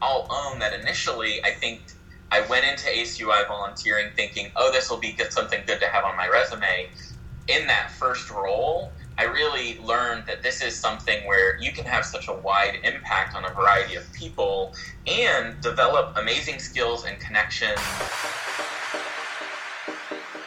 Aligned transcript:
I'll 0.00 0.28
own 0.30 0.60
that 0.60 0.78
initially 0.78 1.42
I 1.44 1.50
think 1.50 1.80
I 2.30 2.42
went 2.42 2.64
into 2.64 2.86
ACUI 2.86 3.48
volunteering 3.48 4.12
thinking, 4.14 4.52
oh, 4.54 4.70
this 4.70 4.90
will 4.90 4.98
be 4.98 5.12
good, 5.12 5.32
something 5.32 5.62
good 5.66 5.80
to 5.80 5.86
have 5.86 6.04
on 6.04 6.16
my 6.16 6.28
resume. 6.28 6.88
In 7.48 7.66
that 7.66 7.90
first 7.90 8.30
role, 8.30 8.92
I 9.16 9.24
really 9.24 9.80
learned 9.80 10.26
that 10.26 10.42
this 10.42 10.62
is 10.62 10.76
something 10.76 11.26
where 11.26 11.58
you 11.58 11.72
can 11.72 11.84
have 11.84 12.04
such 12.04 12.28
a 12.28 12.34
wide 12.34 12.78
impact 12.84 13.34
on 13.34 13.44
a 13.44 13.52
variety 13.54 13.96
of 13.96 14.12
people 14.12 14.72
and 15.08 15.60
develop 15.62 16.16
amazing 16.16 16.60
skills 16.60 17.04
and 17.04 17.18
connections. 17.18 17.80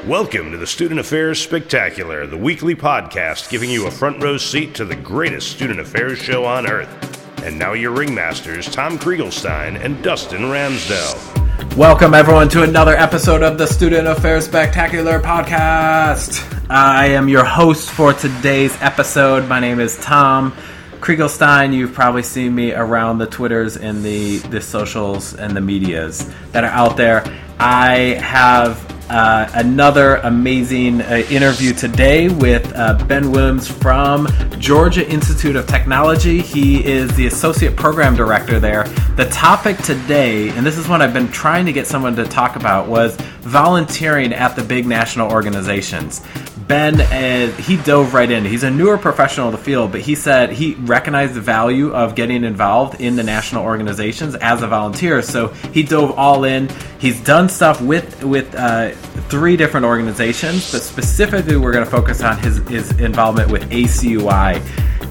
Welcome 0.05 0.51
to 0.51 0.57
the 0.57 0.67
Student 0.67 1.01
Affairs 1.01 1.41
Spectacular, 1.41 2.25
the 2.25 2.37
weekly 2.37 2.75
podcast 2.75 3.49
giving 3.49 3.69
you 3.69 3.87
a 3.87 3.91
front 3.91 4.23
row 4.23 4.37
seat 4.37 4.75
to 4.75 4.85
the 4.85 4.95
greatest 4.95 5.51
student 5.51 5.79
affairs 5.79 6.19
show 6.19 6.45
on 6.45 6.67
earth. 6.67 7.20
And 7.43 7.57
now 7.57 7.73
your 7.73 7.95
ringmasters, 7.95 8.71
Tom 8.71 8.99
Krieglstein 8.99 9.83
and 9.83 10.03
Dustin 10.03 10.41
Ramsdell. 10.41 11.75
Welcome, 11.75 12.13
everyone, 12.13 12.49
to 12.49 12.61
another 12.61 12.95
episode 12.95 13.41
of 13.41 13.57
the 13.57 13.65
Student 13.65 14.07
Affairs 14.07 14.45
Spectacular 14.45 15.19
podcast. 15.19 16.45
I 16.69 17.07
am 17.07 17.27
your 17.27 17.43
host 17.43 17.89
for 17.89 18.13
today's 18.13 18.79
episode. 18.79 19.49
My 19.49 19.59
name 19.59 19.79
is 19.79 19.97
Tom 19.97 20.51
Krieglstein. 20.99 21.73
You've 21.73 21.93
probably 21.93 22.21
seen 22.21 22.53
me 22.53 22.73
around 22.73 23.17
the 23.17 23.25
Twitters 23.25 23.75
and 23.75 24.03
the, 24.03 24.37
the 24.37 24.61
socials 24.61 25.33
and 25.33 25.57
the 25.57 25.61
medias 25.61 26.31
that 26.51 26.63
are 26.63 26.67
out 26.67 26.95
there. 26.95 27.23
I 27.59 28.19
have 28.21 28.77
uh, 29.11 29.49
another 29.55 30.15
amazing 30.17 31.01
uh, 31.01 31.23
interview 31.29 31.73
today 31.73 32.29
with 32.29 32.71
uh, 32.75 32.93
Ben 33.07 33.29
Williams 33.29 33.67
from 33.67 34.27
Georgia 34.57 35.05
Institute 35.07 35.57
of 35.57 35.67
Technology. 35.67 36.39
He 36.39 36.83
is 36.85 37.13
the 37.17 37.27
Associate 37.27 37.75
Program 37.75 38.15
Director 38.15 38.57
there. 38.57 38.85
The 39.17 39.25
topic 39.25 39.77
today, 39.79 40.49
and 40.49 40.65
this 40.65 40.77
is 40.77 40.87
what 40.87 41.01
I've 41.01 41.13
been 41.13 41.27
trying 41.27 41.65
to 41.65 41.73
get 41.73 41.87
someone 41.87 42.15
to 42.15 42.23
talk 42.23 42.55
about, 42.55 42.87
was 42.87 43.17
volunteering 43.41 44.31
at 44.33 44.55
the 44.55 44.63
big 44.63 44.85
national 44.85 45.29
organizations. 45.29 46.21
Ben, 46.71 47.01
uh, 47.01 47.51
he 47.57 47.75
dove 47.75 48.13
right 48.13 48.31
in. 48.31 48.45
He's 48.45 48.63
a 48.63 48.71
newer 48.71 48.97
professional 48.97 49.47
of 49.47 49.51
the 49.51 49.57
field, 49.57 49.91
but 49.91 49.99
he 49.99 50.15
said 50.15 50.53
he 50.53 50.75
recognized 50.75 51.33
the 51.33 51.41
value 51.41 51.93
of 51.93 52.15
getting 52.15 52.45
involved 52.45 53.01
in 53.01 53.17
the 53.17 53.23
national 53.23 53.65
organizations 53.65 54.35
as 54.35 54.61
a 54.61 54.67
volunteer. 54.67 55.21
So 55.21 55.49
he 55.73 55.83
dove 55.83 56.17
all 56.17 56.45
in. 56.45 56.69
He's 56.97 57.21
done 57.25 57.49
stuff 57.49 57.81
with 57.81 58.23
with 58.23 58.55
uh, 58.55 58.91
three 59.27 59.57
different 59.57 59.85
organizations, 59.85 60.71
but 60.71 60.81
specifically, 60.81 61.57
we're 61.57 61.73
going 61.73 61.83
to 61.83 61.91
focus 61.91 62.23
on 62.23 62.37
his 62.37 62.59
his 62.69 62.89
involvement 63.01 63.51
with 63.51 63.69
ACUI 63.69 64.61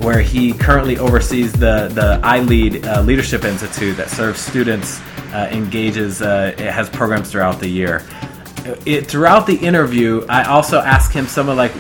where 0.03 0.23
he 0.23 0.55
currently 0.55 0.97
oversees 0.97 1.53
the 1.53 1.89
the 1.93 2.19
iLead 2.27 2.87
uh, 2.87 3.03
Leadership 3.03 3.45
Institute 3.45 3.99
that 3.99 4.09
serves 4.09 4.41
students, 4.41 4.99
uh, 5.35 5.51
engages, 5.53 6.23
uh, 6.23 6.55
has 6.57 6.89
programs 6.89 7.31
throughout 7.31 7.61
the 7.61 7.69
year 7.69 8.03
it, 8.87 9.07
throughout 9.07 9.47
the 9.47 9.57
interview, 9.57 10.25
I 10.29 10.45
also 10.45 10.81
asked 10.81 11.13
him 11.13 11.27
some 11.27 11.49
of 11.49 11.57
like, 11.57 11.73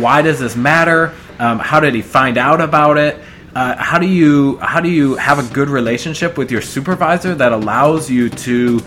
why 0.00 0.22
does 0.22 0.38
this 0.38 0.56
matter? 0.56 1.14
Um, 1.38 1.58
how 1.58 1.80
did 1.80 1.94
he 1.94 2.02
find 2.02 2.38
out 2.38 2.60
about 2.60 2.98
it? 2.98 3.18
Uh, 3.54 3.76
how 3.76 3.98
do 3.98 4.06
you 4.06 4.58
how 4.58 4.80
do 4.80 4.88
you 4.88 5.16
have 5.16 5.38
a 5.38 5.54
good 5.54 5.68
relationship 5.68 6.36
with 6.36 6.52
your 6.52 6.60
supervisor 6.60 7.34
that 7.34 7.52
allows 7.52 8.10
you 8.10 8.28
to 8.28 8.80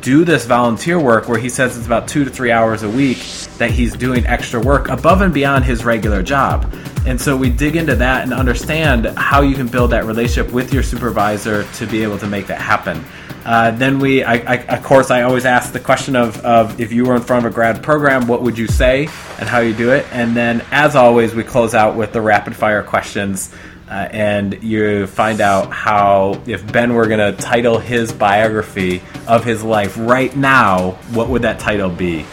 do 0.00 0.24
this 0.24 0.46
volunteer 0.46 0.98
work 0.98 1.28
where 1.28 1.38
he 1.38 1.48
says 1.48 1.76
it's 1.76 1.86
about 1.86 2.08
two 2.08 2.24
to 2.24 2.30
three 2.30 2.50
hours 2.50 2.82
a 2.82 2.88
week 2.88 3.18
that 3.58 3.70
he's 3.70 3.94
doing 3.94 4.26
extra 4.26 4.60
work 4.60 4.88
above 4.88 5.20
and 5.20 5.32
beyond 5.32 5.64
his 5.64 5.84
regular 5.84 6.22
job. 6.22 6.72
And 7.06 7.20
so 7.20 7.36
we 7.36 7.50
dig 7.50 7.76
into 7.76 7.94
that 7.96 8.24
and 8.24 8.32
understand 8.32 9.06
how 9.16 9.42
you 9.42 9.54
can 9.54 9.68
build 9.68 9.92
that 9.92 10.04
relationship 10.04 10.52
with 10.52 10.72
your 10.72 10.82
supervisor 10.82 11.64
to 11.74 11.86
be 11.86 12.02
able 12.02 12.18
to 12.18 12.26
make 12.26 12.48
that 12.48 12.60
happen. 12.60 13.04
Uh, 13.46 13.70
then 13.70 14.00
we, 14.00 14.24
I, 14.24 14.34
I, 14.34 14.56
of 14.76 14.82
course, 14.82 15.12
I 15.12 15.22
always 15.22 15.44
ask 15.44 15.72
the 15.72 15.78
question 15.78 16.16
of, 16.16 16.44
of 16.44 16.80
if 16.80 16.92
you 16.92 17.04
were 17.04 17.14
in 17.14 17.22
front 17.22 17.46
of 17.46 17.52
a 17.52 17.54
grad 17.54 17.80
program, 17.80 18.26
what 18.26 18.42
would 18.42 18.58
you 18.58 18.66
say 18.66 19.04
and 19.38 19.48
how 19.48 19.60
you 19.60 19.72
do 19.72 19.92
it? 19.92 20.04
And 20.10 20.36
then, 20.36 20.64
as 20.72 20.96
always, 20.96 21.32
we 21.32 21.44
close 21.44 21.72
out 21.72 21.94
with 21.94 22.12
the 22.12 22.20
rapid 22.20 22.56
fire 22.56 22.82
questions. 22.82 23.54
Uh, 23.88 24.08
and 24.10 24.60
you 24.64 25.06
find 25.06 25.40
out 25.40 25.72
how, 25.72 26.42
if 26.44 26.72
Ben 26.72 26.94
were 26.94 27.06
going 27.06 27.20
to 27.20 27.40
title 27.40 27.78
his 27.78 28.12
biography 28.12 29.00
of 29.28 29.44
his 29.44 29.62
life 29.62 29.96
right 29.96 30.34
now, 30.34 30.92
what 31.12 31.28
would 31.28 31.42
that 31.42 31.60
title 31.60 31.88
be? 31.88 32.26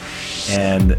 And 0.50 0.98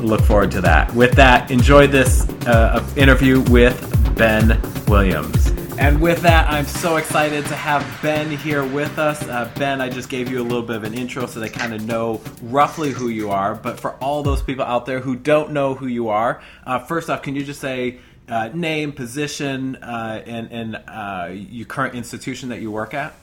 look 0.00 0.20
forward 0.20 0.52
to 0.52 0.60
that. 0.60 0.94
With 0.94 1.14
that, 1.14 1.50
enjoy 1.50 1.88
this 1.88 2.28
uh, 2.46 2.88
interview 2.96 3.40
with 3.50 3.76
Ben 4.16 4.60
Williams. 4.86 5.47
And 5.78 6.00
with 6.00 6.22
that, 6.22 6.50
I'm 6.50 6.66
so 6.66 6.96
excited 6.96 7.46
to 7.46 7.54
have 7.54 7.86
Ben 8.02 8.32
here 8.32 8.66
with 8.66 8.98
us. 8.98 9.22
Uh, 9.22 9.48
ben, 9.54 9.80
I 9.80 9.88
just 9.88 10.08
gave 10.08 10.28
you 10.28 10.40
a 10.40 10.42
little 10.42 10.64
bit 10.64 10.74
of 10.74 10.82
an 10.82 10.92
intro 10.92 11.24
so 11.26 11.38
they 11.38 11.48
kind 11.48 11.72
of 11.72 11.86
know 11.86 12.20
roughly 12.42 12.90
who 12.90 13.10
you 13.10 13.30
are. 13.30 13.54
But 13.54 13.78
for 13.78 13.92
all 13.92 14.24
those 14.24 14.42
people 14.42 14.64
out 14.64 14.86
there 14.86 14.98
who 14.98 15.14
don't 15.14 15.52
know 15.52 15.74
who 15.74 15.86
you 15.86 16.08
are, 16.08 16.42
uh, 16.66 16.80
first 16.80 17.08
off, 17.08 17.22
can 17.22 17.36
you 17.36 17.44
just 17.44 17.60
say 17.60 18.00
uh, 18.28 18.48
name, 18.52 18.90
position, 18.90 19.76
uh, 19.76 20.20
and, 20.26 20.50
and 20.50 20.82
uh, 20.88 21.30
your 21.32 21.66
current 21.66 21.94
institution 21.94 22.48
that 22.48 22.60
you 22.60 22.72
work 22.72 22.92
at? 22.92 23.14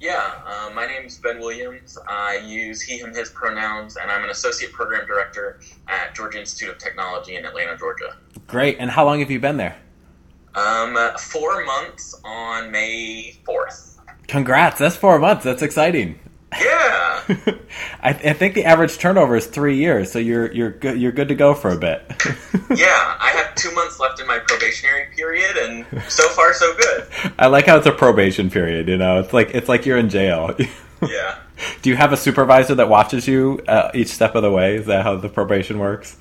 Yeah, 0.00 0.42
uh, 0.44 0.70
my 0.74 0.86
name 0.86 1.06
is 1.06 1.16
Ben 1.16 1.40
Williams. 1.40 1.96
I 2.06 2.42
use 2.44 2.82
he, 2.82 2.98
him, 2.98 3.14
his 3.14 3.30
pronouns, 3.30 3.96
and 3.96 4.10
I'm 4.10 4.22
an 4.22 4.28
associate 4.28 4.70
program 4.72 5.06
director 5.06 5.60
at 5.88 6.14
Georgia 6.14 6.40
Institute 6.40 6.68
of 6.68 6.78
Technology 6.78 7.36
in 7.36 7.46
Atlanta, 7.46 7.74
Georgia. 7.78 8.18
Great. 8.46 8.76
And 8.78 8.90
how 8.90 9.06
long 9.06 9.20
have 9.20 9.30
you 9.30 9.40
been 9.40 9.56
there? 9.56 9.78
Um, 10.54 10.96
four 11.18 11.64
months 11.64 12.14
on 12.24 12.70
May 12.70 13.36
4th. 13.46 13.98
Congrats. 14.28 14.78
That's 14.78 14.96
four 14.96 15.18
months. 15.18 15.44
That's 15.44 15.62
exciting. 15.62 16.18
Yeah. 16.60 17.22
I, 18.02 18.10
I, 18.10 18.32
think 18.32 18.54
the 18.54 18.64
average 18.64 18.98
turnover 18.98 19.36
is 19.36 19.46
three 19.46 19.76
years, 19.76 20.12
so 20.12 20.18
you're 20.18 20.52
you're 20.52 20.70
good 20.70 21.00
you're 21.00 21.12
good 21.12 21.28
to 21.28 21.34
go 21.34 21.54
for 21.54 21.70
a 21.70 21.76
bit. 21.76 22.04
yeah, 22.76 23.16
I 23.18 23.32
have 23.34 23.54
two 23.54 23.72
months 23.72 23.98
left 23.98 24.20
in 24.20 24.26
my 24.26 24.38
probationary 24.38 25.06
period, 25.16 25.56
and 25.56 25.86
so 26.08 26.28
far 26.28 26.52
so 26.52 26.74
good. 26.76 27.08
I 27.38 27.46
like 27.46 27.66
how 27.66 27.76
it's 27.76 27.86
a 27.86 27.92
probation 27.92 28.50
period. 28.50 28.88
You 28.88 28.96
know, 28.96 29.20
it's 29.20 29.32
like 29.32 29.50
it's 29.54 29.68
like 29.68 29.86
you're 29.86 29.98
in 29.98 30.10
jail. 30.10 30.54
yeah. 31.08 31.38
Do 31.82 31.90
you 31.90 31.96
have 31.96 32.12
a 32.12 32.16
supervisor 32.16 32.74
that 32.74 32.88
watches 32.88 33.26
you 33.26 33.60
uh, 33.66 33.90
each 33.94 34.08
step 34.08 34.34
of 34.34 34.42
the 34.42 34.50
way? 34.50 34.76
Is 34.76 34.86
that 34.86 35.02
how 35.02 35.16
the 35.16 35.28
probation 35.28 35.78
works? 35.78 36.16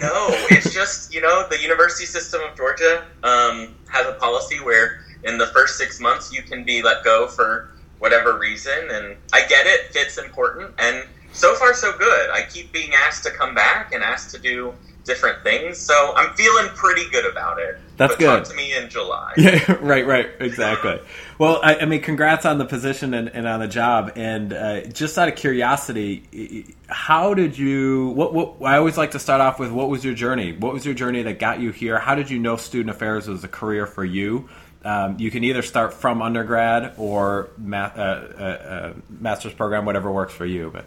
No, 0.00 0.26
it's 0.50 0.72
just 0.74 1.12
you 1.14 1.20
know 1.20 1.46
the 1.48 1.60
university 1.60 2.06
system 2.06 2.40
of 2.48 2.56
Georgia 2.56 3.04
um, 3.22 3.76
has 3.88 4.06
a 4.06 4.12
policy 4.12 4.56
where 4.56 4.92
in 5.24 5.38
the 5.38 5.46
first 5.46 5.78
six 5.78 6.00
months 6.00 6.32
you 6.32 6.42
can 6.42 6.64
be 6.64 6.82
let 6.82 7.02
go 7.04 7.26
for 7.28 7.68
whatever 7.98 8.38
reason, 8.38 8.90
and 8.90 9.16
I 9.32 9.46
get 9.48 9.66
it. 9.66 9.92
Fit's 9.92 10.18
important, 10.18 10.74
and 10.78 11.04
so 11.32 11.54
far 11.54 11.74
so 11.74 11.96
good. 11.96 12.30
I 12.30 12.42
keep 12.50 12.72
being 12.72 12.90
asked 13.06 13.24
to 13.24 13.30
come 13.30 13.54
back 13.54 13.92
and 13.92 14.02
asked 14.02 14.34
to 14.34 14.40
do 14.40 14.74
different 15.04 15.42
things, 15.42 15.78
so 15.78 16.12
I'm 16.16 16.34
feeling 16.34 16.68
pretty 16.74 17.08
good 17.10 17.30
about 17.30 17.58
it. 17.58 17.76
That's 17.96 18.12
but 18.14 18.18
good. 18.18 18.44
Talk 18.44 18.48
to 18.48 18.54
me 18.54 18.76
in 18.76 18.88
July. 18.88 19.32
Yeah, 19.46 19.76
right, 19.80 20.06
right, 20.06 20.28
exactly. 20.40 21.00
well, 21.38 21.60
I, 21.62 21.76
I, 21.76 21.84
mean, 21.84 22.02
congrats 22.02 22.44
on 22.44 22.58
the 22.58 22.64
position 22.64 23.14
and, 23.14 23.28
and 23.28 23.46
on 23.46 23.60
the 23.60 23.68
job. 23.68 24.12
And 24.16 24.52
uh, 24.52 24.80
just 24.86 25.16
out 25.18 25.28
of 25.28 25.36
curiosity, 25.36 26.74
how 26.88 27.34
did 27.34 27.56
you? 27.56 28.08
What, 28.08 28.34
what? 28.34 28.62
I 28.62 28.76
always 28.78 28.96
like 28.96 29.12
to 29.12 29.18
start 29.18 29.40
off 29.40 29.58
with 29.58 29.70
what 29.70 29.88
was 29.88 30.04
your 30.04 30.14
journey? 30.14 30.52
What 30.52 30.72
was 30.72 30.84
your 30.84 30.94
journey 30.94 31.22
that 31.22 31.38
got 31.38 31.60
you 31.60 31.70
here? 31.70 31.98
How 31.98 32.14
did 32.14 32.28
you 32.30 32.38
know 32.38 32.56
student 32.56 32.90
affairs 32.90 33.28
was 33.28 33.44
a 33.44 33.48
career 33.48 33.86
for 33.86 34.04
you? 34.04 34.48
Um, 34.84 35.16
you 35.18 35.30
can 35.30 35.44
either 35.44 35.62
start 35.62 35.94
from 35.94 36.22
undergrad 36.22 36.94
or 36.96 37.50
math, 37.58 37.96
uh, 37.96 38.00
uh, 38.00 38.42
uh 38.42 38.92
master's 39.08 39.52
program, 39.54 39.84
whatever 39.84 40.10
works 40.10 40.32
for 40.32 40.46
you. 40.46 40.70
But 40.72 40.86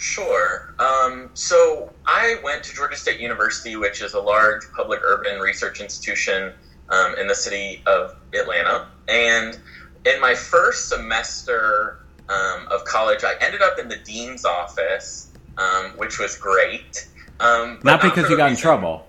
Sure. 0.00 0.74
Um, 0.78 1.28
so 1.34 1.92
I 2.06 2.40
went 2.42 2.64
to 2.64 2.74
Georgia 2.74 2.96
State 2.96 3.20
University, 3.20 3.76
which 3.76 4.00
is 4.00 4.14
a 4.14 4.18
large 4.18 4.62
public 4.72 5.00
urban 5.02 5.40
research 5.40 5.82
institution 5.82 6.54
um, 6.88 7.16
in 7.16 7.26
the 7.26 7.34
city 7.34 7.82
of 7.84 8.16
Atlanta. 8.32 8.88
And 9.08 9.60
in 10.06 10.18
my 10.22 10.34
first 10.34 10.88
semester 10.88 11.98
um, 12.30 12.66
of 12.68 12.82
college, 12.86 13.24
I 13.24 13.34
ended 13.42 13.60
up 13.60 13.78
in 13.78 13.88
the 13.88 13.98
dean's 13.98 14.46
office, 14.46 15.32
um, 15.58 15.90
which 15.98 16.18
was 16.18 16.34
great. 16.34 17.06
Um, 17.38 17.78
not 17.84 18.00
because 18.00 18.30
you 18.30 18.38
got 18.38 18.44
reason. 18.44 18.56
in 18.56 18.56
trouble. 18.56 19.06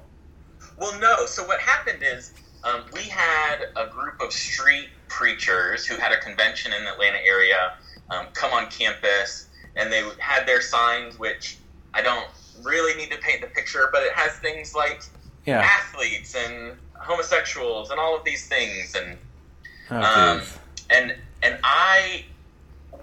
Well, 0.78 1.00
no. 1.00 1.26
So 1.26 1.46
what 1.46 1.62
happened 1.62 2.04
is 2.04 2.34
um, 2.66 2.82
we 2.92 3.04
had 3.04 3.68
a 3.78 3.88
group 3.88 4.20
of 4.20 4.34
street 4.34 4.90
preachers 5.08 5.86
who 5.86 5.96
had 5.96 6.12
a 6.12 6.20
convention 6.20 6.74
in 6.74 6.84
the 6.84 6.92
Atlanta 6.92 7.20
area 7.26 7.76
come 8.34 8.52
on 8.52 8.70
campus 8.70 9.48
and 9.76 9.92
they 9.92 10.04
had 10.20 10.46
their 10.46 10.62
signs, 10.62 11.18
which 11.18 11.58
I 11.94 12.02
don't 12.02 12.28
really 12.64 12.96
need 12.98 13.12
to 13.12 13.18
paint 13.18 13.42
the 13.42 13.48
picture, 13.48 13.90
but 13.92 14.04
it 14.04 14.14
has 14.14 14.34
things 14.34 14.76
like 14.76 15.04
yeah. 15.46 15.62
athletes 15.62 16.36
and 16.36 16.74
homosexuals 16.94 17.90
and 17.90 18.00
all 18.00 18.16
of 18.16 18.24
these 18.24 18.48
things, 18.48 18.96
and 18.96 19.18
oh, 19.90 19.96
um, 19.96 20.42
and 20.90 21.16
and 21.42 21.58
I 21.64 22.26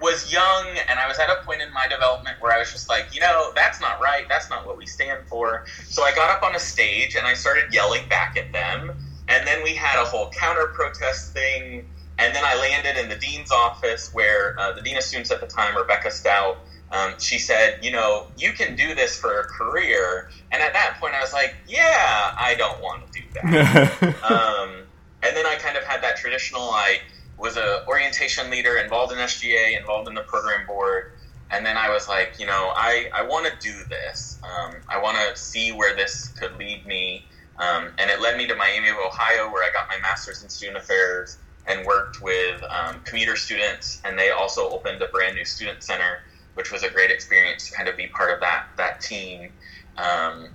was 0.01 0.31
young 0.31 0.65
and 0.87 0.99
I 0.99 1.07
was 1.07 1.19
at 1.19 1.29
a 1.29 1.43
point 1.45 1.61
in 1.61 1.73
my 1.73 1.87
development 1.87 2.37
where 2.39 2.53
I 2.53 2.59
was 2.59 2.71
just 2.71 2.89
like, 2.89 3.13
you 3.13 3.21
know, 3.21 3.51
that's 3.55 3.81
not 3.81 3.99
right. 3.99 4.25
That's 4.29 4.49
not 4.49 4.65
what 4.65 4.77
we 4.77 4.85
stand 4.85 5.27
for. 5.27 5.65
So 5.85 6.03
I 6.03 6.13
got 6.15 6.29
up 6.29 6.43
on 6.43 6.55
a 6.55 6.59
stage 6.59 7.15
and 7.15 7.27
I 7.27 7.33
started 7.33 7.73
yelling 7.73 8.07
back 8.07 8.37
at 8.37 8.51
them. 8.51 8.91
And 9.27 9.45
then 9.45 9.61
we 9.63 9.75
had 9.75 10.01
a 10.01 10.05
whole 10.05 10.29
counter 10.29 10.67
protest 10.67 11.33
thing 11.33 11.87
and 12.19 12.35
then 12.35 12.43
I 12.45 12.55
landed 12.55 12.97
in 13.01 13.07
the 13.07 13.15
dean's 13.15 13.49
office 13.49 14.13
where 14.13 14.59
uh, 14.59 14.73
the 14.73 14.81
dean 14.81 14.97
of 14.97 15.03
students 15.03 15.31
at 15.31 15.39
the 15.39 15.47
time, 15.47 15.75
Rebecca 15.75 16.11
Stout, 16.11 16.57
um, 16.91 17.13
she 17.17 17.39
said, 17.39 17.79
you 17.81 17.91
know, 17.91 18.27
you 18.37 18.51
can 18.51 18.75
do 18.75 18.93
this 18.93 19.17
for 19.17 19.39
a 19.39 19.43
career. 19.45 20.29
And 20.51 20.61
at 20.61 20.73
that 20.73 20.97
point, 20.99 21.13
I 21.13 21.21
was 21.21 21.31
like, 21.31 21.55
yeah, 21.65 22.35
I 22.37 22.55
don't 22.57 22.81
want 22.81 23.09
to 23.11 23.21
do 23.21 23.25
that. 23.35 24.03
um, 24.29 24.83
and 25.23 25.35
then 25.35 25.45
I 25.45 25.55
kind 25.55 25.77
of 25.77 25.83
had 25.85 26.03
that 26.03 26.17
traditional, 26.17 26.61
I 26.61 26.99
was 27.37 27.55
a 27.55 27.85
orientation 27.87 28.51
leader 28.51 28.75
involved 28.77 29.13
in 29.13 29.19
SGA, 29.19 29.79
involved 29.79 30.09
in 30.09 30.13
the 30.13 30.23
program 30.23 30.67
board. 30.67 31.13
And 31.51 31.65
then 31.65 31.77
I 31.77 31.89
was 31.89 32.09
like, 32.09 32.33
you 32.37 32.45
know, 32.45 32.73
I, 32.75 33.09
I 33.13 33.23
want 33.23 33.45
to 33.45 33.53
do 33.61 33.73
this. 33.87 34.39
Um, 34.43 34.75
I 34.89 35.01
want 35.01 35.17
to 35.17 35.41
see 35.41 35.71
where 35.71 35.95
this 35.95 36.27
could 36.27 36.57
lead 36.57 36.85
me. 36.85 37.23
Um, 37.59 37.93
and 37.97 38.09
it 38.09 38.19
led 38.19 38.37
me 38.37 38.45
to 38.47 38.55
Miami 38.55 38.89
of 38.89 38.97
Ohio, 38.97 39.49
where 39.51 39.63
I 39.63 39.71
got 39.73 39.87
my 39.87 39.99
master's 40.01 40.43
in 40.43 40.49
student 40.49 40.77
affairs 40.77 41.37
and 41.67 41.85
worked 41.85 42.21
with 42.21 42.63
um, 42.69 43.01
commuter 43.05 43.35
students. 43.35 44.01
And 44.05 44.17
they 44.17 44.31
also 44.31 44.69
opened 44.69 45.01
a 45.01 45.07
brand 45.07 45.35
new 45.35 45.45
student 45.45 45.83
center 45.83 46.19
which 46.59 46.73
was 46.73 46.83
a 46.83 46.89
great 46.89 47.09
experience 47.09 47.69
to 47.69 47.73
kind 47.73 47.87
of 47.87 47.95
be 47.95 48.07
part 48.07 48.33
of 48.33 48.41
that 48.41 48.65
that 48.75 48.99
team. 48.99 49.49
Um, 49.95 50.49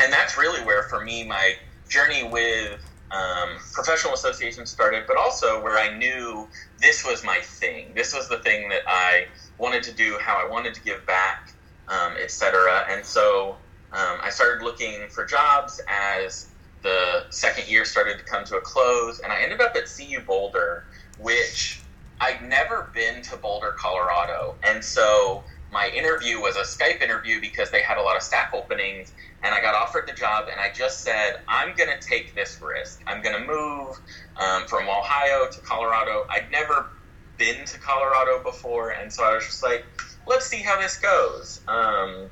and 0.00 0.12
that's 0.12 0.36
really 0.36 0.60
where, 0.66 0.82
for 0.82 1.04
me, 1.04 1.24
my 1.24 1.54
journey 1.88 2.24
with 2.24 2.80
um, 3.12 3.50
professional 3.72 4.14
associations 4.14 4.68
started, 4.68 5.04
but 5.06 5.16
also 5.16 5.62
where 5.62 5.78
I 5.78 5.96
knew 5.96 6.48
this 6.80 7.06
was 7.06 7.24
my 7.24 7.38
thing. 7.38 7.92
This 7.94 8.12
was 8.12 8.28
the 8.28 8.38
thing 8.38 8.68
that 8.70 8.82
I 8.88 9.26
wanted 9.58 9.84
to 9.84 9.92
do, 9.92 10.18
how 10.20 10.44
I 10.44 10.50
wanted 10.50 10.74
to 10.74 10.82
give 10.82 11.06
back, 11.06 11.52
um, 11.86 12.14
etc. 12.20 12.86
And 12.90 13.04
so 13.04 13.56
um, 13.92 14.18
I 14.20 14.30
started 14.30 14.64
looking 14.64 15.08
for 15.08 15.24
jobs 15.24 15.80
as 15.86 16.48
the 16.82 17.24
second 17.30 17.68
year 17.68 17.84
started 17.84 18.18
to 18.18 18.24
come 18.24 18.44
to 18.44 18.56
a 18.56 18.60
close, 18.60 19.20
and 19.20 19.32
I 19.32 19.42
ended 19.42 19.60
up 19.60 19.74
at 19.76 19.84
CU 19.88 20.20
Boulder, 20.20 20.84
which 21.18 21.82
I'd 22.20 22.42
never 22.48 22.90
been 22.94 23.22
to 23.22 23.36
Boulder, 23.36 23.74
Colorado, 23.78 24.56
and 24.62 24.84
so 24.84 25.44
my 25.70 25.88
interview 25.90 26.40
was 26.40 26.56
a 26.56 26.62
Skype 26.62 27.02
interview 27.02 27.40
because 27.40 27.70
they 27.70 27.82
had 27.82 27.98
a 27.98 28.02
lot 28.02 28.16
of 28.16 28.22
staff 28.22 28.54
openings, 28.54 29.12
and 29.42 29.54
I 29.54 29.60
got 29.60 29.74
offered 29.74 30.08
the 30.08 30.14
job, 30.14 30.46
and 30.50 30.58
I 30.60 30.72
just 30.72 31.02
said, 31.02 31.40
I'm 31.46 31.74
going 31.76 31.90
to 31.90 32.06
take 32.06 32.34
this 32.34 32.60
risk. 32.62 33.02
I'm 33.06 33.22
going 33.22 33.38
to 33.38 33.46
move 33.46 33.96
um, 34.36 34.66
from 34.66 34.88
Ohio 34.88 35.48
to 35.50 35.60
Colorado. 35.60 36.24
I'd 36.30 36.50
never 36.50 36.90
been 37.36 37.64
to 37.66 37.78
Colorado 37.80 38.42
before, 38.42 38.90
and 38.90 39.12
so 39.12 39.24
I 39.24 39.34
was 39.34 39.44
just 39.44 39.62
like, 39.62 39.84
let's 40.26 40.46
see 40.46 40.62
how 40.62 40.80
this 40.80 40.96
goes. 40.98 41.60
Um, 41.68 42.30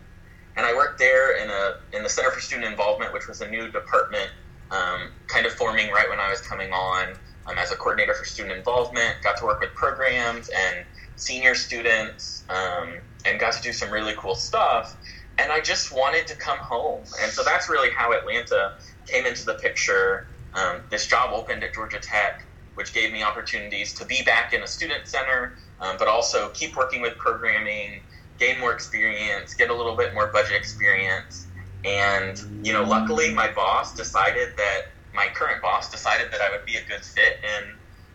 and 0.56 0.64
I 0.64 0.74
worked 0.74 0.98
there 0.98 1.36
in 1.42 1.50
a 1.50 1.96
in 1.96 2.02
the 2.02 2.08
Center 2.08 2.30
for 2.30 2.40
Student 2.40 2.66
Involvement, 2.66 3.12
which 3.12 3.28
was 3.28 3.40
a 3.40 3.48
new 3.48 3.70
department, 3.70 4.30
um, 4.70 5.12
kind 5.28 5.46
of 5.46 5.52
forming 5.52 5.90
right 5.90 6.08
when 6.08 6.18
I 6.18 6.30
was 6.30 6.40
coming 6.40 6.72
on 6.72 7.14
um, 7.46 7.58
as 7.58 7.72
a 7.72 7.76
coordinator 7.76 8.14
for 8.14 8.24
student 8.24 8.56
involvement. 8.56 9.16
Got 9.22 9.36
to 9.38 9.44
work 9.44 9.60
with 9.60 9.74
programs 9.74 10.48
and 10.48 10.84
senior 11.16 11.54
students, 11.54 12.44
um, 12.48 12.94
and 13.24 13.38
got 13.38 13.52
to 13.54 13.62
do 13.62 13.72
some 13.72 13.90
really 13.90 14.14
cool 14.16 14.34
stuff. 14.34 14.96
And 15.38 15.52
I 15.52 15.60
just 15.60 15.92
wanted 15.92 16.26
to 16.28 16.36
come 16.36 16.58
home, 16.58 17.04
and 17.20 17.30
so 17.30 17.42
that's 17.44 17.68
really 17.68 17.90
how 17.90 18.12
Atlanta 18.12 18.78
came 19.06 19.26
into 19.26 19.44
the 19.44 19.54
picture. 19.54 20.28
Um, 20.54 20.80
this 20.90 21.06
job 21.06 21.34
opened 21.34 21.62
at 21.62 21.74
Georgia 21.74 21.98
Tech, 21.98 22.46
which 22.74 22.94
gave 22.94 23.12
me 23.12 23.22
opportunities 23.22 23.92
to 23.94 24.06
be 24.06 24.22
back 24.22 24.54
in 24.54 24.62
a 24.62 24.66
student 24.66 25.06
center, 25.06 25.58
um, 25.80 25.96
but 25.98 26.08
also 26.08 26.48
keep 26.50 26.74
working 26.74 27.02
with 27.02 27.18
programming, 27.18 28.00
gain 28.38 28.58
more 28.60 28.72
experience, 28.72 29.54
get 29.54 29.70
a 29.70 29.74
little 29.74 29.96
bit 29.96 30.14
more 30.14 30.28
budget 30.28 30.54
experience. 30.54 31.46
And, 31.84 32.66
you 32.66 32.72
know, 32.72 32.82
luckily 32.82 33.32
my 33.32 33.50
boss 33.52 33.94
decided 33.94 34.56
that 34.56 34.86
my 35.14 35.28
current 35.28 35.62
boss 35.62 35.90
decided 35.90 36.30
that 36.32 36.40
I 36.40 36.50
would 36.50 36.64
be 36.64 36.76
a 36.76 36.84
good 36.84 37.04
fit. 37.04 37.38
And, 37.44 37.66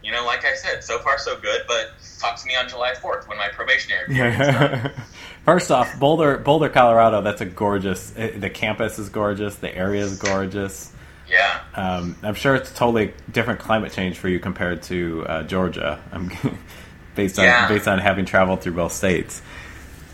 you 0.03 0.11
know, 0.11 0.25
like 0.25 0.45
I 0.45 0.55
said, 0.55 0.83
so 0.83 0.99
far 0.99 1.17
so 1.17 1.39
good, 1.39 1.61
but 1.67 1.91
talk 2.19 2.39
to 2.41 2.47
me 2.47 2.55
on 2.55 2.67
July 2.67 2.93
4th 2.93 3.27
when 3.27 3.37
my 3.37 3.49
probationary 3.49 4.07
period 4.07 4.91
First 5.45 5.71
off, 5.71 5.97
Boulder, 5.99 6.37
Boulder, 6.37 6.69
Colorado, 6.69 7.21
that's 7.21 7.41
a 7.41 7.45
gorgeous, 7.45 8.13
eh, 8.15 8.37
the 8.37 8.49
campus 8.49 8.99
is 8.99 9.09
gorgeous, 9.09 9.55
the 9.55 9.75
area 9.75 10.03
is 10.03 10.19
gorgeous. 10.19 10.93
Yeah. 11.27 11.61
Um, 11.73 12.15
I'm 12.21 12.35
sure 12.35 12.55
it's 12.55 12.71
totally 12.71 13.13
different 13.31 13.59
climate 13.59 13.91
change 13.91 14.17
for 14.17 14.27
you 14.27 14.39
compared 14.39 14.83
to 14.83 15.25
uh, 15.27 15.43
Georgia. 15.43 15.99
based 17.15 17.39
on 17.39 17.45
yeah. 17.45 17.67
based 17.67 17.87
on 17.87 17.99
having 17.99 18.25
traveled 18.25 18.61
through 18.61 18.73
both 18.73 18.91
states. 18.91 19.41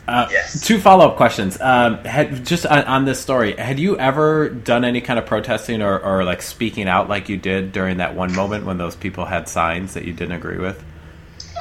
Uh, 0.08 0.28
yes. 0.32 0.66
Two 0.66 0.80
follow 0.80 1.10
up 1.10 1.18
questions. 1.18 1.60
Um, 1.60 1.98
had, 2.06 2.46
just 2.46 2.66
on, 2.66 2.84
on, 2.86 3.06
this 3.06 3.20
story, 3.20 3.58
had 3.58 3.78
you 3.78 3.98
ever 4.00 4.48
done 4.50 4.86
any 4.86 5.02
kind 5.02 5.20
of 5.20 5.26
protesting 5.26 5.82
or, 5.82 6.00
or, 6.00 6.24
like 6.24 6.42
speaking 6.42 6.88
out 6.88 7.10
like 7.10 7.28
you 7.28 7.36
did 7.36 7.74
during 7.74 7.98
that 7.98 8.16
one 8.16 8.34
moment 8.34 8.66
when 8.66 8.78
those 8.78 8.96
people 8.96 9.26
had 9.26 9.50
signs 9.50 9.94
that 9.96 10.06
you 10.06 10.14
didn't 10.14 10.36
agree 10.36 10.60
with? 10.60 10.84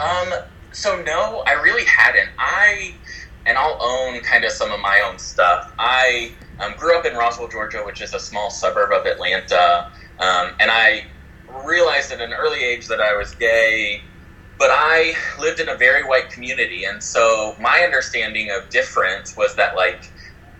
Um. 0.01 0.33
So 0.73 1.03
no, 1.03 1.43
I 1.47 1.53
really 1.53 1.87
hadn't. 1.87 2.29
I 2.39 2.95
and 3.47 3.57
I'll 3.57 3.79
own 3.81 4.21
kind 4.21 4.45
of 4.45 4.51
some 4.51 4.71
of 4.71 4.81
my 4.81 5.01
own 5.01 5.19
stuff. 5.19 5.73
I 5.79 6.33
um, 6.61 6.75
grew 6.77 6.99
up 6.99 7.07
in 7.07 7.15
Roswell, 7.15 7.49
Georgia, 7.49 7.83
which 7.85 8.03
is 8.03 8.13
a 8.13 8.21
small 8.21 8.51
suburb 8.51 8.93
of 8.93 9.07
Atlanta, 9.07 9.91
um, 10.19 10.53
and 10.61 10.71
I 10.71 11.07
realized 11.65 12.13
at 12.13 12.21
an 12.21 12.33
early 12.33 12.63
age 12.63 12.89
that 12.89 13.01
I 13.01 13.17
was 13.17 13.35
gay 13.35 14.03
but 14.59 14.71
I 14.71 15.15
lived 15.39 15.61
in 15.61 15.69
a 15.69 15.77
very 15.77 16.05
white 16.05 16.31
community, 16.31 16.85
and 16.85 17.03
so 17.03 17.55
my 17.61 17.81
understanding 17.81 18.51
of 18.51 18.69
difference 18.71 19.37
was 19.37 19.55
that 19.57 19.77
like 19.77 20.11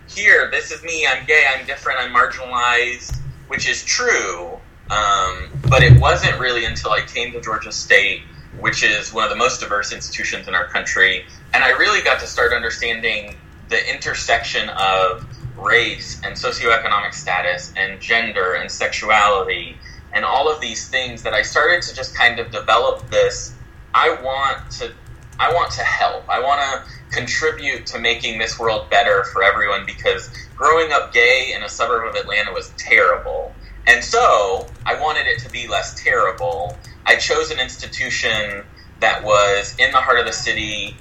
here, 0.07 0.49
this 0.51 0.71
is 0.71 0.83
me, 0.83 1.05
I'm 1.07 1.25
gay, 1.25 1.45
I'm 1.53 1.65
different, 1.65 1.99
I'm 1.99 2.13
marginalized, 2.13 3.17
which 3.47 3.67
is 3.67 3.83
true. 3.83 4.57
Um, 4.89 5.49
but 5.67 5.83
it 5.83 5.99
wasn't 5.99 6.39
really 6.39 6.63
until 6.63 6.91
I 6.91 7.01
came 7.01 7.33
to 7.33 7.41
Georgia 7.41 7.73
State, 7.73 8.21
which 8.59 8.83
is 8.83 9.13
one 9.13 9.25
of 9.25 9.29
the 9.29 9.35
most 9.35 9.59
diverse 9.59 9.91
institutions 9.91 10.47
in 10.47 10.55
our 10.55 10.67
country, 10.67 11.25
and 11.53 11.63
I 11.63 11.71
really 11.71 12.01
got 12.01 12.19
to 12.21 12.27
start 12.27 12.53
understanding 12.53 13.35
the 13.69 13.93
intersection 13.93 14.69
of 14.69 15.25
race 15.57 16.21
and 16.23 16.35
socioeconomic 16.35 17.13
status 17.13 17.73
and 17.75 17.99
gender 17.99 18.53
and 18.53 18.71
sexuality 18.71 19.75
and 20.13 20.23
all 20.23 20.51
of 20.51 20.61
these 20.61 20.87
things 20.87 21.23
that 21.23 21.33
I 21.33 21.41
started 21.41 21.81
to 21.83 21.95
just 21.95 22.15
kind 22.15 22.39
of 22.39 22.51
develop 22.51 23.09
this 23.09 23.53
I 23.93 24.21
want 24.21 24.71
to 24.71 24.93
I 25.39 25.53
want 25.53 25.71
to 25.73 25.83
help. 25.83 26.27
I 26.29 26.39
want 26.39 26.61
to 26.61 27.15
contribute 27.15 27.85
to 27.87 27.99
making 27.99 28.39
this 28.39 28.59
world 28.59 28.89
better 28.89 29.23
for 29.25 29.43
everyone 29.43 29.85
because 29.85 30.29
growing 30.55 30.91
up 30.91 31.13
gay 31.13 31.53
in 31.55 31.63
a 31.63 31.69
suburb 31.69 32.07
of 32.07 32.15
Atlanta 32.15 32.51
was 32.51 32.73
terrible. 32.77 33.53
And 33.85 34.03
so 34.03 34.67
I 34.85 34.99
wanted 34.99 35.27
it 35.27 35.39
to 35.39 35.49
be 35.49 35.67
less 35.67 36.01
terrible. 36.01 36.77
I 37.05 37.15
chose 37.15 37.51
an 37.51 37.59
institution 37.59 38.63
that 38.99 39.23
was 39.23 39.75
in 39.77 39.91
the 39.91 39.97
heart 39.97 40.19
of 40.19 40.25
the 40.25 40.33
city 40.33 40.97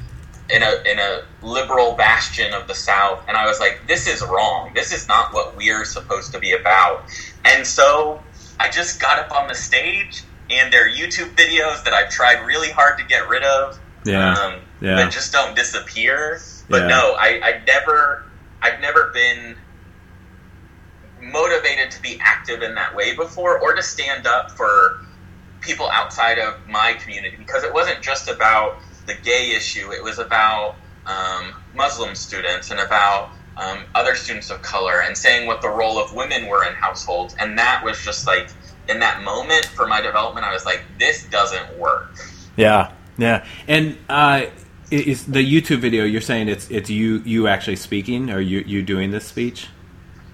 in 0.49 0.63
a 0.63 0.83
in 0.87 0.99
a 0.99 1.23
liberal 1.43 1.95
bastion 1.95 2.53
of 2.53 2.69
the 2.69 2.75
South, 2.75 3.25
and 3.27 3.37
I 3.37 3.47
was 3.47 3.59
like, 3.59 3.81
this 3.89 4.07
is 4.07 4.23
wrong. 4.23 4.71
This 4.75 4.93
is 4.93 5.09
not 5.09 5.35
what 5.35 5.57
we're 5.57 5.85
supposed 5.85 6.33
to 6.33 6.39
be 6.39 6.53
about. 6.53 7.05
And 7.45 7.67
so 7.67 8.23
I 8.61 8.69
just 8.71 9.01
got 9.01 9.19
up 9.19 9.33
on 9.33 9.49
the 9.49 9.55
stage 9.55 10.23
and 10.51 10.73
their 10.73 10.89
YouTube 10.89 11.35
videos 11.35 11.85
that 11.85 11.93
I've 11.93 12.11
tried 12.11 12.45
really 12.47 12.71
hard 12.71 12.99
to 12.99 13.05
get 13.05 13.29
rid 13.29 13.43
of. 13.43 13.79
Yeah. 14.05 14.35
Um, 14.35 14.61
yeah. 14.81 14.97
But 14.97 15.11
just 15.11 15.33
don't 15.33 15.57
disappear. 15.57 16.41
But 16.69 16.83
yeah. 16.83 16.89
no, 16.89 17.17
I, 17.19 17.41
I 17.43 17.63
never, 17.67 18.25
I've 18.63 18.81
never 18.81 19.11
been 19.13 19.57
motivated 21.21 21.91
to 21.93 22.03
be 22.03 22.19
active 22.21 22.63
in 22.63 22.75
that 22.75 22.95
way 22.95 23.17
before, 23.17 23.59
or 23.59 23.75
to 23.75 23.83
stand 23.83 24.27
up 24.27 24.51
for 24.53 25.01
people 25.61 25.89
outside 25.91 26.39
of 26.39 26.55
my 26.69 26.93
community 26.95 27.37
because 27.37 27.65
it 27.65 27.73
wasn't 27.73 28.01
just 28.03 28.29
about 28.29 28.77
the 29.07 29.15
gay 29.15 29.53
issue. 29.57 29.91
It 29.93 30.03
was 30.03 30.19
about 30.19 30.77
um, 31.07 31.55
Muslim 31.75 32.15
students 32.15 32.71
and 32.71 32.81
about 32.81 33.31
um, 33.57 33.85
other 33.95 34.15
students 34.15 34.51
of 34.51 34.63
color 34.63 35.03
and 35.03 35.17
saying 35.17 35.47
what 35.47 35.63
the 35.63 35.69
role 35.69 35.99
of 35.99 36.15
women 36.15 36.47
were 36.47 36.65
in 36.65 36.75
households. 36.75 37.35
And 37.39 37.59
that 37.59 37.83
was 37.85 38.03
just 38.05 38.27
like 38.27 38.51
in 38.89 39.01
that 39.01 39.23
moment 39.23 39.67
for 39.67 39.87
my 39.87 40.01
development, 40.01 40.47
I 40.47 40.53
was 40.53 40.65
like, 40.65 40.83
this 40.99 41.25
doesn't 41.25 41.79
work. 41.79 42.15
Yeah, 42.57 42.93
yeah, 43.19 43.45
and 43.69 43.99
uh, 44.09 44.47
is 44.91 45.27
the 45.27 45.41
YouTube 45.41 45.79
video 45.79 46.05
you're 46.05 46.21
saying 46.21 46.49
it's 46.49 46.71
it's 46.71 46.89
you 46.91 47.19
you 47.25 47.49
actually 47.49 47.77
speaking 47.77 48.31
or 48.31 48.41
you 48.41 48.61
you 48.61 48.83
doing 48.83 49.11
this 49.11 49.27
speech? 49.27 49.69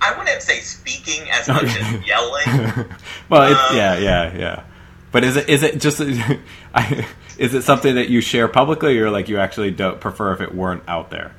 I 0.00 0.16
wouldn't 0.18 0.42
say 0.42 0.58
speaking 0.58 1.30
as 1.30 1.48
much 1.48 1.64
as 1.64 2.06
yelling. 2.06 2.44
well, 3.28 3.52
um, 3.52 3.76
yeah, 3.76 3.96
yeah, 3.98 4.36
yeah. 4.36 4.64
But 5.12 5.24
is 5.24 5.36
it 5.36 5.48
is 5.48 5.62
it 5.62 5.80
just 5.80 6.00
is 7.38 7.54
it 7.54 7.62
something 7.62 7.94
that 7.94 8.08
you 8.08 8.20
share 8.20 8.48
publicly, 8.48 8.98
or 8.98 9.10
like 9.10 9.28
you 9.28 9.38
actually 9.38 9.70
don't 9.70 10.00
prefer 10.00 10.32
if 10.32 10.40
it 10.40 10.54
weren't 10.54 10.82
out 10.88 11.10
there? 11.10 11.34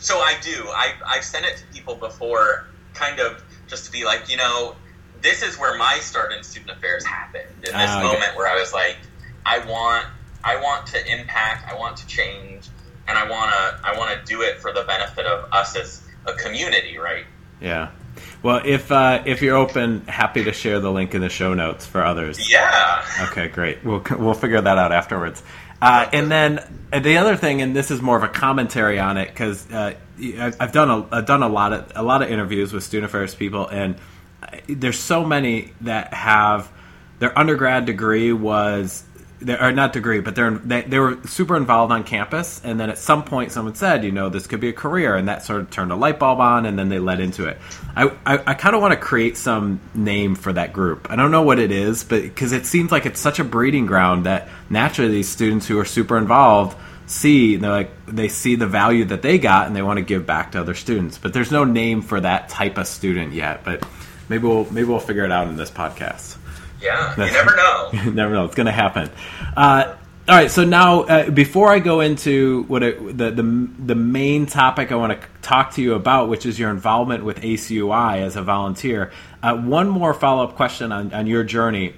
So 0.00 0.18
I 0.18 0.34
do. 0.42 0.64
I 0.68 0.94
I've 1.06 1.24
sent 1.24 1.46
it 1.46 1.58
to 1.58 1.64
people 1.72 1.94
before, 1.94 2.66
kind 2.94 3.20
of 3.20 3.42
just 3.68 3.84
to 3.86 3.92
be 3.92 4.04
like, 4.04 4.28
you 4.28 4.36
know, 4.36 4.74
this 5.22 5.42
is 5.42 5.58
where 5.58 5.76
my 5.76 5.98
start 5.98 6.32
in 6.32 6.42
student 6.42 6.70
affairs 6.70 7.04
happened. 7.04 7.48
In 7.56 7.72
this 7.72 7.90
uh, 7.90 8.02
moment 8.02 8.36
where 8.36 8.48
I 8.48 8.58
was 8.58 8.72
like, 8.72 8.96
I 9.44 9.58
want, 9.58 10.06
I 10.42 10.60
want 10.60 10.86
to 10.88 11.12
impact, 11.12 11.70
I 11.70 11.76
want 11.78 11.96
to 11.98 12.06
change, 12.06 12.68
and 13.06 13.18
I 13.18 13.28
want 13.28 13.50
to, 13.50 13.88
I 13.88 13.98
want 13.98 14.18
to 14.18 14.24
do 14.24 14.42
it 14.42 14.58
for 14.60 14.72
the 14.72 14.82
benefit 14.82 15.26
of 15.26 15.52
us 15.52 15.76
as 15.76 16.02
a 16.26 16.34
community, 16.34 16.98
right? 16.98 17.24
Yeah. 17.60 17.90
Well, 18.42 18.62
if 18.64 18.90
uh, 18.90 19.22
if 19.26 19.42
you're 19.42 19.56
open, 19.56 20.06
happy 20.06 20.44
to 20.44 20.52
share 20.52 20.80
the 20.80 20.90
link 20.90 21.14
in 21.14 21.20
the 21.20 21.28
show 21.28 21.54
notes 21.54 21.86
for 21.86 22.04
others. 22.04 22.50
Yeah. 22.50 23.04
Okay, 23.30 23.48
great. 23.48 23.84
We'll 23.84 24.02
we'll 24.18 24.34
figure 24.34 24.60
that 24.60 24.78
out 24.78 24.92
afterwards. 24.92 25.42
Uh, 25.80 26.08
and 26.12 26.30
then 26.30 26.60
the 26.92 27.16
other 27.16 27.36
thing, 27.36 27.62
and 27.62 27.74
this 27.74 27.90
is 27.90 28.02
more 28.02 28.16
of 28.16 28.22
a 28.22 28.28
commentary 28.28 28.98
on 28.98 29.16
it 29.16 29.28
because 29.28 29.70
uh, 29.70 29.94
I've 30.18 30.72
done 30.72 30.90
a 30.90 31.16
I've 31.16 31.26
done 31.26 31.42
a 31.42 31.48
lot 31.48 31.72
of 31.72 31.92
a 31.94 32.02
lot 32.02 32.22
of 32.22 32.30
interviews 32.30 32.72
with 32.72 32.82
student 32.82 33.06
affairs 33.06 33.34
people, 33.34 33.66
and 33.66 33.96
there's 34.66 34.98
so 34.98 35.24
many 35.24 35.72
that 35.82 36.14
have 36.14 36.70
their 37.18 37.36
undergrad 37.38 37.86
degree 37.86 38.32
was 38.32 39.04
or 39.48 39.62
uh, 39.62 39.70
not 39.70 39.92
degree, 39.92 40.20
but 40.20 40.34
they're 40.34 40.50
they, 40.50 40.82
they 40.82 40.98
were 40.98 41.18
super 41.26 41.56
involved 41.56 41.92
on 41.92 42.04
campus, 42.04 42.60
and 42.62 42.78
then 42.78 42.90
at 42.90 42.98
some 42.98 43.24
point 43.24 43.52
someone 43.52 43.74
said, 43.74 44.04
you 44.04 44.12
know, 44.12 44.28
this 44.28 44.46
could 44.46 44.60
be 44.60 44.68
a 44.68 44.72
career, 44.72 45.16
and 45.16 45.28
that 45.28 45.42
sort 45.42 45.60
of 45.60 45.70
turned 45.70 45.92
a 45.92 45.96
light 45.96 46.18
bulb 46.18 46.40
on, 46.40 46.66
and 46.66 46.78
then 46.78 46.88
they 46.88 46.98
led 46.98 47.20
into 47.20 47.46
it. 47.46 47.58
I 47.96 48.10
I, 48.26 48.42
I 48.46 48.54
kind 48.54 48.74
of 48.74 48.82
want 48.82 48.92
to 48.92 49.00
create 49.00 49.36
some 49.36 49.80
name 49.94 50.34
for 50.34 50.52
that 50.52 50.72
group. 50.72 51.10
I 51.10 51.16
don't 51.16 51.30
know 51.30 51.42
what 51.42 51.58
it 51.58 51.70
is, 51.70 52.04
but 52.04 52.22
because 52.22 52.52
it 52.52 52.66
seems 52.66 52.92
like 52.92 53.06
it's 53.06 53.20
such 53.20 53.38
a 53.38 53.44
breeding 53.44 53.86
ground 53.86 54.26
that 54.26 54.48
naturally 54.68 55.10
these 55.10 55.28
students 55.28 55.66
who 55.66 55.78
are 55.78 55.84
super 55.84 56.18
involved 56.18 56.76
see 57.06 57.56
they're 57.56 57.70
like 57.72 58.06
they 58.06 58.28
see 58.28 58.54
the 58.54 58.68
value 58.68 59.04
that 59.04 59.20
they 59.20 59.36
got 59.36 59.66
and 59.66 59.74
they 59.74 59.82
want 59.82 59.96
to 59.96 60.04
give 60.04 60.24
back 60.24 60.52
to 60.52 60.60
other 60.60 60.74
students 60.74 61.18
but 61.18 61.32
there's 61.32 61.50
no 61.50 61.64
name 61.64 62.02
for 62.02 62.20
that 62.20 62.48
type 62.48 62.78
of 62.78 62.86
student 62.86 63.32
yet 63.32 63.64
but 63.64 63.84
maybe 64.30 64.46
we'll 64.46 64.64
maybe 64.70 64.88
we'll 64.88 64.98
figure 64.98 65.26
it 65.26 65.32
out 65.32 65.48
in 65.48 65.56
this 65.56 65.70
podcast 65.70 66.38
yeah, 66.80 67.12
you 67.12 67.32
never 67.32 67.56
know. 67.56 67.90
you 68.04 68.10
never 68.12 68.34
know. 68.34 68.44
It's 68.44 68.54
going 68.54 68.66
to 68.66 68.72
happen. 68.72 69.10
Uh, 69.56 69.96
all 70.28 70.36
right. 70.36 70.50
So 70.50 70.64
now, 70.64 71.02
uh, 71.02 71.30
before 71.30 71.72
I 71.72 71.78
go 71.78 72.00
into 72.00 72.64
what 72.64 72.82
it, 72.82 73.16
the, 73.16 73.30
the 73.30 73.68
the 73.78 73.94
main 73.94 74.46
topic 74.46 74.92
I 74.92 74.94
want 74.96 75.20
to 75.20 75.28
talk 75.42 75.72
to 75.74 75.82
you 75.82 75.94
about, 75.94 76.28
which 76.28 76.46
is 76.46 76.58
your 76.58 76.70
involvement 76.70 77.24
with 77.24 77.40
ACUI 77.40 78.18
as 78.18 78.36
a 78.36 78.42
volunteer, 78.42 79.12
uh, 79.42 79.56
one 79.56 79.88
more 79.88 80.14
follow 80.14 80.44
up 80.44 80.56
question 80.56 80.92
on, 80.92 81.12
on 81.12 81.26
your 81.26 81.42
journey, 81.42 81.94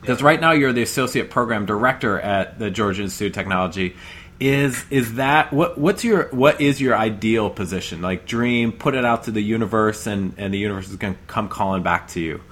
because 0.00 0.22
right 0.22 0.40
now 0.40 0.52
you're 0.52 0.72
the 0.72 0.82
associate 0.82 1.30
program 1.30 1.66
director 1.66 2.20
at 2.20 2.58
the 2.58 2.70
Georgia 2.70 3.02
Institute 3.02 3.32
of 3.32 3.34
Technology. 3.34 3.96
Is 4.44 4.84
is 4.90 5.14
that 5.14 5.54
what 5.54 5.78
what's 5.78 6.04
your 6.04 6.28
what 6.28 6.60
is 6.60 6.78
your 6.78 6.94
ideal 6.94 7.48
position? 7.48 8.02
Like 8.02 8.26
dream, 8.26 8.72
put 8.72 8.94
it 8.94 9.02
out 9.02 9.24
to 9.24 9.30
the 9.30 9.40
universe, 9.40 10.06
and 10.06 10.34
and 10.36 10.52
the 10.52 10.58
universe 10.58 10.90
is 10.90 10.96
going 10.96 11.14
to 11.14 11.20
come 11.26 11.48
calling 11.48 11.82
back 11.82 12.08
to 12.08 12.20
you. 12.20 12.42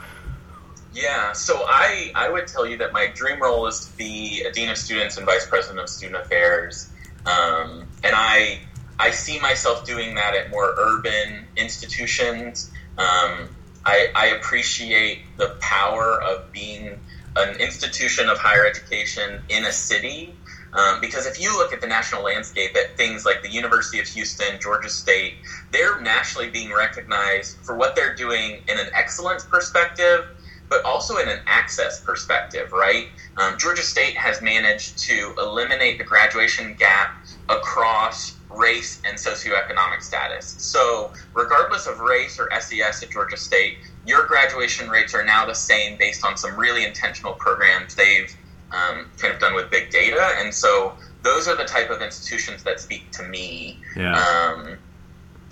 Yeah, 0.94 1.32
so 1.32 1.54
I, 1.68 2.10
I 2.14 2.30
would 2.30 2.46
tell 2.46 2.66
you 2.66 2.78
that 2.78 2.94
my 2.94 3.08
dream 3.14 3.42
role 3.42 3.66
is 3.66 3.86
to 3.86 3.96
be 3.98 4.42
a 4.42 4.50
dean 4.52 4.70
of 4.70 4.78
students 4.78 5.18
and 5.18 5.26
vice 5.26 5.46
president 5.46 5.80
of 5.80 5.90
student 5.90 6.22
affairs, 6.22 6.90
um, 7.26 7.86
and 8.02 8.14
I 8.14 8.60
I 8.98 9.10
see 9.10 9.38
myself 9.40 9.84
doing 9.84 10.14
that 10.14 10.34
at 10.34 10.48
more 10.50 10.74
urban 10.78 11.46
institutions. 11.58 12.70
Um, 12.96 13.50
I, 13.84 14.08
I 14.14 14.26
appreciate 14.38 15.24
the 15.36 15.56
power 15.60 16.22
of 16.22 16.52
being 16.52 16.98
an 17.36 17.56
institution 17.56 18.28
of 18.28 18.38
higher 18.38 18.64
education 18.64 19.42
in 19.50 19.66
a 19.66 19.72
city. 19.72 20.34
Um, 20.74 21.00
because 21.00 21.26
if 21.26 21.40
you 21.40 21.56
look 21.56 21.72
at 21.72 21.80
the 21.80 21.86
national 21.86 22.22
landscape 22.22 22.74
at 22.76 22.96
things 22.96 23.26
like 23.26 23.42
the 23.42 23.50
University 23.50 24.00
of 24.00 24.06
Houston, 24.08 24.58
Georgia 24.60 24.88
State, 24.88 25.34
they're 25.70 26.00
nationally 26.00 26.48
being 26.48 26.72
recognized 26.72 27.58
for 27.62 27.76
what 27.76 27.94
they're 27.94 28.14
doing 28.14 28.62
in 28.68 28.78
an 28.78 28.88
excellence 28.94 29.44
perspective 29.44 30.24
but 30.72 30.82
also 30.86 31.18
in 31.18 31.28
an 31.28 31.38
access 31.46 32.00
perspective, 32.00 32.72
right? 32.72 33.08
Um, 33.36 33.58
Georgia 33.58 33.82
State 33.82 34.16
has 34.16 34.40
managed 34.40 34.98
to 35.00 35.34
eliminate 35.38 35.98
the 35.98 36.04
graduation 36.04 36.74
gap 36.78 37.10
across 37.50 38.38
race 38.48 38.98
and 39.04 39.18
socioeconomic 39.18 40.00
status. 40.00 40.54
So, 40.58 41.12
regardless 41.34 41.86
of 41.86 42.00
race 42.00 42.38
or 42.40 42.48
SES 42.58 43.02
at 43.02 43.10
Georgia 43.10 43.36
State, 43.36 43.76
your 44.06 44.26
graduation 44.26 44.88
rates 44.88 45.14
are 45.14 45.24
now 45.24 45.44
the 45.44 45.54
same 45.54 45.98
based 45.98 46.24
on 46.24 46.38
some 46.38 46.58
really 46.58 46.84
intentional 46.84 47.34
programs 47.34 47.94
they've 47.94 48.34
um, 48.70 49.10
kind 49.18 49.34
of 49.34 49.40
done 49.40 49.54
with 49.54 49.70
big 49.70 49.90
data. 49.90 50.31
And 50.42 50.54
so, 50.54 50.94
those 51.22 51.46
are 51.48 51.56
the 51.56 51.64
type 51.64 51.90
of 51.90 52.02
institutions 52.02 52.64
that 52.64 52.80
speak 52.80 53.10
to 53.12 53.22
me. 53.22 53.78
Yeah. 53.96 54.18
Um, 54.18 54.76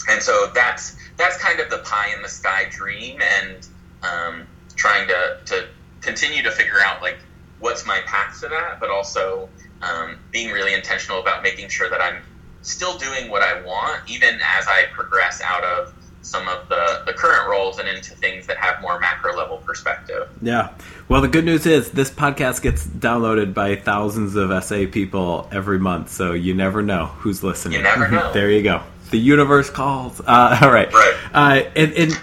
and 0.08 0.22
so 0.22 0.50
that's 0.54 0.96
that's 1.16 1.36
kind 1.38 1.60
of 1.60 1.70
the 1.70 1.78
pie 1.78 2.12
in 2.14 2.22
the 2.22 2.28
sky 2.28 2.64
dream, 2.70 3.20
and 3.20 3.66
um, 4.02 4.46
trying 4.76 5.06
to, 5.08 5.38
to 5.44 5.66
continue 6.00 6.42
to 6.42 6.50
figure 6.50 6.80
out 6.84 7.02
like 7.02 7.18
what's 7.58 7.86
my 7.86 8.00
path 8.06 8.40
to 8.40 8.48
that, 8.48 8.80
but 8.80 8.90
also 8.90 9.48
um, 9.82 10.18
being 10.30 10.50
really 10.50 10.72
intentional 10.72 11.20
about 11.20 11.42
making 11.42 11.68
sure 11.68 11.88
that 11.90 12.00
I'm 12.00 12.22
still 12.62 12.96
doing 12.98 13.30
what 13.30 13.42
I 13.42 13.60
want, 13.62 14.08
even 14.08 14.34
as 14.34 14.66
I 14.66 14.84
progress 14.92 15.42
out 15.42 15.64
of 15.64 15.92
some 16.22 16.46
of 16.48 16.68
the, 16.68 17.02
the 17.06 17.12
current 17.12 17.48
roles 17.48 17.78
and 17.78 17.88
into 17.88 18.14
things 18.14 18.46
that 18.46 18.56
have 18.58 18.80
more 18.82 18.98
macro 19.00 19.36
level 19.36 19.58
perspective. 19.58 20.28
Yeah. 20.42 20.70
Well, 21.08 21.20
the 21.22 21.28
good 21.28 21.44
news 21.44 21.66
is 21.66 21.90
this 21.90 22.10
podcast 22.10 22.62
gets 22.62 22.86
downloaded 22.86 23.54
by 23.54 23.76
thousands 23.76 24.36
of 24.36 24.64
SA 24.64 24.86
people 24.92 25.48
every 25.50 25.78
month, 25.78 26.10
so 26.10 26.32
you 26.32 26.54
never 26.54 26.82
know 26.82 27.06
who's 27.06 27.42
listening. 27.42 27.78
You 27.78 27.82
never 27.84 28.08
know. 28.10 28.32
there 28.32 28.50
you 28.50 28.62
go. 28.62 28.82
The 29.10 29.18
universe 29.18 29.70
calls. 29.70 30.20
Uh, 30.20 30.58
all 30.62 30.70
right. 30.70 30.92
Right. 30.92 31.14
Uh, 31.32 31.70
and, 31.74 31.92
and 31.94 32.20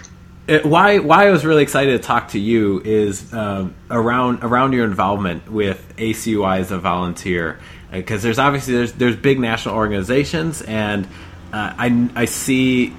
it, 0.48 0.64
why 0.64 0.98
why 0.98 1.26
I 1.28 1.30
was 1.30 1.44
really 1.44 1.62
excited 1.62 2.00
to 2.00 2.06
talk 2.06 2.28
to 2.28 2.38
you 2.38 2.80
is 2.80 3.32
um, 3.34 3.74
around 3.90 4.42
around 4.42 4.72
your 4.72 4.84
involvement 4.84 5.50
with 5.50 5.94
ACUI 5.98 6.60
as 6.60 6.70
a 6.70 6.78
volunteer 6.78 7.60
because 7.92 8.22
uh, 8.22 8.24
there's 8.24 8.38
obviously 8.38 8.74
there's 8.74 8.92
there's 8.94 9.16
big 9.16 9.38
national 9.38 9.74
organizations 9.74 10.62
and 10.62 11.06
uh, 11.52 11.74
I 11.76 12.10
I 12.14 12.24
see 12.24 12.94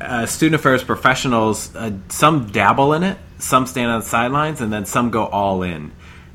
uh, 0.00 0.26
student 0.26 0.60
affairs 0.60 0.82
professionals 0.84 1.74
uh, 1.76 1.90
some 2.08 2.48
dabble 2.50 2.92
in 2.92 3.02
it 3.02 3.18
some 3.38 3.66
stand 3.66 3.90
on 3.90 4.00
the 4.00 4.06
sidelines 4.06 4.60
and 4.60 4.72
then 4.72 4.84
some 4.84 5.10
go 5.10 5.26
all 5.26 5.62
in 5.62 5.92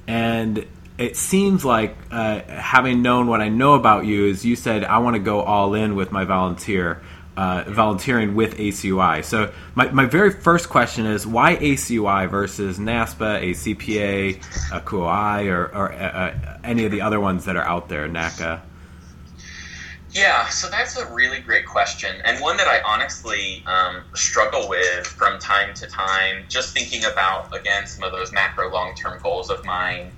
and 0.08 0.66
it 0.98 1.18
seems 1.18 1.66
like 1.66 1.98
uh, 2.12 2.42
having 2.42 3.02
known 3.02 3.28
what 3.28 3.42
I 3.42 3.50
know 3.50 3.74
about 3.74 4.06
you 4.06 4.26
is 4.26 4.46
you 4.46 4.56
said 4.56 4.84
I 4.84 5.00
want 5.00 5.16
to 5.16 5.20
go 5.20 5.42
all 5.42 5.74
in 5.74 5.96
with 5.96 6.12
my 6.12 6.24
volunteer 6.24 7.02
uh, 7.36 7.64
volunteering 7.68 8.36
with 8.36 8.58
ACUI. 8.58 9.24
So 9.24 9.52
my, 9.76 9.90
my 9.92 10.06
very 10.06 10.32
first 10.32 10.70
question 10.70 11.06
is 11.06 11.26
why 11.26 11.56
ACUI 11.56 12.30
versus 12.30 12.78
NASPA, 12.78 13.42
ACPA, 13.52 14.72
uh, 14.72 14.80
QOI, 14.82 15.48
or, 15.52 15.76
or 15.76 15.94
uh, 15.94 15.98
uh, 15.98 16.58
any 16.64 16.86
of 16.86 16.92
the 16.92 17.02
other 17.02 17.20
ones 17.20 17.46
that 17.46 17.56
are 17.56 17.64
out 17.64 17.90
there, 17.90 18.08
NACA? 18.08 18.62
Yeah, 20.14 20.48
so 20.50 20.70
that's 20.70 20.96
a 20.96 21.12
really 21.12 21.40
great 21.40 21.66
question, 21.66 22.22
and 22.24 22.40
one 22.40 22.58
that 22.58 22.68
I 22.68 22.82
honestly 22.82 23.64
um, 23.66 24.04
struggle 24.14 24.70
with 24.70 25.08
from 25.08 25.40
time 25.40 25.74
to 25.74 25.88
time. 25.88 26.46
Just 26.48 26.72
thinking 26.72 27.04
about 27.04 27.56
again 27.58 27.88
some 27.88 28.04
of 28.04 28.12
those 28.12 28.32
macro 28.32 28.72
long 28.72 28.94
term 28.94 29.20
goals 29.24 29.50
of 29.50 29.66
mine, 29.66 30.12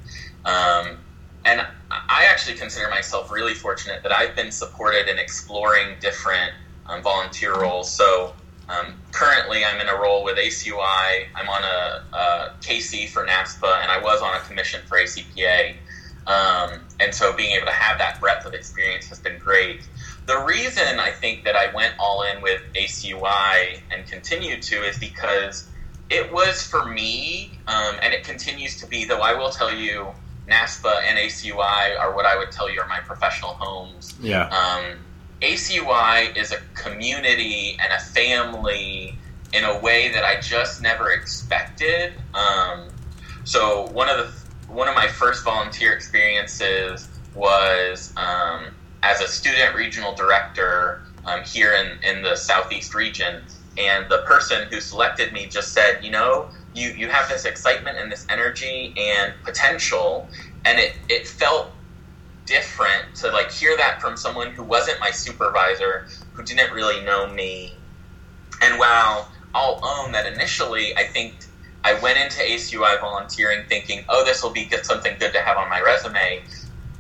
um, 0.44 0.98
and 1.46 1.66
I 1.92 2.26
actually 2.30 2.58
consider 2.58 2.90
myself 2.90 3.32
really 3.32 3.54
fortunate 3.54 4.04
that 4.04 4.12
I've 4.12 4.36
been 4.36 4.52
supported 4.52 5.08
in 5.08 5.18
exploring 5.18 5.96
different 6.02 6.52
um, 6.88 7.02
volunteer 7.02 7.58
roles. 7.58 7.90
So 7.90 8.34
um, 8.68 8.96
currently, 9.12 9.64
I'm 9.64 9.80
in 9.80 9.88
a 9.88 9.96
role 9.96 10.26
with 10.26 10.38
ACUI. 10.38 11.28
I'm 11.36 11.48
on 11.48 11.64
a, 11.64 12.18
a, 12.18 12.54
KC 12.62 13.08
for 13.08 13.26
NASPA, 13.26 13.82
and 13.82 13.92
I 13.92 14.02
was 14.02 14.22
on 14.22 14.36
a 14.36 14.40
commission 14.42 14.82
for 14.88 14.98
ACPA. 14.98 15.76
Um, 16.28 16.82
and 17.00 17.14
so, 17.14 17.34
being 17.34 17.52
able 17.52 17.68
to 17.68 17.74
have 17.74 17.98
that 17.98 18.20
breadth 18.20 18.46
of 18.46 18.54
experience 18.54 19.08
has 19.08 19.20
been 19.20 19.38
great. 19.40 19.88
The 20.26 20.38
reason 20.40 21.00
I 21.00 21.12
think 21.12 21.44
that 21.44 21.56
I 21.56 21.74
went 21.74 21.94
all 22.00 22.24
in 22.24 22.42
with 22.42 22.62
ACUI 22.74 23.82
and 23.92 24.08
continue 24.08 24.62
to 24.62 24.76
is 24.84 24.98
because 24.98 25.68
it 26.10 26.32
was 26.32 26.64
for 26.64 26.86
me, 26.86 27.52
um, 27.68 27.96
and 28.02 28.14
it 28.14 28.24
continues 28.24 28.80
to 28.82 28.88
be. 28.88 29.06
Though 29.06 29.22
I 29.22 29.34
will 29.34 29.50
tell 29.50 29.74
you, 29.74 30.08
NASPA 30.48 31.04
and 31.08 31.18
ACUI 31.18 32.00
are 32.00 32.16
what 32.16 32.26
I 32.26 32.38
would 32.38 32.52
tell 32.52 32.70
you 32.70 32.82
are 32.82 32.88
my 32.88 33.00
professional 33.00 33.52
homes. 33.52 34.16
Yeah. 34.22 34.48
Um, 34.48 35.00
ACUI 35.42 36.36
is 36.38 36.52
a 36.52 36.58
community 36.76 37.78
and 37.82 37.92
a 37.92 38.00
family 38.00 39.18
in 39.54 39.64
a 39.64 39.80
way 39.80 40.12
that 40.12 40.24
I 40.24 40.40
just 40.40 40.82
never 40.82 41.12
expected. 41.12 42.14
Um, 42.34 42.88
so 43.44 43.88
one 43.92 44.10
of 44.10 44.18
the 44.18 44.45
one 44.68 44.88
of 44.88 44.96
my 44.96 45.08
first 45.08 45.44
volunteer 45.44 45.94
experiences 45.94 47.10
was 47.34 48.14
um, 48.18 48.68
as 49.04 49.22
a 49.22 49.28
student 49.28 49.76
regional 49.76 50.16
director 50.16 51.02
um, 51.26 51.44
here 51.44 51.74
in, 51.74 51.98
in 52.04 52.22
the 52.22 52.36
southeast 52.36 52.94
region, 52.94 53.42
and 53.78 54.10
the 54.10 54.20
person 54.26 54.68
who 54.70 54.80
selected 54.80 55.34
me 55.34 55.48
just 55.48 55.74
said, 55.74 56.00
you 56.04 56.12
know, 56.12 56.50
you 56.74 56.90
you 56.90 57.10
have 57.10 57.28
this 57.30 57.46
excitement 57.46 57.98
and 57.98 58.12
this 58.12 58.26
energy 58.30 58.94
and 58.98 59.34
potential, 59.44 60.30
and 60.66 60.80
it 60.80 60.98
it 61.10 61.28
felt 61.28 61.72
different 62.46 63.04
to 63.16 63.32
like 63.32 63.52
hear 63.52 63.76
that 63.78 64.00
from 64.02 64.16
someone 64.16 64.52
who 64.52 64.64
wasn't 64.64 65.00
my 65.00 65.12
supervisor, 65.12 66.08
who 66.34 66.44
didn't 66.44 66.72
really 66.74 67.04
know 67.04 67.28
me. 67.28 67.74
And 68.62 68.80
while 68.80 69.32
I'll 69.54 69.80
own 69.84 70.12
that 70.12 70.32
initially, 70.32 70.96
I 70.98 71.04
think 71.06 71.46
I 71.86 71.94
went 72.02 72.18
into 72.18 72.42
ACUI 72.42 73.00
volunteering 73.00 73.64
thinking, 73.70 74.04
oh, 74.10 74.26
this 74.26 74.42
will 74.42 74.50
be 74.50 74.68
something 74.82 75.16
good 75.20 75.34
to 75.34 75.40
have 75.40 75.56
on 75.56 75.70
my 75.70 75.80
resume. 75.82 76.42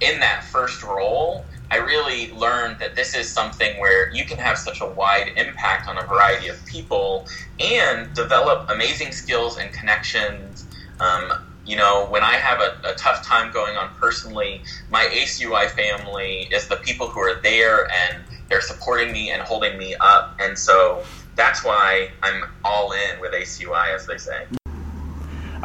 In 0.01 0.19
that 0.19 0.43
first 0.43 0.83
role, 0.83 1.43
I 1.71 1.77
really 1.77 2.31
learned 2.33 2.77
that 2.77 2.95
this 2.95 3.15
is 3.15 3.27
something 3.27 3.79
where 3.79 4.13
you 4.13 4.25
can 4.25 4.37
have 4.37 4.59
such 4.59 4.81
a 4.81 4.85
wide 4.85 5.31
impact 5.37 5.87
on 5.87 5.97
a 5.97 6.03
variety 6.05 6.49
of 6.49 6.63
people 6.67 7.27
and 7.59 8.13
develop 8.13 8.69
amazing 8.69 9.11
skills 9.11 9.57
and 9.57 9.73
connections. 9.73 10.67
Um, 10.99 11.33
you 11.65 11.77
know, 11.77 12.05
when 12.11 12.21
I 12.21 12.33
have 12.33 12.59
a, 12.59 12.79
a, 12.87 12.93
tough 12.93 13.25
time 13.25 13.51
going 13.51 13.75
on 13.77 13.89
personally, 13.95 14.61
my 14.91 15.05
ACUI 15.05 15.67
family 15.71 16.47
is 16.51 16.67
the 16.67 16.75
people 16.75 17.07
who 17.07 17.19
are 17.21 17.41
there 17.41 17.89
and 17.91 18.23
they're 18.49 18.61
supporting 18.61 19.11
me 19.11 19.31
and 19.31 19.41
holding 19.41 19.79
me 19.79 19.95
up. 19.99 20.35
And 20.39 20.55
so 20.55 21.03
that's 21.35 21.65
why 21.65 22.11
I'm 22.21 22.43
all 22.63 22.91
in 22.91 23.19
with 23.19 23.33
ACUI, 23.33 23.95
as 23.95 24.05
they 24.05 24.19
say. 24.19 24.45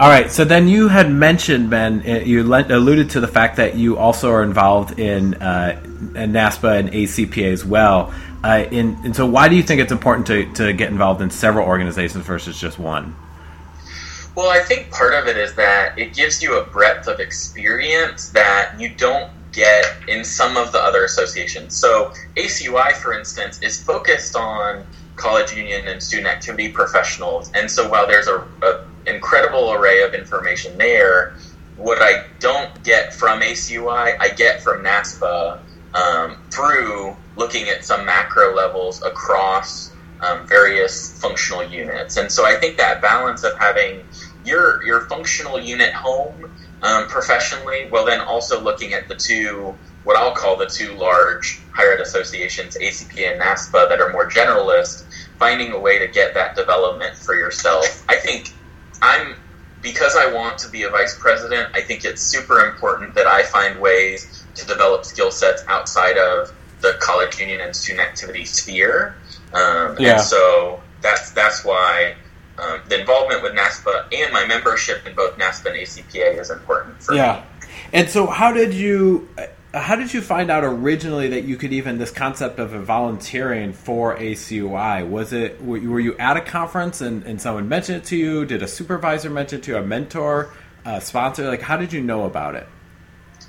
All 0.00 0.08
right. 0.08 0.32
So 0.32 0.46
then 0.46 0.66
you 0.66 0.88
had 0.88 1.12
mentioned, 1.12 1.68
Ben, 1.68 2.02
uh, 2.08 2.20
you 2.24 2.40
alluded 2.42 3.10
to 3.10 3.20
the 3.20 3.28
fact 3.28 3.56
that 3.56 3.74
you 3.74 3.98
also 3.98 4.30
are 4.30 4.42
involved 4.42 4.98
in, 4.98 5.34
uh, 5.34 5.78
NASPA 6.14 6.78
and 6.78 6.90
ACPA 6.90 7.52
as 7.52 7.66
well. 7.66 8.10
Uh, 8.42 8.64
in, 8.70 8.96
and 9.04 9.14
so, 9.14 9.26
why 9.26 9.50
do 9.50 9.56
you 9.56 9.62
think 9.62 9.82
it's 9.82 9.92
important 9.92 10.26
to, 10.28 10.50
to 10.54 10.72
get 10.72 10.88
involved 10.88 11.20
in 11.20 11.28
several 11.28 11.66
organizations 11.66 12.24
versus 12.24 12.58
just 12.58 12.78
one? 12.78 13.14
Well, 14.34 14.48
I 14.48 14.60
think 14.60 14.90
part 14.90 15.12
of 15.12 15.26
it 15.26 15.36
is 15.36 15.54
that 15.56 15.98
it 15.98 16.14
gives 16.14 16.42
you 16.42 16.58
a 16.58 16.64
breadth 16.64 17.06
of 17.06 17.20
experience 17.20 18.30
that 18.30 18.80
you 18.80 18.88
don't 18.88 19.30
get 19.52 19.84
in 20.08 20.24
some 20.24 20.56
of 20.56 20.72
the 20.72 20.78
other 20.78 21.04
associations. 21.04 21.76
So, 21.76 22.14
ACUI, 22.36 22.94
for 22.94 23.12
instance, 23.12 23.60
is 23.60 23.82
focused 23.82 24.34
on 24.34 24.86
college 25.16 25.52
union 25.54 25.86
and 25.86 26.02
student 26.02 26.28
activity 26.28 26.70
professionals. 26.70 27.50
And 27.54 27.70
so, 27.70 27.88
while 27.88 28.06
there's 28.06 28.28
a, 28.28 28.46
incredible 29.06 29.72
array 29.72 30.02
of 30.02 30.14
information 30.14 30.76
there. 30.78 31.34
What 31.76 31.98
I 32.00 32.26
don't 32.38 32.82
get 32.84 33.14
from 33.14 33.40
ACUI, 33.40 34.16
I 34.18 34.28
get 34.30 34.62
from 34.62 34.82
NASPA 34.84 35.60
um, 35.94 36.36
through 36.50 37.16
looking 37.36 37.68
at 37.68 37.84
some 37.84 38.04
macro 38.04 38.54
levels 38.54 39.02
across 39.02 39.92
um, 40.20 40.46
various 40.46 41.18
functional 41.20 41.64
units. 41.64 42.16
And 42.16 42.30
so 42.30 42.44
I 42.44 42.56
think 42.56 42.76
that 42.76 43.00
balance 43.00 43.44
of 43.44 43.58
having 43.58 44.04
your 44.44 44.82
your 44.84 45.02
functional 45.02 45.58
unit 45.60 45.92
home 45.92 46.50
um, 46.82 47.06
professionally, 47.08 47.86
while 47.90 48.04
then 48.04 48.20
also 48.20 48.60
looking 48.60 48.92
at 48.92 49.08
the 49.08 49.14
two, 49.14 49.74
what 50.04 50.16
I'll 50.16 50.34
call 50.34 50.56
the 50.56 50.66
two 50.66 50.94
large 50.94 51.60
higher 51.72 51.92
ed 51.92 52.00
associations, 52.00 52.76
ACPA 52.76 53.32
and 53.32 53.40
NASPA, 53.40 53.88
that 53.88 54.00
are 54.00 54.10
more 54.10 54.28
generalist, 54.28 55.04
finding 55.38 55.72
a 55.72 55.78
way 55.78 55.98
to 55.98 56.08
get 56.08 56.34
that 56.34 56.56
development 56.56 57.16
for 57.16 57.34
yourself. 57.34 58.04
I 58.08 58.16
think 58.16 58.52
I'm 59.02 59.36
because 59.82 60.14
I 60.16 60.30
want 60.32 60.58
to 60.58 60.68
be 60.68 60.82
a 60.82 60.90
vice 60.90 61.18
president. 61.18 61.70
I 61.74 61.80
think 61.80 62.04
it's 62.04 62.20
super 62.20 62.60
important 62.60 63.14
that 63.14 63.26
I 63.26 63.42
find 63.44 63.80
ways 63.80 64.44
to 64.54 64.66
develop 64.66 65.04
skill 65.04 65.30
sets 65.30 65.62
outside 65.68 66.18
of 66.18 66.52
the 66.80 66.96
college 67.00 67.38
union 67.38 67.60
and 67.60 67.74
student 67.74 68.06
activity 68.06 68.44
sphere. 68.44 69.16
Um, 69.54 69.96
yeah. 69.98 70.12
And 70.12 70.20
so 70.20 70.82
that's 71.00 71.30
that's 71.32 71.64
why 71.64 72.14
um, 72.58 72.80
the 72.88 73.00
involvement 73.00 73.42
with 73.42 73.52
NASPA 73.52 74.12
and 74.12 74.32
my 74.32 74.46
membership 74.46 75.06
in 75.06 75.14
both 75.14 75.36
NASPA 75.38 75.66
and 75.66 75.76
ACPA 75.76 76.38
is 76.38 76.50
important 76.50 77.02
for 77.02 77.14
yeah. 77.14 77.20
me. 77.20 77.38
Yeah. 77.38 77.44
And 77.92 78.08
so, 78.08 78.26
how 78.26 78.52
did 78.52 78.74
you 78.74 79.28
how 79.72 79.94
did 79.94 80.12
you 80.12 80.20
find 80.20 80.50
out 80.50 80.64
originally 80.64 81.28
that 81.28 81.44
you 81.44 81.56
could 81.56 81.72
even 81.72 81.98
this 81.98 82.10
concept 82.10 82.58
of 82.58 82.70
volunteering 82.70 83.72
for 83.72 84.16
ACUI? 84.16 85.08
Was 85.08 85.32
it 85.32 85.62
were 85.62 86.00
you 86.00 86.16
at 86.18 86.36
a 86.36 86.40
conference 86.40 87.00
and, 87.00 87.22
and 87.24 87.40
someone 87.40 87.68
mentioned 87.68 87.98
it 87.98 88.04
to 88.06 88.16
you? 88.16 88.44
Did 88.44 88.62
a 88.62 88.68
supervisor 88.68 89.30
mention 89.30 89.60
it 89.60 89.64
to 89.64 89.72
you? 89.72 89.76
A 89.78 89.82
mentor, 89.82 90.52
a 90.84 91.00
sponsor? 91.00 91.46
Like, 91.46 91.62
how 91.62 91.76
did 91.76 91.92
you 91.92 92.00
know 92.00 92.24
about 92.24 92.56
it? 92.56 92.66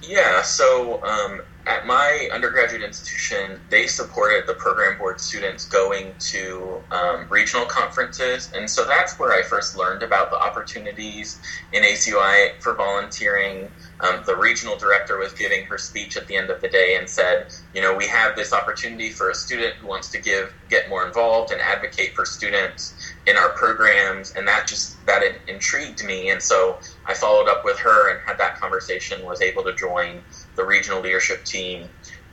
Yeah, 0.03 0.41
so 0.43 1.03
um, 1.03 1.41
at 1.67 1.85
my 1.85 2.27
undergraduate 2.33 2.81
institution, 2.81 3.61
they 3.69 3.85
supported 3.87 4.47
the 4.47 4.55
program 4.55 4.97
board 4.97 5.19
students 5.19 5.65
going 5.65 6.15
to 6.19 6.83
um, 6.91 7.27
regional 7.29 7.65
conferences. 7.65 8.51
And 8.55 8.69
so 8.69 8.85
that's 8.85 9.19
where 9.19 9.31
I 9.31 9.43
first 9.43 9.75
learned 9.75 10.01
about 10.01 10.31
the 10.31 10.37
opportunities 10.37 11.39
in 11.71 11.83
ACUI 11.83 12.59
for 12.61 12.75
volunteering. 12.75 13.73
Um, 13.99 14.23
the 14.25 14.35
regional 14.35 14.77
director 14.77 15.17
was 15.17 15.33
giving 15.33 15.65
her 15.65 15.77
speech 15.77 16.17
at 16.17 16.27
the 16.27 16.35
end 16.35 16.49
of 16.49 16.61
the 16.61 16.69
day 16.69 16.95
and 16.97 17.07
said, 17.07 17.47
you 17.73 17.81
know, 17.81 17.95
we 17.95 18.07
have 18.07 18.35
this 18.35 18.53
opportunity 18.53 19.11
for 19.11 19.29
a 19.29 19.35
student 19.35 19.75
who 19.75 19.87
wants 19.87 20.09
to 20.11 20.21
give, 20.21 20.55
get 20.69 20.89
more 20.89 21.05
involved 21.05 21.51
and 21.51 21.61
advocate 21.61 22.15
for 22.15 22.25
students 22.25 22.95
in 23.27 23.37
our 23.37 23.49
programs. 23.49 24.33
And 24.35 24.47
that 24.47 24.67
just, 24.67 25.03
that 25.05 25.21
intrigued 25.47 26.03
me. 26.03 26.29
And 26.29 26.41
so 26.41 26.79
I 27.05 27.13
followed 27.13 27.47
up 27.47 27.63
with 27.63 27.77
her 27.79 28.11
and 28.11 28.19
had 28.27 28.37
that 28.39 28.59
conversation, 28.59 29.23
was 29.25 29.41
able 29.41 29.63
to 29.63 29.75
join 29.75 30.21
the 30.55 30.65
regional 30.65 31.01
leadership 31.01 31.45
team. 31.45 31.87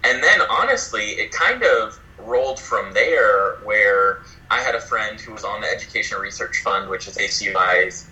And 0.05 0.23
then 0.23 0.41
honestly, 0.51 1.11
it 1.13 1.33
kind 1.33 1.63
of 1.63 1.99
rolled 2.19 2.59
from 2.59 2.93
there 2.93 3.57
where 3.65 4.23
I 4.51 4.61
had 4.61 4.75
a 4.75 4.81
friend 4.81 5.21
who 5.21 5.33
was 5.33 5.45
on 5.45 5.61
the 5.61 5.69
Education 5.69 6.19
Research 6.19 6.63
Fund, 6.63 6.89
which 6.89 7.07
is 7.07 7.17
ACUI's 7.17 8.09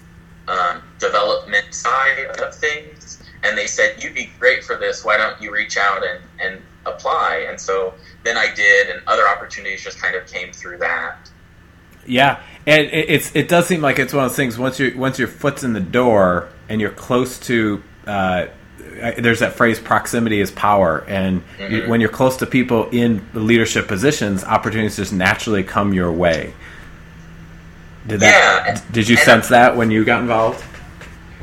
um, 0.49 0.83
development 0.99 1.73
side 1.75 2.27
of 2.39 2.55
things. 2.55 3.23
And 3.43 3.57
they 3.57 3.67
said, 3.67 4.03
You'd 4.03 4.15
be 4.15 4.31
great 4.39 4.65
for 4.65 4.77
this. 4.77 5.05
Why 5.05 5.17
don't 5.17 5.41
you 5.41 5.53
reach 5.53 5.77
out 5.77 6.03
and, 6.05 6.21
and 6.41 6.63
apply? 6.85 7.47
And 7.49 7.61
so 7.61 7.95
then 8.25 8.37
I 8.37 8.53
did, 8.55 8.91
and 8.91 9.03
other 9.07 9.29
opportunities 9.29 9.83
just 9.83 10.01
kind 10.01 10.15
of 10.15 10.27
came 10.27 10.53
through 10.53 10.79
that. 10.79 11.31
Yeah, 12.07 12.41
and 12.67 12.89
it's 12.93 13.35
it 13.35 13.49
does 13.49 13.67
seem 13.67 13.81
like 13.81 13.99
it's 13.99 14.13
one 14.13 14.25
of 14.25 14.31
those 14.31 14.37
things. 14.37 14.59
Once 14.59 14.81
you 14.81 14.97
once 14.97 15.19
your 15.19 15.29
foot's 15.29 15.63
in 15.63 15.73
the 15.73 15.81
door 15.81 16.49
and 16.69 16.81
you're 16.81 16.91
close 16.91 17.39
to 17.41 17.83
uh, 18.07 18.47
there's 19.19 19.41
that 19.41 19.55
phrase 19.55 19.79
proximity 19.79 20.41
is 20.41 20.51
power 20.51 21.05
and 21.07 21.43
mm-hmm. 21.59 21.75
you, 21.75 21.89
when 21.89 22.01
you're 22.01 22.11
close 22.11 22.37
to 22.39 22.47
people 22.47 22.89
in 22.91 23.27
leadership 23.35 23.87
positions 23.89 24.45
opportunities 24.45 24.97
just 24.97 25.13
naturally 25.13 25.63
come 25.63 25.93
your 25.93 26.11
way 26.11 26.55
did 28.07 28.21
that 28.21 28.67
yeah. 28.67 28.83
did 28.93 29.09
you 29.09 29.17
sense 29.17 29.49
that 29.49 29.77
when 29.77 29.91
you 29.91 30.05
got 30.05 30.21
involved 30.21 30.65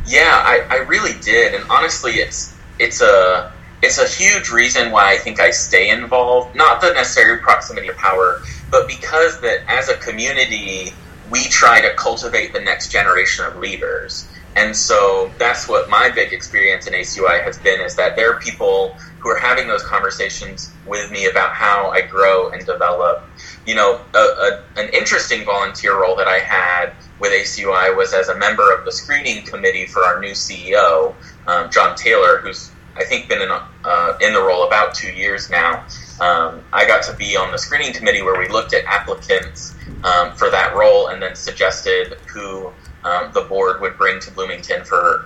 yeah 0.08 0.42
I, 0.44 0.66
I 0.70 0.76
really 0.78 1.20
did 1.22 1.54
and 1.54 1.64
honestly 1.70 2.14
it's 2.14 2.58
it's 2.80 3.02
a 3.02 3.52
it's 3.82 4.00
a 4.00 4.08
huge 4.08 4.50
reason 4.50 4.92
why 4.92 5.14
I 5.14 5.18
think 5.18 5.40
I 5.40 5.52
stay 5.52 5.90
involved 5.90 6.56
not 6.56 6.82
the 6.82 6.94
necessary 6.94 7.38
proximity 7.40 7.90
of 7.90 7.98
power 7.98 8.42
but 8.72 8.88
because 8.88 9.40
that 9.42 9.60
as 9.68 9.90
a 9.90 9.98
community 9.98 10.94
we 11.34 11.44
try 11.46 11.82
to 11.82 11.94
cultivate 11.96 12.54
the 12.54 12.62
next 12.62 12.92
generation 12.92 13.44
of 13.44 13.58
leaders 13.58 14.28
and 14.56 14.76
so 14.76 15.32
that's 15.40 15.68
what 15.68 15.90
my 15.90 16.10
big 16.10 16.32
experience 16.32 16.86
in 16.86 16.94
ACUI 16.94 17.44
has 17.44 17.58
been 17.58 17.82
is 17.82 17.96
that 17.96 18.16
there 18.16 18.32
are 18.32 18.40
people 18.40 18.96
who 19.20 19.30
are 19.30 19.40
having 19.40 19.68
those 19.68 19.84
conversations 19.84 20.72
with 20.86 21.10
me 21.12 21.26
about 21.26 21.54
how 21.54 21.90
I 21.90 22.02
grow 22.02 22.50
and 22.52 22.64
develop. 22.66 23.24
You 23.66 23.76
know, 23.76 24.02
a, 24.14 24.18
a, 24.18 24.64
an 24.76 24.90
interesting 24.94 25.44
volunteer 25.44 26.00
role 26.00 26.16
that 26.18 26.28
I 26.28 26.38
had 26.38 26.94
with 27.20 27.32
ACUI 27.32 27.96
was 27.98 28.14
as 28.14 28.30
a 28.30 28.38
member 28.38 28.72
of 28.72 28.86
the 28.86 28.92
screening 28.92 29.44
committee 29.46 29.88
for 29.88 30.04
our 30.04 30.20
new 30.20 30.34
CEO, 30.34 31.16
um, 31.48 31.72
John 31.72 31.96
Taylor, 31.96 32.38
who's 32.38 32.70
I 32.96 33.06
think 33.06 33.28
been 33.28 33.42
in, 33.42 33.50
uh, 33.50 34.18
in 34.22 34.34
the 34.34 34.42
role 34.42 34.68
about 34.68 34.94
two 34.94 35.12
years 35.12 35.50
now. 35.50 35.84
Um, 36.22 36.62
I 36.72 36.86
got 36.86 37.02
to 37.06 37.16
be 37.16 37.36
on 37.36 37.52
the 37.52 37.58
screening 37.58 37.92
committee 37.92 38.22
where 38.22 38.38
we 38.38 38.48
looked 38.50 38.76
at 38.76 38.86
applicants 38.86 39.74
um, 40.04 40.34
for 40.36 40.50
that 40.50 40.76
role 40.76 41.08
and 41.08 41.22
then 41.22 41.36
suggested 41.36 42.18
who 42.28 42.72
um, 43.04 43.32
the 43.34 43.42
board 43.42 43.82
would 43.82 43.98
bring 43.98 44.20
to 44.22 44.32
Bloomington 44.32 44.84
for 44.86 45.26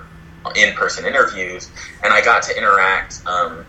in-person 0.56 1.06
interviews, 1.06 1.70
and 2.04 2.13
I 2.13 2.24
got 2.24 2.44
to 2.44 2.58
interact 2.58 3.22
um, 3.28 3.66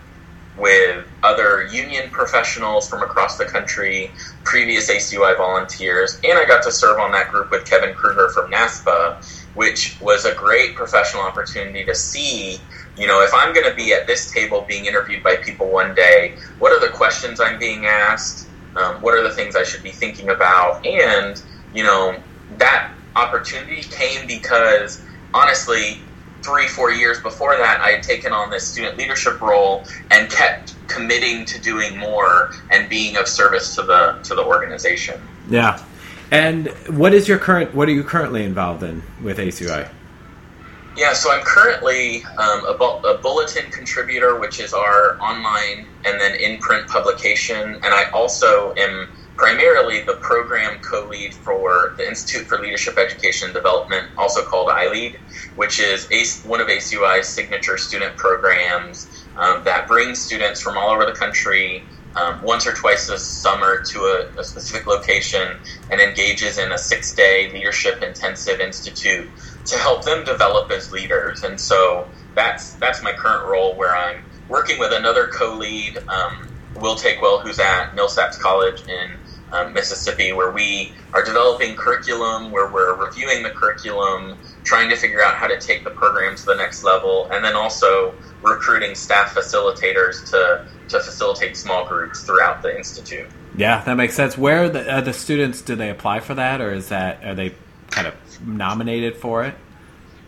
with 0.57 1.05
other 1.23 1.67
union 1.67 2.09
professionals 2.09 2.89
from 2.89 3.01
across 3.01 3.37
the 3.37 3.45
country, 3.45 4.11
previous 4.43 4.89
ACUI 4.89 5.37
volunteers, 5.37 6.19
and 6.23 6.37
I 6.37 6.45
got 6.45 6.63
to 6.63 6.71
serve 6.71 6.99
on 6.99 7.11
that 7.13 7.29
group 7.29 7.51
with 7.51 7.65
Kevin 7.65 7.93
Kruger 7.93 8.29
from 8.29 8.51
NASPA, 8.51 9.23
which 9.55 9.97
was 10.01 10.25
a 10.25 10.35
great 10.35 10.75
professional 10.75 11.23
opportunity 11.23 11.85
to 11.85 11.95
see. 11.95 12.59
You 12.97 13.07
know, 13.07 13.21
if 13.21 13.31
I'm 13.33 13.53
going 13.53 13.69
to 13.69 13.75
be 13.75 13.93
at 13.93 14.07
this 14.07 14.31
table 14.31 14.65
being 14.67 14.85
interviewed 14.85 15.23
by 15.23 15.37
people 15.37 15.69
one 15.69 15.95
day, 15.95 16.35
what 16.59 16.71
are 16.71 16.85
the 16.85 16.93
questions 16.93 17.39
I'm 17.39 17.57
being 17.57 17.85
asked? 17.85 18.48
Um, 18.79 19.01
what 19.01 19.13
are 19.13 19.23
the 19.23 19.33
things 19.33 19.55
I 19.55 19.63
should 19.63 19.83
be 19.83 19.91
thinking 19.91 20.29
about? 20.29 20.85
And, 20.85 21.41
you 21.73 21.83
know, 21.83 22.15
that 22.57 22.91
opportunity 23.15 23.83
came 23.83 24.25
because 24.25 25.01
honestly, 25.33 25.99
three, 26.41 26.67
four 26.67 26.91
years 26.91 27.19
before 27.19 27.57
that, 27.57 27.81
I 27.81 27.89
had 27.89 28.03
taken 28.03 28.31
on 28.31 28.49
this 28.49 28.65
student 28.65 28.97
leadership 28.97 29.41
role 29.41 29.83
and 30.11 30.29
kept 30.29 30.75
committing 30.87 31.45
to 31.45 31.59
doing 31.59 31.97
more 31.97 32.51
and 32.71 32.89
being 32.89 33.17
of 33.17 33.27
service 33.27 33.75
to 33.75 33.83
the 33.83 34.19
to 34.23 34.35
the 34.35 34.43
organization. 34.43 35.21
Yeah. 35.49 35.83
And 36.31 36.67
what 36.87 37.13
is 37.13 37.27
your 37.27 37.39
current? 37.39 37.73
What 37.73 37.89
are 37.89 37.93
you 37.93 38.03
currently 38.03 38.43
involved 38.43 38.83
in 38.83 39.03
with 39.21 39.37
ACUI? 39.37 39.89
Yeah, 40.99 41.13
so 41.13 41.31
I'm 41.31 41.43
currently 41.45 42.25
um, 42.37 42.65
a, 42.65 42.73
bu- 42.77 43.07
a, 43.07 43.19
bulletin 43.23 43.71
contributor, 43.71 44.37
which 44.37 44.59
is 44.59 44.73
our 44.73 45.17
online 45.21 45.87
and 46.03 46.19
then 46.19 46.35
in 46.35 46.59
print 46.59 46.89
publication, 46.89 47.55
and 47.57 47.85
I 47.85 48.09
also 48.13 48.73
am 48.77 49.07
primarily 49.37 50.01
the 50.01 50.15
program 50.21 50.77
co-lead 50.81 51.33
for 51.35 51.95
the 51.97 52.05
Institute 52.05 52.47
for 52.47 52.59
Leadership 52.59 52.97
Education 52.97 53.45
and 53.45 53.55
Development, 53.55 54.07
also 54.17 54.43
called 54.43 54.67
iLead, 54.67 55.15
which 55.55 55.79
is 55.79 56.05
one 56.43 56.59
of 56.59 56.67
ACUI's 56.67 57.29
signature 57.29 57.77
student 57.77 58.17
programs 58.17 59.07
um, 59.37 59.63
that 59.63 59.87
brings 59.87 60.19
students 60.19 60.61
from 60.61 60.77
all 60.77 60.89
over 60.89 61.05
the 61.05 61.13
country 61.13 61.87
um, 62.15 62.41
once 62.43 62.65
or 62.67 62.73
twice 62.73 63.07
a 63.09 63.17
summer 63.17 63.81
to 63.91 63.99
a, 63.99 64.39
a, 64.39 64.43
specific 64.43 64.87
location 64.87 65.59
and 65.91 66.01
engages 66.01 66.57
in 66.57 66.71
a 66.71 66.77
six 66.77 67.13
day 67.13 67.51
leadership 67.53 68.01
intensive 68.01 68.59
institute 68.59 69.29
to 69.69 69.77
help 69.77 70.03
them 70.03 70.23
develop 70.23 70.71
as 70.71 70.91
leaders. 70.91 71.43
And 71.43 71.59
so 71.59 72.07
that's 72.35 72.73
that's 72.73 73.01
my 73.03 73.13
current 73.13 73.47
role 73.47 73.75
where 73.75 73.95
I'm 73.95 74.23
working 74.47 74.79
with 74.79 74.91
another 74.93 75.27
co 75.27 75.53
lead, 75.53 75.97
um, 76.07 76.47
Will 76.75 76.95
Takewell, 76.95 77.39
who's 77.39 77.59
at 77.59 77.91
Millsaps 77.95 78.39
College 78.39 78.87
in 78.87 79.11
um, 79.51 79.73
Mississippi, 79.73 80.33
where 80.33 80.51
we 80.51 80.93
are 81.13 81.23
developing 81.23 81.75
curriculum, 81.75 82.51
where 82.51 82.71
we're 82.71 82.95
reviewing 82.95 83.43
the 83.43 83.49
curriculum, 83.49 84.37
trying 84.63 84.89
to 84.89 84.95
figure 84.95 85.23
out 85.23 85.35
how 85.35 85.47
to 85.47 85.59
take 85.59 85.83
the 85.83 85.89
program 85.89 86.35
to 86.35 86.45
the 86.45 86.55
next 86.55 86.83
level, 86.83 87.27
and 87.31 87.43
then 87.43 87.55
also 87.55 88.13
recruiting 88.43 88.95
staff 88.95 89.33
facilitators 89.33 90.29
to, 90.29 90.67
to 90.87 90.99
facilitate 90.99 91.57
small 91.57 91.87
groups 91.87 92.23
throughout 92.23 92.61
the 92.61 92.75
institute. 92.75 93.27
Yeah, 93.55 93.83
that 93.83 93.95
makes 93.95 94.13
sense. 94.13 94.37
Where 94.37 94.69
the, 94.69 95.01
the 95.03 95.13
students 95.13 95.61
do 95.61 95.75
they 95.75 95.89
apply 95.89 96.19
for 96.19 96.35
that, 96.35 96.61
or 96.61 96.71
is 96.71 96.89
that 96.89 97.23
are 97.23 97.35
they 97.35 97.55
kind 97.89 98.07
of 98.07 98.13
nominated 98.45 99.15
for 99.15 99.43
it? 99.43 99.55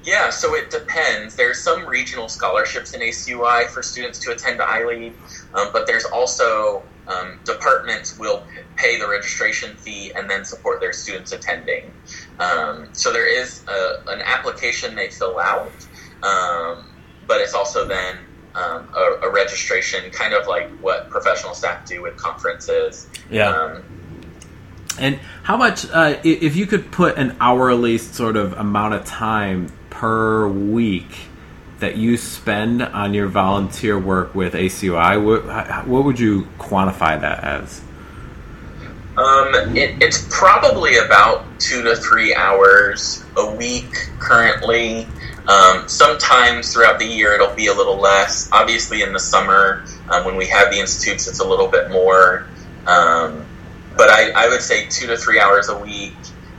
Yeah, 0.03 0.31
so 0.31 0.55
it 0.55 0.71
depends. 0.71 1.35
There's 1.35 1.59
some 1.59 1.85
regional 1.85 2.27
scholarships 2.27 2.93
in 2.93 3.01
ACUI 3.01 3.67
for 3.69 3.83
students 3.83 4.17
to 4.19 4.31
attend 4.31 4.59
iLead, 4.59 5.13
um, 5.53 5.69
but 5.71 5.85
there's 5.85 6.05
also 6.05 6.81
um, 7.07 7.39
departments 7.45 8.17
will 8.17 8.43
pay 8.77 8.97
the 8.97 9.07
registration 9.07 9.75
fee 9.77 10.11
and 10.13 10.29
then 10.29 10.43
support 10.43 10.79
their 10.79 10.93
students 10.93 11.31
attending. 11.33 11.91
Um, 12.39 12.89
so 12.93 13.11
there 13.11 13.27
is 13.27 13.63
a, 13.67 14.03
an 14.07 14.21
application 14.21 14.95
they 14.95 15.09
fill 15.09 15.39
out, 15.39 15.71
um, 16.23 16.85
but 17.27 17.41
it's 17.41 17.53
also 17.53 17.87
then 17.87 18.17
um, 18.55 18.89
a, 18.95 19.27
a, 19.27 19.31
registration, 19.31 20.09
kind 20.11 20.33
of 20.33 20.47
like 20.47 20.69
what 20.79 21.09
professional 21.09 21.53
staff 21.53 21.85
do 21.85 22.01
with 22.01 22.17
conferences. 22.17 23.07
Yeah. 23.29 23.79
And 24.99 25.19
how 25.43 25.57
much, 25.57 25.89
uh, 25.89 26.19
if 26.23 26.55
you 26.55 26.65
could 26.65 26.91
put 26.91 27.17
an 27.17 27.35
hourly 27.39 27.97
sort 27.97 28.35
of 28.35 28.53
amount 28.53 28.93
of 28.93 29.05
time 29.05 29.71
per 29.89 30.47
week 30.47 31.27
that 31.79 31.97
you 31.97 32.17
spend 32.17 32.81
on 32.81 33.13
your 33.13 33.27
volunteer 33.27 33.97
work 33.97 34.35
with 34.35 34.53
ACUI, 34.53 35.23
what, 35.23 35.87
what 35.87 36.05
would 36.05 36.19
you 36.19 36.47
quantify 36.59 37.19
that 37.19 37.43
as? 37.43 37.81
Um, 39.17 39.75
it, 39.75 40.01
it's 40.01 40.25
probably 40.29 40.97
about 40.97 41.45
two 41.59 41.83
to 41.83 41.95
three 41.95 42.33
hours 42.33 43.25
a 43.35 43.55
week 43.55 44.09
currently. 44.19 45.05
Um, 45.47 45.87
sometimes 45.87 46.73
throughout 46.73 46.99
the 46.99 47.05
year 47.05 47.33
it'll 47.33 47.53
be 47.53 47.67
a 47.67 47.73
little 47.73 47.97
less. 47.97 48.49
Obviously, 48.51 49.01
in 49.01 49.11
the 49.11 49.19
summer 49.19 49.83
um, 50.09 50.23
when 50.23 50.37
we 50.37 50.47
have 50.47 50.71
the 50.71 50.79
institutes, 50.79 51.27
it's 51.27 51.39
a 51.39 51.47
little 51.47 51.67
bit 51.67 51.89
more. 51.89 52.45
Um, 52.87 53.45
but 53.97 54.09
I, 54.09 54.31
I, 54.31 54.47
would 54.47 54.61
say 54.61 54.87
two 54.87 55.07
to 55.07 55.17
three 55.17 55.39
hours 55.39 55.69
a 55.69 55.77
week 55.77 56.13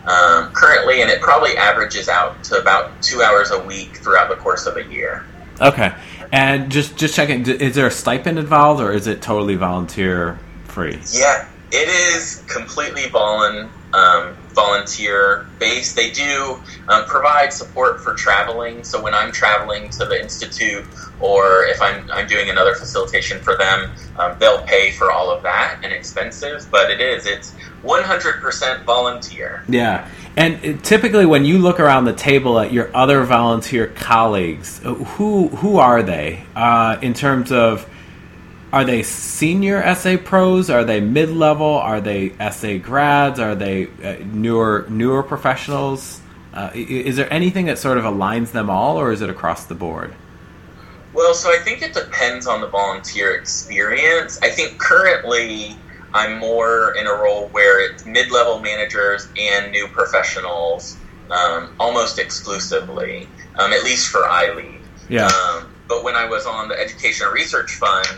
um, 0.07 0.53
currently, 0.53 1.03
and 1.03 1.11
it 1.11 1.21
probably 1.21 1.57
averages 1.57 2.09
out 2.09 2.43
to 2.45 2.61
about 2.61 3.03
two 3.03 3.23
hours 3.23 3.51
a 3.51 3.63
week 3.65 3.97
throughout 3.97 4.29
the 4.29 4.37
course 4.37 4.67
of 4.67 4.77
a 4.77 4.85
year. 4.85 5.25
Okay, 5.61 5.93
and 6.33 6.71
just 6.71 6.97
just 6.97 7.15
checking, 7.15 7.47
is 7.47 7.75
there 7.75 7.87
a 7.87 7.91
stipend 7.91 8.39
involved, 8.39 8.81
or 8.81 8.93
is 8.93 9.07
it 9.07 9.23
totally 9.23 9.55
volunteer 9.55 10.39
free? 10.65 10.99
Yeah, 11.13 11.49
it 11.71 11.89
is 11.89 12.43
completely 12.49 13.03
volun, 13.03 13.69
um, 13.93 14.37
volunteer 14.55 15.47
base. 15.59 15.93
They 15.95 16.11
do 16.11 16.61
um, 16.89 17.05
provide 17.07 17.53
support 17.53 18.01
for 18.01 18.15
traveling. 18.15 18.85
So 18.85 19.03
when 19.03 19.15
I'm 19.15 19.33
traveling 19.33 19.91
to 19.91 20.05
the 20.05 20.21
institute, 20.21 20.85
or 21.21 21.65
if 21.65 21.81
I'm, 21.81 22.11
I'm 22.11 22.27
doing 22.27 22.51
another 22.51 22.75
facilitation 22.75 23.41
for 23.41 23.57
them, 23.57 23.91
um, 24.19 24.37
they'll 24.39 24.63
pay 24.63 24.91
for 24.93 25.11
all 25.11 25.31
of 25.31 25.43
that 25.43 25.81
and 25.83 25.93
expenses. 25.93 26.67
But 26.67 26.91
it 26.91 27.01
is 27.01 27.27
it's 27.27 27.55
100% 27.83 28.85
volunteer. 28.85 29.65
Yeah. 29.69 30.09
And 30.37 30.83
typically, 30.83 31.27
when 31.27 31.45
you 31.45 31.59
look 31.59 31.79
around 31.79 32.07
the 32.07 32.15
table 32.15 32.59
at 32.59 32.73
your 32.73 32.95
other 32.97 33.23
volunteer 33.25 33.89
colleagues, 33.89 34.81
uh, 34.85 34.95
who 34.95 35.49
who 35.49 35.77
are 35.77 36.03
they 36.03 36.45
uh, 36.57 36.99
in 37.03 37.13
terms 37.13 37.53
of 37.53 37.87
are 38.73 38.85
they 38.85 39.03
senior 39.03 39.95
SA 39.95 40.17
pros? 40.17 40.71
Are 40.71 40.85
they 40.85 41.01
mid 41.01 41.31
level? 41.31 41.67
Are 41.67 42.01
they 42.01 42.31
SA 42.51 42.79
grads? 42.79 43.39
Are 43.39 43.55
they 43.55 43.89
uh, 44.03 44.17
newer 44.25 44.87
newer 44.89 45.23
professionals? 45.23 46.21
Uh, 46.55 46.71
is 46.75 47.17
there 47.17 47.33
anything 47.33 47.67
that 47.67 47.79
sort 47.79 47.99
of 47.99 48.05
aligns 48.05 48.53
them 48.53 48.69
all, 48.71 48.99
or 48.99 49.13
is 49.13 49.23
it 49.23 49.31
across 49.31 49.67
the 49.67 49.75
board? 49.75 50.15
Well, 51.15 51.35
so 51.35 51.51
I 51.51 51.59
think 51.59 51.83
it 51.83 51.93
depends 51.93 52.47
on 52.47 52.61
the 52.61 52.67
volunteer 52.67 53.35
experience. 53.35 54.39
I 54.43 54.49
think 54.49 54.79
currently 54.79 55.77
I'm 56.15 56.39
more 56.39 56.95
in 56.95 57.07
a 57.07 57.13
role 57.13 57.49
where 57.49 57.85
it's 57.85 58.07
mid 58.07 58.31
level 58.31 58.61
managers 58.61 59.29
and 59.39 59.71
new 59.71 59.89
professionals 59.89 60.97
um, 61.31 61.75
almost 61.79 62.19
exclusively, 62.19 63.29
um, 63.59 63.73
at 63.73 63.85
least 63.85 64.09
for 64.09 64.23
iLead. 64.23 64.81
Yeah. 65.09 65.27
Um, 65.27 65.71
but 65.89 66.05
when 66.05 66.15
I 66.15 66.27
was 66.27 66.47
on 66.47 66.69
the 66.69 66.79
Education 66.79 67.29
Research 67.29 67.75
Fund, 67.77 68.09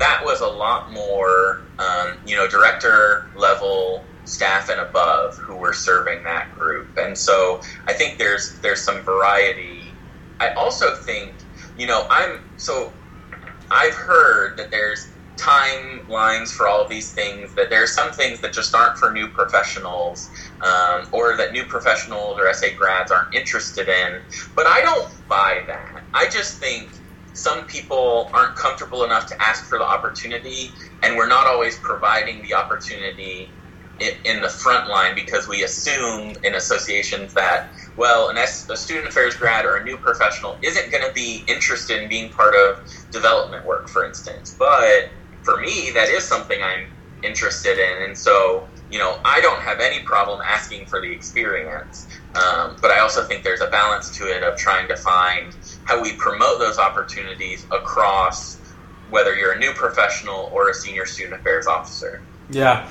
that 0.00 0.22
was 0.24 0.42
a 0.42 0.48
lot 0.48 0.92
more, 0.92 1.58
um, 1.78 2.18
you 2.26 2.36
know, 2.36 2.48
director 2.48 3.24
level 3.36 4.08
staff 4.24 4.70
and 4.70 4.80
above 4.80 5.34
who 5.46 5.56
were 5.56 5.74
serving 5.74 6.24
that 6.24 6.46
group. 6.56 6.90
And 6.98 7.18
so 7.18 7.60
I 7.88 7.94
think 7.94 8.18
there's 8.18 8.60
there's 8.62 8.84
some 8.84 9.02
variety. 9.04 10.00
I 10.40 10.50
also 10.58 10.94
think, 11.06 11.44
you 11.76 11.86
know, 11.88 12.04
I'm 12.10 12.40
so 12.56 12.94
I've 13.70 13.94
heard 13.94 14.58
that 14.58 14.72
there's 14.72 15.00
timelines 15.38 16.50
for 16.50 16.68
all 16.68 16.88
these 16.88 17.12
things 17.12 17.54
that 17.54 17.70
there 17.70 17.82
are 17.84 17.88
some 17.88 18.12
things 18.12 18.42
that 18.42 18.52
just 18.54 18.74
aren't 18.74 18.98
for 18.98 19.12
new 19.12 19.28
professionals 19.28 20.30
um, 20.62 21.06
or 21.12 21.36
that 21.36 21.52
new 21.52 21.64
professionals 21.66 22.38
or 22.38 22.52
SA 22.54 22.68
grads 22.78 23.12
aren't 23.12 23.34
interested 23.34 23.88
in. 23.88 24.20
But 24.56 24.66
I 24.66 24.82
don't 24.82 25.08
buy 25.28 25.62
that. 25.68 26.04
I 26.14 26.28
just 26.30 26.60
think 26.60 26.99
some 27.32 27.66
people 27.66 28.30
aren't 28.34 28.56
comfortable 28.56 29.04
enough 29.04 29.26
to 29.28 29.34
ask 29.42 29.64
for 29.64 29.78
the 29.78 29.84
opportunity, 29.84 30.74
and 31.02 31.16
we're 31.16 31.28
not 31.28 31.46
always 31.46 31.78
providing 31.78 32.42
the 32.42 32.54
opportunity 32.54 33.54
in, 34.24 34.40
the 34.40 34.48
front 34.48 34.88
line 34.88 35.14
because 35.14 35.46
we 35.46 35.62
assume 35.62 36.34
in 36.42 36.54
associations 36.54 37.34
that 37.34 37.72
well, 37.96 38.30
an 38.30 38.38
S, 38.38 38.66
a 38.70 38.76
student 38.76 39.08
affairs 39.08 39.36
grad 39.36 39.66
or 39.66 39.76
a 39.76 39.84
new 39.84 39.98
professional 39.98 40.58
isn't 40.62 40.90
going 40.90 41.06
to 41.06 41.12
be 41.12 41.44
interested 41.48 42.02
in 42.02 42.08
being 42.08 42.30
part 42.30 42.54
of 42.54 42.76
development 43.12 43.66
work, 43.66 43.88
for 43.88 44.06
instance. 44.06 44.56
But 44.58 45.10
for 45.42 45.60
me, 45.60 45.90
that 45.94 46.08
is 46.08 46.24
something 46.24 46.58
I'm 46.62 46.86
interested 47.22 47.78
in. 47.78 48.04
And 48.04 48.16
so, 48.16 48.68
you 48.88 48.98
know, 48.98 49.16
I 49.24 49.40
don't 49.40 49.60
have 49.60 49.80
any 49.80 50.00
problem 50.00 50.40
asking 50.48 50.86
for 50.86 51.00
the 51.00 51.12
experience. 51.12 52.08
Um, 52.34 52.76
but 52.80 52.90
I 52.90 53.00
also 53.00 53.24
think 53.24 53.44
there's 53.44 53.60
a 53.60 53.68
balance 53.68 54.16
to 54.16 54.24
it 54.24 54.42
of 54.42 54.56
trying 54.56 54.88
to 54.88 54.96
find 54.96 55.54
how 55.84 56.02
we 56.02 56.12
promote 56.14 56.58
those 56.58 56.78
opportunities 56.78 57.64
across 57.70 58.58
whether 59.10 59.34
you're 59.34 59.52
a 59.52 59.58
new 59.58 59.72
professional 59.72 60.50
or 60.52 60.70
a 60.70 60.74
senior 60.74 61.04
student 61.06 61.40
affairs 61.40 61.66
officer. 61.66 62.22
Yeah. 62.50 62.88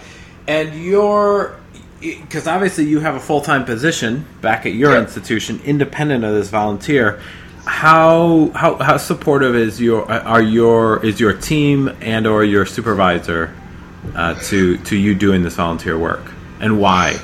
And 0.48 0.84
you're, 0.84 1.58
because 2.02 2.48
obviously 2.48 2.86
you 2.86 3.00
have 3.00 3.16
a 3.16 3.20
full 3.20 3.42
time 3.42 3.64
position 3.64 4.26
back 4.42 4.66
at 4.66 4.74
your 4.74 4.94
yep. 4.94 5.04
institution, 5.04 5.62
independent 5.64 6.24
of 6.24 6.34
this 6.34 6.50
volunteer 6.50 7.22
how 7.66 8.50
how 8.56 8.76
how 8.78 8.98
supportive 8.98 9.54
is 9.54 9.80
your 9.80 10.10
are 10.12 10.42
your 10.42 11.06
is 11.06 11.20
your 11.20 11.34
team 11.34 11.96
and 12.02 12.26
or 12.26 12.44
your 12.44 12.66
supervisor 12.66 13.54
uh, 14.16 14.34
to 14.36 14.78
to 14.78 14.98
you 14.98 15.14
doing 15.14 15.44
this 15.44 15.56
volunteer 15.56 15.98
work 15.98 16.32
and 16.60 16.80
why? 16.80 17.20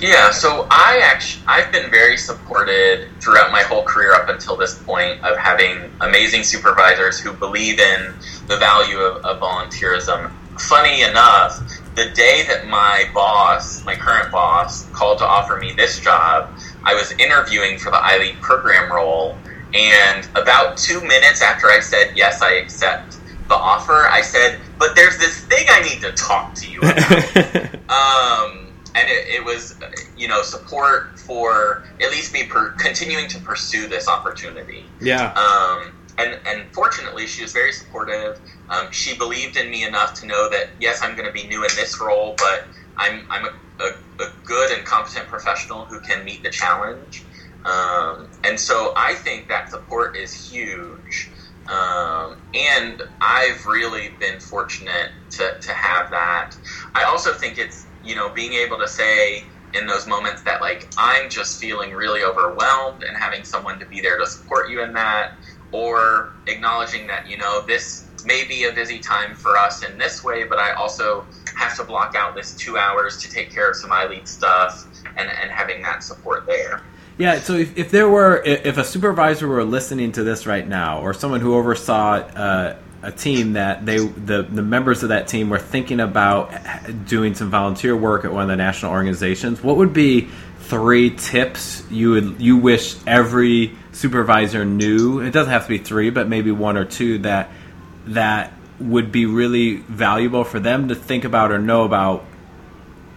Yeah, 0.00 0.30
so 0.30 0.66
I 0.70 1.00
actually 1.04 1.44
I've 1.46 1.70
been 1.70 1.90
very 1.90 2.16
supported 2.16 3.08
throughout 3.20 3.52
my 3.52 3.62
whole 3.62 3.82
career 3.82 4.14
up 4.14 4.30
until 4.30 4.56
this 4.56 4.74
point 4.82 5.22
of 5.22 5.36
having 5.36 5.92
amazing 6.00 6.42
supervisors 6.42 7.20
who 7.20 7.34
believe 7.34 7.78
in 7.78 8.14
the 8.46 8.56
value 8.56 8.98
of, 8.98 9.22
of 9.26 9.40
volunteerism. 9.40 10.32
Funny 10.58 11.02
enough, 11.02 11.60
the 11.96 12.08
day 12.10 12.44
that 12.48 12.66
my 12.66 13.10
boss, 13.12 13.84
my 13.84 13.94
current 13.94 14.32
boss, 14.32 14.88
called 14.90 15.18
to 15.18 15.26
offer 15.26 15.58
me 15.58 15.72
this 15.72 16.00
job, 16.00 16.48
I 16.82 16.94
was 16.94 17.12
interviewing 17.12 17.78
for 17.78 17.90
the 17.90 17.98
iLead 17.98 18.40
program 18.40 18.90
role, 18.90 19.36
and 19.74 20.26
about 20.34 20.78
two 20.78 21.00
minutes 21.02 21.42
after 21.42 21.66
I 21.66 21.80
said 21.80 22.12
yes, 22.16 22.40
I 22.40 22.54
accept 22.54 23.18
the 23.48 23.54
offer, 23.54 24.08
I 24.08 24.22
said, 24.22 24.60
"But 24.78 24.96
there's 24.96 25.18
this 25.18 25.44
thing 25.44 25.66
I 25.68 25.82
need 25.82 26.00
to 26.00 26.12
talk 26.12 26.54
to 26.54 26.70
you 26.70 26.80
about." 26.80 27.74
um, 27.90 28.69
and 28.94 29.08
it, 29.08 29.28
it, 29.28 29.44
was, 29.44 29.78
you 30.16 30.28
know, 30.28 30.42
support 30.42 31.18
for 31.18 31.84
at 32.00 32.10
least 32.10 32.32
me 32.32 32.46
per- 32.46 32.72
continuing 32.72 33.28
to 33.28 33.38
pursue 33.40 33.88
this 33.88 34.08
opportunity. 34.08 34.84
Yeah. 35.00 35.32
Um, 35.32 35.92
and 36.18 36.38
and 36.46 36.72
fortunately, 36.72 37.26
she 37.26 37.42
was 37.42 37.52
very 37.52 37.72
supportive. 37.72 38.40
Um, 38.68 38.90
she 38.90 39.16
believed 39.16 39.56
in 39.56 39.70
me 39.70 39.84
enough 39.84 40.14
to 40.20 40.26
know 40.26 40.50
that 40.50 40.70
yes, 40.78 41.00
I'm 41.02 41.16
going 41.16 41.26
to 41.26 41.32
be 41.32 41.46
new 41.46 41.62
in 41.62 41.70
this 41.76 42.00
role, 42.00 42.34
but 42.36 42.66
I'm 42.96 43.26
I'm 43.30 43.46
a, 43.46 43.84
a, 43.84 44.22
a 44.22 44.32
good 44.44 44.70
and 44.76 44.84
competent 44.84 45.28
professional 45.28 45.86
who 45.86 46.00
can 46.00 46.24
meet 46.24 46.42
the 46.42 46.50
challenge. 46.50 47.24
Um, 47.64 48.28
and 48.44 48.58
so 48.58 48.92
I 48.96 49.14
think 49.14 49.48
that 49.48 49.70
support 49.70 50.16
is 50.16 50.32
huge. 50.32 51.30
Um, 51.68 52.36
and 52.54 53.02
I've 53.20 53.64
really 53.66 54.10
been 54.18 54.40
fortunate 54.40 55.10
to, 55.30 55.58
to 55.60 55.72
have 55.72 56.10
that. 56.10 56.56
I 56.94 57.04
also 57.04 57.32
think 57.32 57.58
it's, 57.58 57.86
you 58.04 58.14
know, 58.14 58.28
being 58.28 58.52
able 58.54 58.78
to 58.78 58.88
say 58.88 59.44
in 59.74 59.86
those 59.86 60.06
moments 60.06 60.42
that, 60.42 60.60
like, 60.60 60.88
I'm 60.98 61.30
just 61.30 61.60
feeling 61.60 61.92
really 61.92 62.24
overwhelmed 62.24 63.04
and 63.04 63.16
having 63.16 63.44
someone 63.44 63.78
to 63.78 63.86
be 63.86 64.00
there 64.00 64.18
to 64.18 64.26
support 64.26 64.70
you 64.70 64.82
in 64.82 64.92
that, 64.94 65.32
or 65.72 66.32
acknowledging 66.46 67.06
that, 67.06 67.28
you 67.28 67.36
know, 67.36 67.62
this 67.66 68.06
may 68.24 68.44
be 68.44 68.64
a 68.64 68.72
busy 68.72 68.98
time 68.98 69.34
for 69.34 69.56
us 69.56 69.84
in 69.84 69.96
this 69.96 70.24
way, 70.24 70.44
but 70.44 70.58
I 70.58 70.72
also 70.72 71.24
have 71.56 71.76
to 71.76 71.84
block 71.84 72.14
out 72.16 72.34
this 72.34 72.54
two 72.54 72.76
hours 72.76 73.18
to 73.18 73.30
take 73.30 73.50
care 73.50 73.70
of 73.70 73.76
some 73.76 73.90
iLead 73.90 74.26
stuff 74.26 74.86
and, 75.16 75.30
and 75.30 75.50
having 75.50 75.82
that 75.82 76.02
support 76.02 76.46
there. 76.46 76.82
Yeah, 77.18 77.38
so 77.38 77.54
if, 77.54 77.76
if 77.76 77.90
there 77.90 78.08
were, 78.08 78.42
if 78.44 78.78
a 78.78 78.84
supervisor 78.84 79.46
were 79.46 79.62
listening 79.62 80.10
to 80.12 80.24
this 80.24 80.46
right 80.46 80.66
now, 80.66 81.00
or 81.00 81.12
someone 81.12 81.40
who 81.40 81.54
oversaw 81.54 82.14
uh, 82.14 82.76
a 83.02 83.10
team 83.10 83.54
that 83.54 83.86
they, 83.86 83.98
the, 83.98 84.42
the 84.42 84.62
members 84.62 85.02
of 85.02 85.08
that 85.08 85.26
team 85.26 85.48
were 85.48 85.58
thinking 85.58 86.00
about 86.00 86.52
doing 87.06 87.34
some 87.34 87.50
volunteer 87.50 87.96
work 87.96 88.24
at 88.24 88.32
one 88.32 88.42
of 88.42 88.48
the 88.48 88.56
national 88.56 88.92
organizations, 88.92 89.62
what 89.62 89.76
would 89.76 89.92
be 89.92 90.28
three 90.60 91.10
tips 91.10 91.82
you 91.90 92.10
would 92.10 92.40
you 92.40 92.56
wish 92.56 92.96
every 93.06 93.74
supervisor 93.92 94.64
knew? 94.64 95.20
It 95.20 95.30
doesn't 95.30 95.52
have 95.52 95.64
to 95.64 95.68
be 95.68 95.78
three, 95.78 96.10
but 96.10 96.28
maybe 96.28 96.52
one 96.52 96.76
or 96.76 96.84
two 96.84 97.18
that 97.18 97.50
that 98.06 98.52
would 98.78 99.10
be 99.10 99.26
really 99.26 99.76
valuable 99.76 100.44
for 100.44 100.60
them 100.60 100.88
to 100.88 100.94
think 100.94 101.24
about 101.24 101.52
or 101.52 101.58
know 101.58 101.84
about 101.84 102.24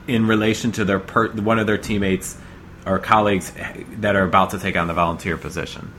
in 0.07 0.27
relation 0.27 0.71
to 0.73 0.85
their 0.85 0.99
per, 0.99 1.29
one 1.29 1.59
of 1.59 1.67
their 1.67 1.77
teammates 1.77 2.37
or 2.85 2.99
colleagues 2.99 3.51
that 3.97 4.15
are 4.15 4.23
about 4.23 4.51
to 4.51 4.59
take 4.59 4.75
on 4.75 4.87
the 4.87 4.93
volunteer 4.93 5.37
position? 5.37 5.91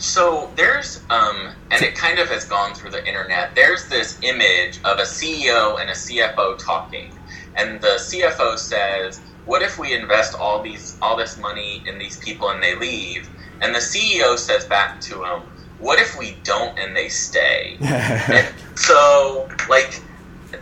So 0.00 0.50
there's, 0.56 1.02
um, 1.10 1.50
and 1.70 1.82
it 1.82 1.94
kind 1.94 2.18
of 2.18 2.28
has 2.30 2.46
gone 2.46 2.74
through 2.74 2.90
the 2.90 3.06
internet. 3.06 3.54
There's 3.54 3.86
this 3.88 4.18
image 4.22 4.78
of 4.84 4.98
a 4.98 5.02
CEO 5.02 5.78
and 5.78 5.90
a 5.90 5.92
CFO 5.92 6.58
talking, 6.58 7.12
and 7.54 7.80
the 7.82 7.98
CFO 7.98 8.58
says, 8.58 9.20
"What 9.44 9.60
if 9.60 9.78
we 9.78 9.92
invest 9.92 10.34
all 10.34 10.62
these 10.62 10.96
all 11.02 11.16
this 11.16 11.36
money 11.36 11.82
in 11.86 11.98
these 11.98 12.16
people 12.16 12.48
and 12.48 12.62
they 12.62 12.74
leave?" 12.76 13.28
And 13.60 13.74
the 13.74 13.80
CEO 13.80 14.38
says 14.38 14.64
back 14.64 15.02
to 15.02 15.22
him, 15.22 15.42
"What 15.78 16.00
if 16.00 16.18
we 16.18 16.38
don't 16.44 16.78
and 16.78 16.96
they 16.96 17.10
stay?" 17.10 17.76
and 17.82 18.48
so, 18.76 19.50
like, 19.68 20.00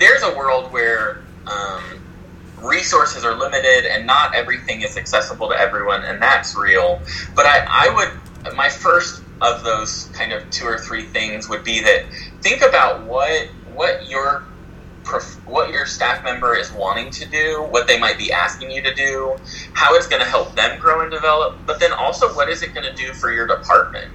there's 0.01 0.24
a 0.24 0.37
world 0.37 0.72
where 0.72 1.22
um, 1.46 1.85
resources 2.61 3.24
are 3.24 3.37
limited 3.37 3.87
and 3.87 4.05
not 4.05 4.35
everything 4.35 4.83
is 4.83 4.96
accessible 4.96 5.48
to 5.51 5.55
everyone, 5.55 6.03
and 6.03 6.20
that's 6.20 6.57
real. 6.57 7.01
But 7.37 7.46
I, 7.46 7.66
I 7.68 7.94
would, 7.94 8.57
my 8.57 8.68
first 8.68 9.22
of 9.42 9.64
those 9.64 10.11
kind 10.14 10.33
of 10.33 10.42
two 10.51 10.66
or 10.66 10.79
three 10.79 11.05
things 11.05 11.48
would 11.48 11.64
be 11.64 11.83
that 11.83 12.01
think 12.42 12.62
about 12.62 13.07
what 13.07 13.48
what 13.64 13.94
your 14.09 14.42
what 15.46 15.70
your 15.70 15.87
staff 15.87 16.22
member 16.24 16.55
is 16.57 16.72
wanting 16.72 17.11
to 17.11 17.29
do, 17.31 17.66
what 17.70 17.88
they 17.88 17.98
might 17.98 18.18
be 18.18 18.33
asking 18.33 18.70
you 18.70 18.83
to 18.83 18.94
do, 18.94 19.37
how 19.74 19.94
it's 19.96 20.09
going 20.09 20.22
to 20.22 20.29
help 20.29 20.57
them 20.57 20.79
grow 20.79 21.03
and 21.03 21.11
develop, 21.11 21.55
but 21.66 21.81
then 21.81 21.92
also 21.92 22.29
what 22.35 22.48
is 22.51 22.62
it 22.62 22.74
going 22.74 22.87
to 22.87 22.94
do 22.94 23.12
for 23.14 23.33
your 23.33 23.46
department, 23.46 24.07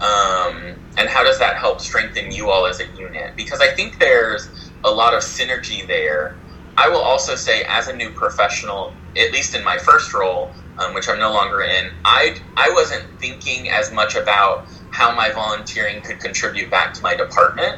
um, 0.00 0.76
and 0.98 1.08
how 1.08 1.24
does 1.24 1.38
that 1.40 1.56
help 1.56 1.80
strengthen 1.80 2.32
you 2.32 2.50
all 2.50 2.66
as 2.66 2.80
a 2.80 2.86
unit? 2.96 3.32
Because 3.36 3.60
I 3.60 3.68
think 3.74 3.98
there's 4.00 4.50
a 4.84 4.90
lot 4.90 5.14
of 5.14 5.22
synergy 5.22 5.86
there 5.88 6.32
I 6.76 6.88
will 6.88 7.02
also 7.02 7.36
say, 7.36 7.64
as 7.70 7.88
a 7.88 7.96
new 7.96 8.10
professional, 8.12 8.98
at 9.16 9.32
least 9.32 9.54
in 9.54 9.64
my 9.64 9.78
first 9.78 10.12
role, 10.14 10.54
um, 10.78 10.94
which 10.94 11.08
I'm 11.08 11.18
no 11.18 11.32
longer 11.32 11.62
in, 11.62 11.90
I 12.04 12.36
I 12.56 12.70
wasn't 12.74 13.06
thinking 13.20 13.68
as 13.70 13.92
much 13.92 14.14
about 14.16 14.58
how 14.90 15.14
my 15.14 15.30
volunteering 15.30 16.02
could 16.02 16.20
contribute 16.20 16.70
back 16.70 16.94
to 16.94 17.02
my 17.02 17.14
department, 17.16 17.76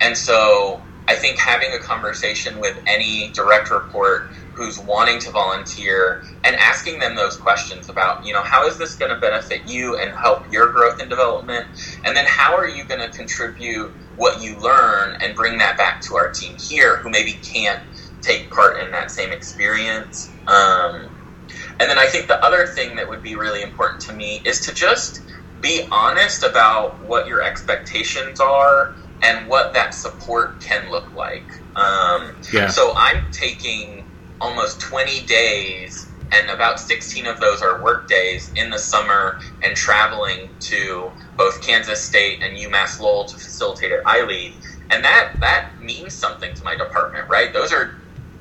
and 0.00 0.16
so 0.16 0.84
I 1.08 1.14
think 1.14 1.38
having 1.38 1.72
a 1.72 1.78
conversation 1.78 2.60
with 2.60 2.78
any 2.86 3.32
direct 3.34 3.70
report 3.70 4.22
who's 4.54 4.78
wanting 4.78 5.20
to 5.20 5.30
volunteer 5.30 6.20
and 6.44 6.56
asking 6.56 6.98
them 6.98 7.16
those 7.16 7.36
questions 7.36 7.88
about, 7.88 8.16
you 8.24 8.32
know, 8.32 8.42
how 8.44 8.66
is 8.66 8.78
this 8.78 8.94
going 8.96 9.14
to 9.14 9.20
benefit 9.20 9.62
you 9.66 9.98
and 9.98 10.12
help 10.22 10.42
your 10.50 10.72
growth 10.72 11.00
and 11.00 11.08
development? 11.08 11.64
And 12.04 12.16
then 12.16 12.26
how 12.28 12.56
are 12.56 12.68
you 12.68 12.84
going 12.86 13.00
to 13.00 13.08
contribute 13.16 13.94
what 14.16 14.42
you 14.42 14.60
learn 14.60 15.14
and 15.22 15.36
bring 15.36 15.58
that 15.58 15.78
back 15.78 16.02
to 16.08 16.16
our 16.16 16.30
team 16.30 16.56
here 16.58 16.98
who 17.02 17.10
maybe 17.10 17.40
can't 17.52 17.80
take 18.22 18.50
part 18.50 18.78
in 18.82 18.90
that 18.92 19.10
same 19.10 19.32
experience. 19.32 20.36
Um, 20.48 21.17
and 21.80 21.90
then 21.90 21.98
I 21.98 22.06
think 22.06 22.28
the 22.28 22.44
other 22.44 22.66
thing 22.66 22.96
that 22.96 23.08
would 23.08 23.22
be 23.22 23.36
really 23.36 23.62
important 23.62 24.02
to 24.02 24.12
me 24.12 24.42
is 24.44 24.60
to 24.62 24.74
just 24.74 25.20
be 25.60 25.86
honest 25.92 26.42
about 26.44 27.02
what 27.02 27.28
your 27.28 27.42
expectations 27.42 28.40
are 28.40 28.90
and 29.22 29.48
what 29.48 29.74
that 29.74 29.94
support 29.94 30.62
can 30.62 30.90
look 30.90 31.14
like. 31.14 31.48
Um, 31.76 32.32
yeah. 32.52 32.68
So 32.68 32.94
I'm 32.96 33.24
taking 33.32 34.06
almost 34.40 34.80
20 34.82 35.26
days, 35.26 35.96
and 36.32 36.50
about 36.50 36.78
16 36.80 37.26
of 37.26 37.40
those 37.40 37.62
are 37.62 37.82
work 37.82 38.08
days 38.08 38.52
in 38.56 38.70
the 38.70 38.78
summer, 38.78 39.36
and 39.62 39.76
traveling 39.76 40.50
to 40.60 41.10
both 41.36 41.62
Kansas 41.62 42.02
State 42.04 42.38
and 42.42 42.56
UMass 42.56 43.00
Lowell 43.00 43.26
to 43.28 43.38
facilitate 43.38 43.92
at 43.92 44.04
iLead. 44.06 44.54
And 44.90 45.04
that 45.04 45.28
that 45.40 45.66
means 45.80 46.14
something 46.16 46.50
to 46.54 46.64
my 46.64 46.76
department, 46.76 47.26
right? 47.30 47.52
Those 47.52 47.72
are 47.72 47.90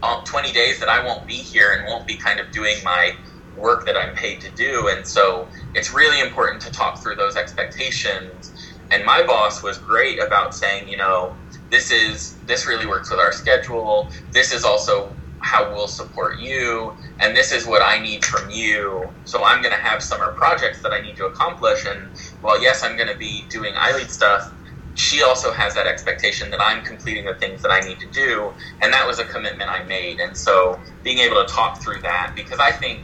20 0.01 0.51
days 0.51 0.79
that 0.79 0.89
I 0.89 1.03
won't 1.05 1.27
be 1.27 1.35
here 1.35 1.73
and 1.73 1.87
won't 1.87 2.07
be 2.07 2.17
kind 2.17 2.39
of 2.39 2.51
doing 2.51 2.75
my 2.83 3.13
work 3.55 3.85
that 3.85 3.97
I'm 3.97 4.13
paid 4.15 4.41
to 4.41 4.51
do. 4.51 4.89
And 4.89 5.05
so 5.05 5.49
it's 5.73 5.93
really 5.93 6.19
important 6.19 6.61
to 6.63 6.71
talk 6.71 7.01
through 7.01 7.15
those 7.15 7.35
expectations. 7.35 8.53
And 8.91 9.03
my 9.03 9.23
boss 9.23 9.63
was 9.63 9.77
great 9.77 10.21
about 10.21 10.53
saying, 10.53 10.87
you 10.87 10.97
know, 10.97 11.35
this 11.69 11.91
is 11.91 12.37
this 12.45 12.67
really 12.67 12.85
works 12.85 13.09
with 13.09 13.19
our 13.19 13.31
schedule. 13.31 14.11
This 14.31 14.53
is 14.53 14.63
also 14.63 15.15
how 15.39 15.71
we'll 15.71 15.87
support 15.87 16.39
you, 16.39 16.93
and 17.19 17.35
this 17.35 17.51
is 17.51 17.65
what 17.65 17.81
I 17.81 17.99
need 17.99 18.25
from 18.25 18.49
you. 18.49 19.09
So 19.25 19.43
I'm 19.43 19.61
going 19.61 19.73
to 19.73 19.81
have 19.81 20.01
summer 20.01 20.33
projects 20.33 20.81
that 20.81 20.93
I 20.93 21.01
need 21.01 21.15
to 21.17 21.25
accomplish. 21.25 21.85
And 21.85 22.09
while 22.41 22.61
yes, 22.61 22.83
I'm 22.83 22.95
going 22.95 23.09
to 23.09 23.17
be 23.17 23.45
doing 23.49 23.73
iLead 23.73 24.09
stuff, 24.09 24.53
she 24.97 25.21
also 25.21 25.51
has 25.51 25.75
that 25.75 25.85
expectation 25.85 26.49
that 26.49 26.59
I'm 26.59 26.83
completing 26.83 27.25
the 27.25 27.35
things 27.35 27.61
that 27.61 27.71
I 27.71 27.79
need 27.81 27.99
to 27.99 28.07
do, 28.07 28.51
and 28.81 28.91
that 28.91 29.05
was 29.05 29.19
a 29.19 29.25
commitment 29.25 29.69
I 29.69 29.83
made. 29.83 30.19
And 30.19 30.35
so 30.35 30.79
being 31.03 31.19
able 31.19 31.35
to 31.45 31.45
talk 31.45 31.81
through 31.81 32.01
that, 32.01 32.33
because 32.35 32.59
I 32.59 32.71
think 32.71 33.01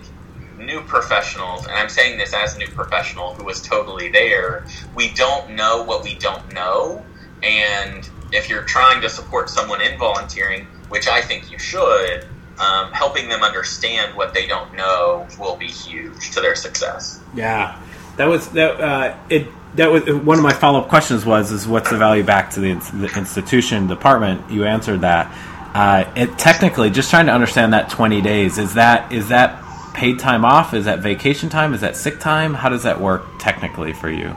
new 0.57 0.81
professionals, 0.81 1.65
and 1.65 1.75
I'm 1.75 1.89
saying 1.89 2.17
this 2.17 2.33
as 2.33 2.55
a 2.55 2.57
new 2.57 2.67
professional 2.67 3.35
who 3.35 3.43
was 3.43 3.61
totally 3.61 4.09
there, 4.09 4.65
we 4.95 5.13
don't 5.13 5.51
know 5.51 5.83
what 5.83 6.03
we 6.03 6.15
don't 6.15 6.51
know. 6.51 7.05
And 7.43 8.09
if 8.31 8.49
you're 8.49 8.63
trying 8.63 8.99
to 9.01 9.09
support 9.09 9.49
someone 9.49 9.81
in 9.81 9.97
volunteering, 9.99 10.65
which 10.89 11.07
I 11.07 11.21
think 11.21 11.51
you 11.51 11.59
should, 11.59 12.25
um, 12.57 12.91
helping 12.91 13.29
them 13.29 13.43
understand 13.43 14.15
what 14.15 14.33
they 14.33 14.47
don't 14.47 14.73
know 14.73 15.27
will 15.39 15.57
be 15.57 15.67
huge 15.67 16.31
to 16.31 16.41
their 16.41 16.55
success. 16.55 17.19
Yeah, 17.35 17.79
that 18.17 18.25
was 18.25 18.49
that. 18.49 18.81
Uh, 18.81 19.15
it 19.29 19.47
that 19.75 19.91
was 19.91 20.03
one 20.03 20.37
of 20.37 20.43
my 20.43 20.53
follow 20.53 20.79
up 20.79 20.89
questions 20.89 21.25
was 21.25 21.51
is 21.51 21.67
what's 21.67 21.89
the 21.89 21.97
value 21.97 22.23
back 22.23 22.51
to 22.51 22.59
the, 22.59 22.73
the 22.93 23.11
institution 23.17 23.87
department? 23.87 24.49
You 24.51 24.65
answered 24.65 25.01
that. 25.01 25.35
Uh, 25.73 26.11
it 26.15 26.37
technically 26.37 26.91
just 26.91 27.09
trying 27.09 27.25
to 27.25 27.31
understand 27.31 27.73
that 27.73 27.89
20 27.89 28.21
days 28.21 28.59
is 28.59 28.75
that 28.75 29.11
is 29.11 29.29
that 29.29 29.63
paid 29.93 30.19
time 30.19 30.45
off? 30.45 30.73
Is 30.73 30.85
that 30.85 30.99
vacation 30.99 31.49
time? 31.49 31.73
Is 31.73 31.81
that 31.81 31.95
sick 31.95 32.19
time? 32.19 32.53
How 32.53 32.69
does 32.69 32.83
that 32.83 32.99
work 32.99 33.23
technically 33.39 33.93
for 33.93 34.09
you? 34.09 34.35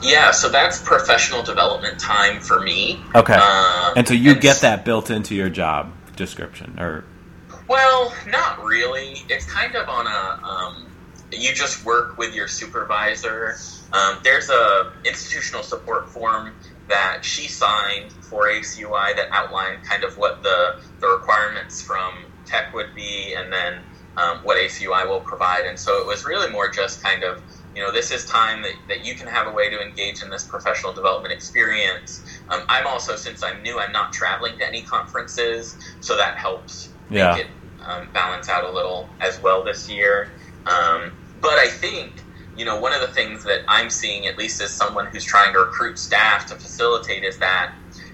Yeah, 0.00 0.30
so 0.30 0.48
that's 0.48 0.80
professional 0.80 1.42
development 1.42 1.98
time 1.98 2.40
for 2.40 2.60
me. 2.60 3.00
Okay, 3.14 3.36
uh, 3.36 3.94
and 3.96 4.06
so 4.06 4.14
you 4.14 4.34
get 4.34 4.60
that 4.60 4.84
built 4.84 5.10
into 5.10 5.34
your 5.34 5.48
job 5.48 5.92
description, 6.16 6.78
or 6.78 7.04
well, 7.68 8.14
not 8.28 8.62
really. 8.64 9.22
It's 9.28 9.50
kind 9.50 9.74
of 9.74 9.88
on 9.88 10.06
a 10.06 10.46
um, 10.46 10.91
you 11.32 11.54
just 11.54 11.84
work 11.84 12.18
with 12.18 12.34
your 12.34 12.48
supervisor 12.48 13.56
um, 13.92 14.18
there's 14.24 14.48
a 14.48 14.92
institutional 15.04 15.62
support 15.62 16.08
form 16.08 16.54
that 16.88 17.24
she 17.24 17.48
signed 17.48 18.12
for 18.12 18.48
ACUI 18.48 19.14
that 19.16 19.28
outlined 19.30 19.84
kind 19.84 20.04
of 20.04 20.16
what 20.16 20.42
the, 20.42 20.80
the 21.00 21.06
requirements 21.06 21.82
from 21.82 22.24
tech 22.44 22.74
would 22.74 22.94
be 22.94 23.34
and 23.34 23.52
then 23.52 23.80
um, 24.16 24.38
what 24.38 24.56
ACUI 24.58 25.06
will 25.08 25.20
provide. 25.20 25.64
And 25.64 25.78
so 25.78 26.00
it 26.00 26.06
was 26.06 26.24
really 26.24 26.50
more 26.50 26.68
just 26.70 27.02
kind 27.02 27.22
of, 27.22 27.42
you 27.74 27.82
know, 27.82 27.92
this 27.92 28.10
is 28.10 28.26
time 28.26 28.62
that, 28.62 28.74
that 28.88 29.04
you 29.04 29.14
can 29.14 29.26
have 29.26 29.46
a 29.46 29.52
way 29.52 29.70
to 29.70 29.80
engage 29.80 30.22
in 30.22 30.30
this 30.30 30.44
professional 30.44 30.92
development 30.92 31.32
experience. 31.32 32.22
Um, 32.48 32.62
I'm 32.68 32.86
also, 32.86 33.16
since 33.16 33.42
I'm 33.42 33.62
new, 33.62 33.78
I'm 33.78 33.92
not 33.92 34.12
traveling 34.12 34.58
to 34.58 34.66
any 34.66 34.82
conferences, 34.82 35.76
so 36.00 36.16
that 36.16 36.36
helps 36.36 36.90
yeah. 37.10 37.32
make 37.32 37.46
it 37.46 37.50
um, 37.86 38.08
balance 38.12 38.48
out 38.48 38.64
a 38.64 38.70
little 38.70 39.08
as 39.20 39.40
well 39.40 39.64
this 39.64 39.88
year. 39.88 40.30
Um, 40.66 41.12
but 41.42 41.58
I 41.58 41.68
think 41.68 42.24
you 42.54 42.64
know, 42.64 42.78
one 42.78 42.92
of 42.92 43.00
the 43.00 43.08
things 43.08 43.44
that 43.44 43.60
I'm 43.68 43.90
seeing, 43.90 44.26
at 44.26 44.38
least 44.38 44.60
as 44.60 44.72
someone 44.74 45.06
who's 45.12 45.24
trying 45.24 45.52
to 45.54 45.60
recruit 45.60 45.98
staff 45.98 46.46
to 46.48 46.56
facilitate, 46.56 47.24
is 47.24 47.38
that 47.38 47.70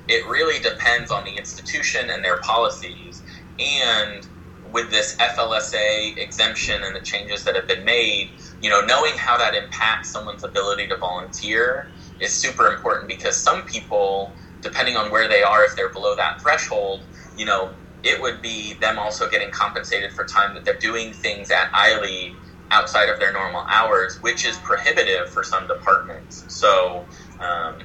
it 0.08 0.26
really 0.28 0.62
depends 0.62 1.10
on 1.10 1.24
the 1.24 1.32
institution 1.36 2.10
and 2.10 2.24
their 2.24 2.38
policies. 2.38 3.22
And 3.58 4.26
with 4.64 4.90
this 4.90 5.16
FLSA 5.20 6.18
exemption 6.18 6.82
and 6.84 6.94
the 6.94 7.00
changes 7.00 7.44
that 7.44 7.56
have 7.56 7.66
been 7.66 7.84
made, 7.84 8.30
you 8.60 8.70
know, 8.70 8.80
knowing 8.80 9.14
how 9.18 9.38
that 9.38 9.54
impacts 9.54 10.12
someone's 10.12 10.44
ability 10.44 10.86
to 10.88 10.96
volunteer 10.96 11.86
is 12.20 12.32
super 12.32 12.66
important 12.68 13.08
because 13.08 13.36
some 13.36 13.62
people, 13.64 14.34
depending 14.62 14.96
on 14.96 15.10
where 15.10 15.28
they 15.28 15.42
are, 15.42 15.64
if 15.64 15.74
they're 15.76 15.92
below 15.92 16.14
that 16.16 16.40
threshold, 16.42 17.06
you 17.36 17.44
know, 17.44 17.72
it 18.04 18.20
would 18.22 18.40
be 18.42 18.74
them 18.74 18.98
also 18.98 19.28
getting 19.28 19.50
compensated 19.50 20.12
for 20.12 20.24
time 20.24 20.54
that 20.54 20.64
they're 20.64 20.78
doing 20.78 21.12
things 21.12 21.50
at 21.50 21.66
ILE 21.74 22.32
outside 22.70 23.08
of 23.08 23.18
their 23.18 23.32
normal 23.32 23.62
hours, 23.62 24.20
which 24.22 24.44
is 24.44 24.56
prohibitive 24.58 25.30
for 25.30 25.42
some 25.42 25.66
departments. 25.66 26.44
So, 26.48 27.06
um, 27.40 27.78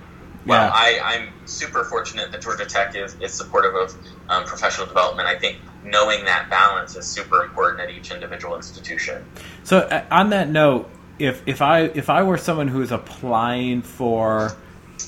well, 0.45 0.65
yeah. 0.65 0.71
I, 0.73 0.99
I'm 1.03 1.29
super 1.45 1.85
fortunate 1.85 2.31
that 2.31 2.41
Georgia 2.41 2.65
Tech 2.65 2.95
is, 2.95 3.15
is 3.21 3.33
supportive 3.33 3.75
of 3.75 3.95
um, 4.27 4.43
professional 4.43 4.87
development. 4.87 5.27
I 5.27 5.39
think 5.39 5.59
knowing 5.83 6.25
that 6.25 6.49
balance 6.49 6.95
is 6.95 7.05
super 7.05 7.43
important 7.43 7.81
at 7.81 7.89
each 7.89 8.11
individual 8.11 8.55
institution. 8.55 9.25
So, 9.63 9.79
uh, 9.79 10.03
on 10.11 10.29
that 10.31 10.49
note, 10.49 10.89
if 11.19 11.41
if 11.45 11.61
I 11.61 11.81
if 11.81 12.09
I 12.09 12.23
were 12.23 12.37
someone 12.37 12.67
who 12.67 12.81
is 12.81 12.91
applying 12.91 13.81
for 13.81 14.55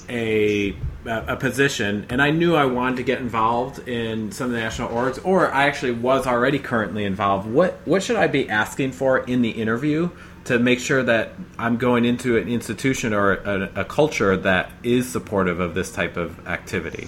a 0.07 0.75
a 1.05 1.35
position 1.35 2.05
and 2.09 2.21
I 2.21 2.31
knew 2.31 2.55
I 2.55 2.65
wanted 2.65 2.97
to 2.97 3.03
get 3.03 3.19
involved 3.19 3.87
in 3.87 4.31
some 4.31 4.47
of 4.47 4.53
the 4.53 4.59
national 4.59 4.89
orgs, 4.89 5.23
or 5.23 5.51
I 5.51 5.67
actually 5.67 5.91
was 5.91 6.25
already 6.25 6.59
currently 6.59 7.05
involved, 7.05 7.47
what 7.49 7.79
what 7.85 8.03
should 8.03 8.15
I 8.15 8.27
be 8.27 8.49
asking 8.49 8.93
for 8.93 9.19
in 9.19 9.41
the 9.41 9.51
interview 9.51 10.09
to 10.45 10.59
make 10.59 10.79
sure 10.79 11.03
that 11.03 11.33
I'm 11.57 11.77
going 11.77 12.05
into 12.05 12.37
an 12.37 12.47
institution 12.47 13.13
or 13.13 13.33
a, 13.33 13.81
a 13.81 13.85
culture 13.85 14.37
that 14.37 14.71
is 14.83 15.07
supportive 15.07 15.59
of 15.59 15.73
this 15.75 15.91
type 15.91 16.17
of 16.17 16.47
activity? 16.47 17.07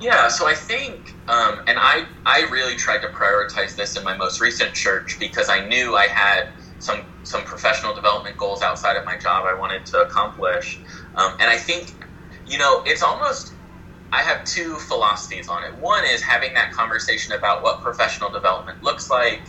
Yeah, 0.00 0.28
so 0.28 0.46
I 0.46 0.54
think, 0.54 1.14
um, 1.28 1.60
and 1.66 1.76
I 1.78 2.06
I 2.24 2.42
really 2.50 2.76
tried 2.76 3.02
to 3.02 3.08
prioritize 3.08 3.74
this 3.74 3.96
in 3.96 4.04
my 4.04 4.16
most 4.16 4.40
recent 4.40 4.74
church 4.74 5.18
because 5.18 5.48
I 5.48 5.66
knew 5.66 5.96
I 5.96 6.06
had 6.06 6.50
some 6.78 7.02
some 7.24 7.42
professional 7.42 7.94
development 7.94 8.36
goals 8.36 8.62
outside 8.62 8.96
of 8.96 9.04
my 9.04 9.16
job 9.18 9.44
I 9.44 9.54
wanted 9.54 9.84
to 9.86 10.02
accomplish, 10.02 10.78
um, 11.16 11.32
and 11.40 11.50
I 11.50 11.56
think 11.56 11.92
you 12.48 12.58
know 12.58 12.82
it's 12.86 13.02
almost 13.02 13.54
I 14.12 14.22
have 14.22 14.44
two 14.44 14.76
philosophies 14.76 15.48
on 15.48 15.64
it. 15.64 15.78
One 15.78 16.04
is 16.06 16.22
having 16.22 16.54
that 16.54 16.72
conversation 16.72 17.34
about 17.34 17.62
what 17.62 17.82
professional 17.82 18.30
development 18.30 18.78
looks 18.82 19.10
like, 19.10 19.42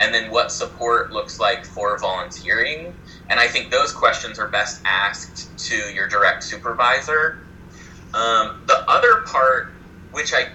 and 0.00 0.14
then 0.14 0.30
what 0.30 0.52
support 0.52 1.12
looks 1.12 1.40
like 1.40 1.64
for 1.64 1.98
volunteering. 1.98 2.94
And 3.28 3.40
I 3.40 3.48
think 3.48 3.70
those 3.70 3.92
questions 3.92 4.38
are 4.38 4.50
best 4.50 4.80
asked 4.86 5.58
to 5.68 5.76
your 5.76 6.08
direct 6.08 6.44
supervisor. 6.44 7.38
Um, 8.14 8.52
the 8.68 8.78
other 8.88 9.22
part, 9.30 9.64
which 10.12 10.32
I 10.34 10.46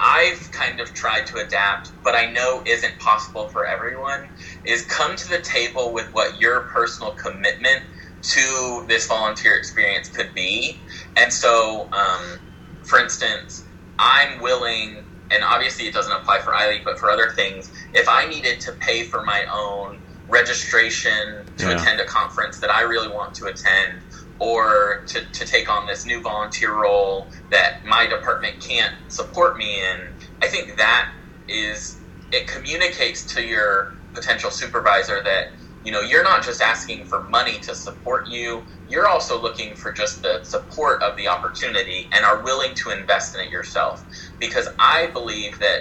I've 0.00 0.50
kind 0.52 0.80
of 0.80 0.94
tried 0.94 1.26
to 1.28 1.38
adapt, 1.38 1.92
but 2.04 2.14
I 2.14 2.30
know 2.30 2.62
isn't 2.66 2.98
possible 3.00 3.48
for 3.48 3.66
everyone, 3.66 4.28
is 4.64 4.84
come 4.86 5.16
to 5.16 5.28
the 5.28 5.40
table 5.40 5.92
with 5.92 6.08
what 6.12 6.40
your 6.40 6.62
personal 6.72 7.12
commitment 7.12 7.82
to 8.22 8.86
this 8.88 9.08
volunteer 9.08 9.56
experience 9.56 10.08
could 10.08 10.30
be. 10.34 10.82
And 11.18 11.32
so, 11.32 11.88
um, 11.92 12.38
for 12.84 13.00
instance, 13.00 13.64
I'm 13.98 14.40
willing, 14.40 15.04
and 15.30 15.42
obviously 15.42 15.86
it 15.88 15.92
doesn't 15.92 16.12
apply 16.12 16.38
for 16.40 16.54
ILE, 16.54 16.78
but 16.84 16.98
for 16.98 17.10
other 17.10 17.30
things, 17.30 17.72
if 17.92 18.08
I 18.08 18.26
needed 18.26 18.60
to 18.60 18.72
pay 18.72 19.02
for 19.02 19.24
my 19.24 19.44
own 19.52 19.98
registration 20.28 21.44
to 21.56 21.66
yeah. 21.66 21.72
attend 21.72 22.00
a 22.00 22.04
conference 22.04 22.60
that 22.60 22.70
I 22.70 22.82
really 22.82 23.08
want 23.08 23.34
to 23.34 23.46
attend, 23.46 24.02
or 24.38 25.02
to, 25.08 25.24
to 25.24 25.44
take 25.44 25.68
on 25.68 25.86
this 25.88 26.06
new 26.06 26.20
volunteer 26.22 26.72
role 26.72 27.28
that 27.50 27.84
my 27.84 28.06
department 28.06 28.60
can't 28.60 28.94
support 29.08 29.56
me 29.56 29.80
in, 29.80 30.14
I 30.40 30.46
think 30.46 30.76
that 30.76 31.10
is, 31.48 31.96
it 32.30 32.46
communicates 32.46 33.24
to 33.34 33.42
your 33.42 33.94
potential 34.14 34.50
supervisor 34.50 35.20
that, 35.24 35.48
you 35.84 35.92
know, 35.92 36.00
you're 36.00 36.24
not 36.24 36.44
just 36.44 36.60
asking 36.62 37.06
for 37.06 37.28
money 37.28 37.58
to 37.60 37.74
support 37.74 38.28
you, 38.28 38.64
you're 38.86 39.08
also 39.08 39.40
looking 39.40 39.74
for 39.76 39.92
just 39.92 40.22
the 40.22 40.40
support 40.44 41.02
of 41.02 41.16
the 41.16 41.28
opportunity 41.28 42.08
and 42.12 42.24
are 42.24 42.42
willing 42.44 42.74
to 42.76 42.90
invest 42.90 43.34
in 43.36 43.42
it 43.42 43.50
yourself. 43.50 44.04
Because 44.40 44.68
I 44.80 45.10
believe 45.12 45.58
that 45.60 45.80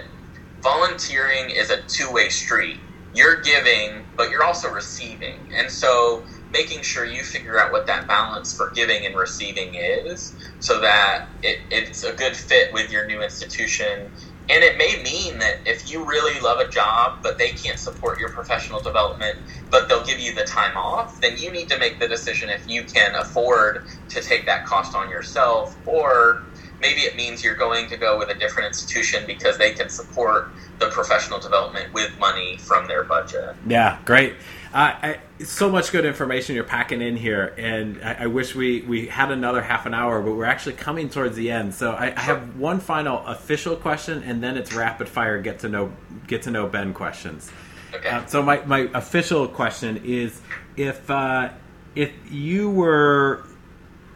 volunteering 0.63 1.49
is 1.51 1.69
a 1.71 1.77
two 1.87 2.11
way 2.11 2.29
street. 2.29 2.77
You're 3.13 3.41
giving, 3.41 4.05
but 4.17 4.29
you're 4.29 4.43
also 4.43 4.69
receiving. 4.69 5.49
And 5.57 5.71
so 5.71 6.25
making 6.51 6.83
sure 6.83 7.05
you 7.05 7.23
figure 7.23 7.59
out 7.59 7.71
what 7.71 7.87
that 7.87 8.07
balance 8.07 8.53
for 8.53 8.71
giving 8.75 9.05
and 9.05 9.15
receiving 9.15 9.75
is 9.75 10.35
so 10.59 10.81
that 10.81 11.19
it, 11.43 11.57
it's 11.71 12.03
a 12.03 12.13
good 12.13 12.35
fit 12.35 12.69
with 12.73 12.91
your 12.91 13.07
new 13.07 13.21
institution. 13.23 14.11
And 14.49 14.63
it 14.63 14.77
may 14.77 15.01
mean 15.03 15.39
that 15.39 15.57
if 15.65 15.91
you 15.91 16.05
really 16.05 16.39
love 16.39 16.59
a 16.59 16.69
job, 16.69 17.19
but 17.21 17.37
they 17.37 17.49
can't 17.49 17.77
support 17.77 18.19
your 18.19 18.29
professional 18.29 18.81
development, 18.81 19.37
but 19.69 19.89
they'll 19.89 20.05
give 20.05 20.19
you 20.19 20.33
the 20.33 20.45
time 20.45 20.77
off, 20.77 21.19
then 21.19 21.37
you 21.37 21.51
need 21.51 21.69
to 21.69 21.77
make 21.77 21.99
the 21.99 22.07
decision 22.07 22.49
if 22.49 22.67
you 22.69 22.83
can 22.83 23.13
afford 23.15 23.85
to 24.09 24.21
take 24.21 24.45
that 24.45 24.65
cost 24.65 24.95
on 24.95 25.09
yourself 25.09 25.75
or 25.85 26.43
maybe 26.81 27.01
it 27.01 27.15
means 27.15 27.43
you're 27.43 27.55
going 27.55 27.89
to 27.89 27.97
go 27.97 28.17
with 28.17 28.29
a 28.29 28.35
different 28.35 28.67
institution 28.67 29.23
because 29.27 29.57
they 29.57 29.73
can 29.73 29.89
support 29.89 30.49
the 30.79 30.87
professional 30.87 31.39
development 31.39 31.91
with 31.93 32.17
money 32.19 32.57
from 32.57 32.87
their 32.87 33.03
budget. 33.03 33.55
Yeah, 33.67 33.97
great. 34.05 34.35
I, 34.73 35.19
so 35.43 35.69
much 35.69 35.91
good 35.91 36.05
information 36.05 36.55
you're 36.55 36.63
packing 36.63 37.01
in 37.01 37.15
here, 37.15 37.53
and 37.57 38.03
I, 38.03 38.23
I, 38.23 38.27
wish 38.27 38.55
we, 38.55 38.81
we 38.81 39.07
had 39.07 39.31
another 39.31 39.61
half 39.61 39.85
an 39.85 39.93
hour, 39.93 40.21
but 40.21 40.33
we're 40.33 40.45
actually 40.45 40.75
coming 40.75 41.09
towards 41.09 41.35
the 41.35 41.51
end. 41.51 41.73
So 41.73 41.91
I, 41.91 42.13
I 42.15 42.19
have 42.19 42.57
one 42.57 42.79
final 42.79 43.25
official 43.25 43.75
question, 43.75 44.23
and 44.23 44.43
then 44.43 44.57
it's 44.57 44.73
rapid 44.73 45.07
fire 45.09 45.41
get 45.41 45.59
to 45.59 45.69
know 45.69 45.93
get 46.27 46.43
to 46.43 46.51
know 46.51 46.67
Ben 46.67 46.93
questions. 46.93 47.51
Okay. 47.93 48.09
Uh, 48.09 48.25
so 48.25 48.43
my, 48.43 48.63
my 48.65 48.89
official 48.93 49.47
question 49.47 50.01
is 50.03 50.41
if 50.75 51.09
uh, 51.09 51.49
if 51.95 52.11
you 52.29 52.69
were 52.69 53.43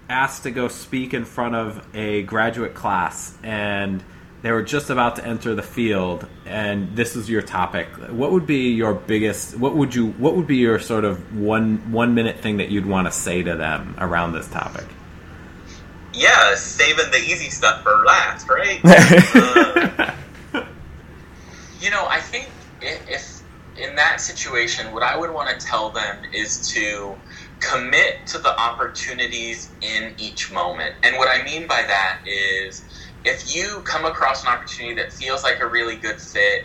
asked 0.09 0.43
to 0.43 0.51
go 0.51 0.67
speak 0.67 1.13
in 1.13 1.25
front 1.25 1.55
of 1.55 1.87
a 1.95 2.23
graduate 2.23 2.73
class 2.73 3.37
and 3.43 4.03
they 4.41 4.51
were 4.51 4.63
just 4.63 4.89
about 4.89 5.15
to 5.17 5.25
enter 5.25 5.53
the 5.53 5.63
field 5.63 6.27
and 6.45 6.95
this 6.95 7.15
is 7.15 7.29
your 7.29 7.41
topic. 7.41 7.87
What 8.09 8.31
would 8.31 8.45
be 8.45 8.71
your 8.71 8.93
biggest 8.93 9.57
what 9.57 9.75
would 9.75 9.93
you 9.93 10.11
what 10.11 10.35
would 10.35 10.47
be 10.47 10.57
your 10.57 10.79
sort 10.79 11.05
of 11.05 11.37
one 11.37 11.91
one 11.91 12.15
minute 12.15 12.39
thing 12.39 12.57
that 12.57 12.69
you'd 12.69 12.85
want 12.85 13.07
to 13.07 13.11
say 13.11 13.43
to 13.43 13.55
them 13.55 13.95
around 13.99 14.33
this 14.33 14.47
topic? 14.47 14.85
Yeah 16.13 16.55
saving 16.55 17.11
the 17.11 17.19
easy 17.19 17.49
stuff 17.49 17.83
for 17.83 18.03
last 18.05 18.49
right? 18.49 18.81
Uh, 18.83 20.11
you 21.81 21.89
know 21.89 22.05
i 22.09 22.19
think 22.19 22.47
if, 22.81 23.09
if 23.09 23.43
in 23.81 23.95
that 23.95 24.21
situation 24.21 24.91
what 24.93 25.01
i 25.01 25.17
would 25.17 25.31
want 25.31 25.49
to 25.49 25.65
tell 25.65 25.89
them 25.89 26.17
is 26.31 26.69
to 26.69 27.15
commit 27.61 28.25
to 28.25 28.39
the 28.39 28.59
opportunities 28.59 29.69
in 29.81 30.13
each 30.17 30.51
moment. 30.51 30.95
And 31.03 31.15
what 31.17 31.29
I 31.29 31.43
mean 31.43 31.67
by 31.67 31.83
that 31.83 32.19
is 32.25 32.83
if 33.25 33.55
you 33.55 33.83
come 33.85 34.05
across 34.05 34.43
an 34.43 34.49
opportunity 34.53 34.95
that 34.95 35.13
feels 35.13 35.43
like 35.43 35.59
a 35.61 35.69
really 35.69 35.97
good 35.97 36.19
fit, 36.21 36.61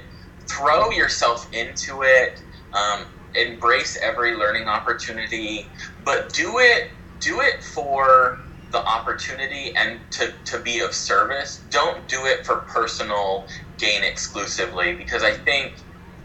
throw 0.50 0.90
yourself 0.90 1.48
into 1.52 2.02
it. 2.02 2.40
Um, 2.72 3.06
embrace 3.36 3.98
every 4.02 4.36
learning 4.36 4.68
opportunity, 4.68 5.70
but 6.04 6.32
do 6.34 6.58
it 6.58 6.84
do 7.20 7.40
it 7.40 7.62
for 7.62 8.38
the 8.72 8.84
opportunity 8.86 9.74
and 9.76 10.00
to, 10.12 10.32
to 10.46 10.60
be 10.60 10.80
of 10.80 10.94
service. 10.94 11.66
Don't 11.70 12.08
do 12.08 12.26
it 12.26 12.46
for 12.46 12.66
personal 12.72 13.46
gain 13.78 14.04
exclusively 14.04 14.94
because 14.94 15.22
I 15.24 15.32
think 15.32 15.74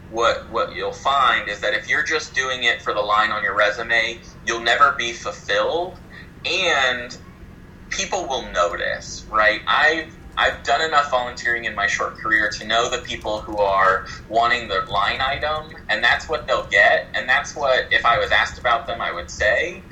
what 0.08 0.50
what 0.50 0.74
you'll 0.74 0.92
find 0.92 1.48
is 1.48 1.60
that 1.60 1.74
if 1.74 1.88
you're 1.88 2.04
just 2.04 2.34
doing 2.34 2.64
it 2.64 2.82
for 2.82 2.94
the 2.94 3.00
line 3.00 3.32
on 3.32 3.42
your 3.42 3.56
resume, 3.56 4.20
you'll 4.44 4.62
never 4.62 4.94
be 4.98 5.12
fulfilled 5.12 5.98
and 6.44 7.16
people 7.90 8.28
will 8.28 8.50
notice, 8.52 9.26
right? 9.30 9.60
I've 9.68 10.16
I've 10.36 10.62
done 10.62 10.80
enough 10.80 11.10
volunteering 11.10 11.64
in 11.64 11.74
my 11.74 11.86
short 11.86 12.14
career 12.14 12.50
to 12.50 12.66
know 12.66 12.88
the 12.88 12.98
people 12.98 13.40
who 13.40 13.58
are 13.58 14.06
wanting 14.28 14.68
the 14.68 14.80
line 14.90 15.20
item, 15.20 15.74
and 15.88 16.02
that's 16.02 16.28
what 16.28 16.46
they'll 16.46 16.66
get, 16.66 17.06
and 17.14 17.28
that's 17.28 17.54
what, 17.54 17.92
if 17.92 18.04
I 18.06 18.18
was 18.18 18.30
asked 18.30 18.58
about 18.58 18.86
them, 18.86 19.00
I 19.00 19.12
would 19.12 19.30
say, 19.30 19.82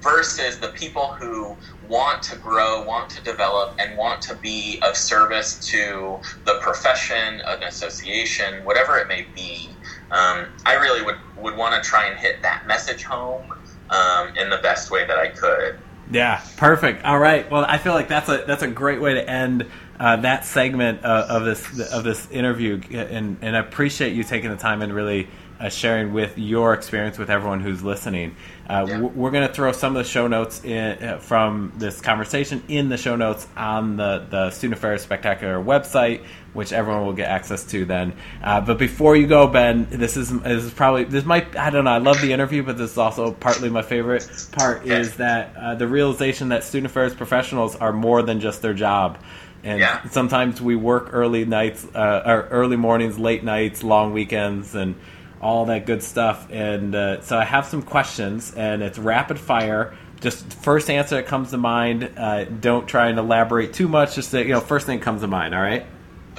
versus 0.00 0.58
the 0.58 0.68
people 0.68 1.06
who 1.14 1.56
want 1.88 2.22
to 2.24 2.36
grow, 2.36 2.82
want 2.84 3.08
to 3.10 3.22
develop, 3.22 3.74
and 3.78 3.96
want 3.96 4.20
to 4.22 4.34
be 4.36 4.78
of 4.82 4.96
service 4.96 5.58
to 5.70 6.18
the 6.44 6.58
profession, 6.60 7.40
an 7.46 7.62
association, 7.62 8.64
whatever 8.64 8.98
it 8.98 9.08
may 9.08 9.26
be. 9.34 9.70
Um, 10.10 10.46
I 10.66 10.74
really 10.74 11.02
would, 11.02 11.16
would 11.38 11.56
want 11.56 11.82
to 11.82 11.88
try 11.88 12.06
and 12.06 12.18
hit 12.18 12.42
that 12.42 12.66
message 12.66 13.02
home 13.02 13.54
um, 13.90 14.36
in 14.36 14.50
the 14.50 14.58
best 14.58 14.90
way 14.90 15.06
that 15.06 15.18
I 15.18 15.28
could. 15.28 15.78
Yeah, 16.10 16.42
perfect. 16.56 17.04
All 17.04 17.18
right. 17.18 17.50
Well, 17.50 17.64
I 17.66 17.78
feel 17.78 17.94
like 17.94 18.08
that's 18.08 18.28
a 18.28 18.44
that's 18.46 18.62
a 18.62 18.68
great 18.68 19.00
way 19.00 19.14
to 19.14 19.28
end 19.28 19.66
uh, 19.98 20.16
that 20.16 20.44
segment 20.44 21.04
uh, 21.04 21.26
of 21.28 21.44
this 21.44 21.92
of 21.92 22.04
this 22.04 22.30
interview, 22.30 22.80
and 22.92 23.38
and 23.42 23.56
I 23.56 23.60
appreciate 23.60 24.14
you 24.14 24.24
taking 24.24 24.50
the 24.50 24.56
time 24.56 24.82
and 24.82 24.92
really 24.92 25.28
uh, 25.60 25.68
sharing 25.68 26.12
with 26.12 26.36
your 26.36 26.74
experience 26.74 27.18
with 27.18 27.30
everyone 27.30 27.60
who's 27.60 27.82
listening. 27.82 28.34
Uh, 28.68 28.86
Yeah. 28.88 29.00
We're 29.00 29.30
going 29.30 29.46
to 29.46 29.52
throw 29.52 29.72
some 29.72 29.96
of 29.96 30.04
the 30.04 30.08
show 30.08 30.26
notes 30.26 30.64
in, 30.64 31.02
uh, 31.02 31.18
from 31.18 31.72
this 31.76 32.00
conversation 32.00 32.62
in 32.68 32.88
the 32.88 32.96
show 32.96 33.14
notes 33.16 33.46
on 33.56 33.96
the, 33.96 34.26
the 34.30 34.50
Student 34.50 34.78
Affairs 34.78 35.02
Spectacular 35.02 35.62
website, 35.62 36.24
which 36.54 36.72
everyone 36.72 37.04
will 37.06 37.12
get 37.12 37.28
access 37.28 37.64
to 37.66 37.84
then. 37.84 38.14
Uh, 38.42 38.60
but 38.60 38.78
before 38.78 39.16
you 39.16 39.26
go, 39.26 39.46
Ben, 39.46 39.86
this 39.90 40.16
is 40.16 40.30
this 40.40 40.64
is 40.64 40.72
probably 40.72 41.04
this 41.04 41.24
might 41.24 41.56
I 41.56 41.70
don't 41.70 41.84
know. 41.84 41.90
I 41.90 41.98
love 41.98 42.20
the 42.20 42.32
interview, 42.32 42.62
but 42.62 42.76
this 42.78 42.92
is 42.92 42.98
also 42.98 43.32
partly 43.32 43.70
my 43.70 43.82
favorite 43.82 44.28
part 44.52 44.86
is 44.86 45.16
that 45.16 45.54
uh, 45.56 45.74
the 45.74 45.86
realization 45.86 46.48
that 46.48 46.64
student 46.64 46.90
affairs 46.90 47.14
professionals 47.14 47.76
are 47.76 47.92
more 47.92 48.22
than 48.22 48.40
just 48.40 48.62
their 48.62 48.74
job. 48.74 49.18
And 49.64 49.80
Yeah. 49.80 50.00
sometimes 50.10 50.60
we 50.60 50.76
work 50.76 51.08
early 51.12 51.44
nights, 51.46 51.86
uh, 51.94 52.22
or 52.26 52.48
early 52.50 52.76
mornings, 52.76 53.18
late 53.18 53.42
nights, 53.42 53.82
long 53.82 54.12
weekends, 54.12 54.74
and 54.74 54.94
all 55.40 55.64
that 55.66 55.86
good 55.86 56.02
stuff. 56.02 56.46
And 56.50 56.94
uh, 56.94 57.20
so 57.22 57.38
I 57.38 57.44
have 57.44 57.66
some 57.66 57.82
questions, 57.82 58.52
and 58.56 58.82
it's 58.82 58.98
rapid 58.98 59.38
fire. 59.38 59.94
Just 60.20 60.52
first 60.54 60.88
answer 60.90 61.16
that 61.16 61.26
comes 61.26 61.50
to 61.50 61.58
mind. 61.58 62.10
Uh, 62.16 62.44
don't 62.44 62.86
try 62.86 63.08
and 63.08 63.18
elaborate 63.18 63.72
too 63.74 63.88
much. 63.88 64.14
Just 64.14 64.30
say, 64.30 64.42
you 64.42 64.48
know, 64.52 64.60
first 64.60 64.86
thing 64.86 64.98
that 64.98 65.04
comes 65.04 65.20
to 65.22 65.26
mind. 65.26 65.54
All 65.54 65.60
right. 65.60 65.84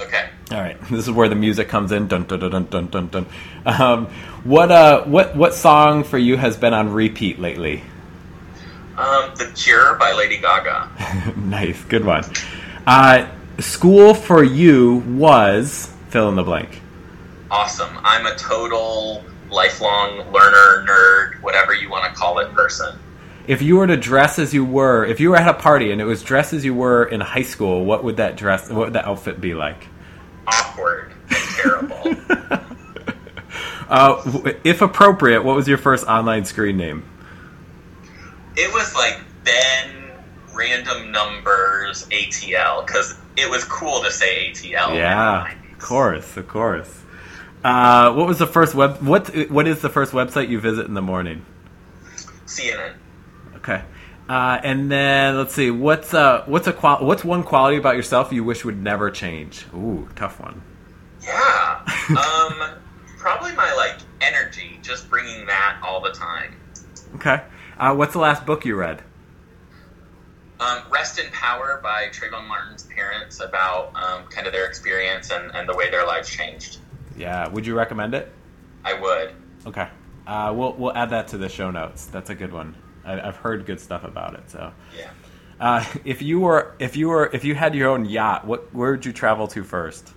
Okay. 0.00 0.28
All 0.52 0.58
right. 0.60 0.76
This 0.90 1.06
is 1.06 1.10
where 1.10 1.28
the 1.28 1.34
music 1.34 1.68
comes 1.68 1.90
in. 1.92 2.06
Dun 2.08 2.24
dun 2.24 2.38
dun 2.40 2.50
dun 2.50 2.64
dun 2.66 2.86
dun. 2.88 3.08
dun. 3.08 3.26
Um, 3.64 4.06
what 4.44 4.70
uh, 4.70 5.02
what 5.04 5.34
what 5.36 5.54
song 5.54 6.04
for 6.04 6.18
you 6.18 6.36
has 6.36 6.56
been 6.56 6.74
on 6.74 6.92
repeat 6.92 7.38
lately? 7.38 7.82
Um, 8.98 9.30
the 9.36 9.52
Cure 9.54 9.94
by 9.96 10.12
Lady 10.12 10.38
Gaga. 10.38 11.34
nice, 11.36 11.82
good 11.84 12.04
one. 12.04 12.24
Uh, 12.86 13.28
school 13.58 14.14
for 14.14 14.44
you 14.44 14.96
was 15.08 15.92
fill 16.08 16.28
in 16.28 16.36
the 16.36 16.42
blank. 16.42 16.80
Awesome. 17.50 17.98
I'm 18.02 18.26
a 18.26 18.36
total 18.36 19.24
lifelong 19.50 20.18
learner, 20.32 20.86
nerd, 20.86 21.42
whatever 21.42 21.74
you 21.74 21.90
want 21.90 22.12
to 22.12 22.18
call 22.18 22.38
it, 22.38 22.52
person. 22.52 22.98
If 23.46 23.62
you 23.62 23.76
were 23.76 23.86
to 23.86 23.96
dress 23.96 24.38
as 24.38 24.52
you 24.52 24.64
were, 24.64 25.04
if 25.04 25.20
you 25.20 25.30
were 25.30 25.36
at 25.36 25.48
a 25.48 25.54
party 25.54 25.92
and 25.92 26.00
it 26.00 26.04
was 26.04 26.22
dress 26.22 26.52
as 26.52 26.64
you 26.64 26.74
were 26.74 27.04
in 27.04 27.20
high 27.20 27.42
school, 27.42 27.84
what 27.84 28.02
would 28.02 28.16
that 28.16 28.36
dress, 28.36 28.68
what 28.68 28.86
would 28.86 28.92
that 28.94 29.04
outfit 29.04 29.40
be 29.40 29.54
like? 29.54 29.86
Awkward 30.46 31.12
and 31.28 31.38
terrible. 31.56 32.14
Uh, 33.88 34.20
if 34.64 34.82
appropriate, 34.82 35.44
what 35.44 35.54
was 35.54 35.68
your 35.68 35.78
first 35.78 36.04
online 36.08 36.44
screen 36.44 36.76
name? 36.76 37.04
it 38.56 38.72
was 38.72 38.94
like 38.94 39.20
Ben 39.44 39.95
random 40.56 41.12
numbers 41.12 42.06
ATL 42.08 42.86
because 42.86 43.18
it 43.36 43.50
was 43.50 43.64
cool 43.64 44.02
to 44.02 44.10
say 44.10 44.50
ATL. 44.50 44.94
Yeah, 44.94 45.52
of 45.72 45.78
course, 45.78 46.36
of 46.36 46.48
course. 46.48 47.02
Uh, 47.62 48.12
what 48.12 48.26
was 48.26 48.38
the 48.38 48.46
first 48.46 48.74
web? 48.74 49.02
What 49.02 49.50
what 49.50 49.66
is 49.66 49.82
the 49.82 49.88
first 49.88 50.12
website 50.12 50.48
you 50.48 50.60
visit 50.60 50.86
in 50.86 50.94
the 50.94 51.02
morning? 51.02 51.44
CNN. 52.46 52.94
Okay. 53.56 53.82
Uh, 54.28 54.60
and 54.62 54.90
then 54.90 55.36
let's 55.36 55.54
see. 55.54 55.70
What's 55.70 56.12
uh 56.14 56.44
what's 56.46 56.66
a 56.66 56.72
qual- 56.72 57.04
what's 57.04 57.24
one 57.24 57.42
quality 57.42 57.76
about 57.76 57.96
yourself 57.96 58.32
you 58.32 58.44
wish 58.44 58.64
would 58.64 58.80
never 58.80 59.10
change? 59.10 59.66
Ooh, 59.74 60.08
tough 60.16 60.40
one. 60.40 60.62
Yeah. 61.22 61.80
um, 62.10 62.78
probably 63.18 63.52
my 63.54 63.72
like 63.74 63.96
energy, 64.20 64.78
just 64.82 65.08
bringing 65.10 65.46
that 65.46 65.78
all 65.82 66.00
the 66.00 66.12
time. 66.12 66.54
Okay. 67.16 67.42
Uh, 67.78 67.94
what's 67.94 68.12
the 68.12 68.18
last 68.18 68.46
book 68.46 68.64
you 68.64 68.74
read? 68.74 69.02
Um, 70.58 70.82
Rest 70.90 71.18
in 71.18 71.30
Power 71.32 71.80
by 71.82 72.08
Trayvon 72.08 72.46
Martin's 72.48 72.84
parents 72.84 73.40
about 73.40 73.94
um, 73.94 74.24
kind 74.28 74.46
of 74.46 74.52
their 74.52 74.66
experience 74.66 75.30
and, 75.30 75.54
and 75.54 75.68
the 75.68 75.76
way 75.76 75.90
their 75.90 76.06
lives 76.06 76.30
changed. 76.30 76.78
Yeah. 77.16 77.48
Would 77.48 77.66
you 77.66 77.74
recommend 77.76 78.14
it? 78.14 78.32
I 78.84 78.94
would. 78.94 79.32
Okay. 79.66 79.88
Uh, 80.26 80.52
we'll 80.56 80.72
we'll 80.74 80.92
add 80.94 81.10
that 81.10 81.28
to 81.28 81.38
the 81.38 81.48
show 81.48 81.70
notes. 81.70 82.06
That's 82.06 82.30
a 82.30 82.34
good 82.34 82.52
one. 82.52 82.74
I, 83.04 83.20
I've 83.20 83.36
heard 83.36 83.66
good 83.66 83.80
stuff 83.80 84.02
about 84.04 84.34
it. 84.34 84.50
So, 84.50 84.72
Yeah. 84.96 85.10
uh, 85.60 85.84
if 86.04 86.22
you 86.22 86.40
were 86.40 86.74
if 86.78 86.96
you 86.96 87.08
were 87.08 87.30
if 87.32 87.44
you 87.44 87.54
had 87.54 87.74
your 87.74 87.90
own 87.90 88.04
yacht, 88.06 88.46
what 88.46 88.74
where 88.74 88.90
would 88.92 89.04
you 89.04 89.12
travel 89.12 89.46
to 89.48 89.62
first? 89.62 90.12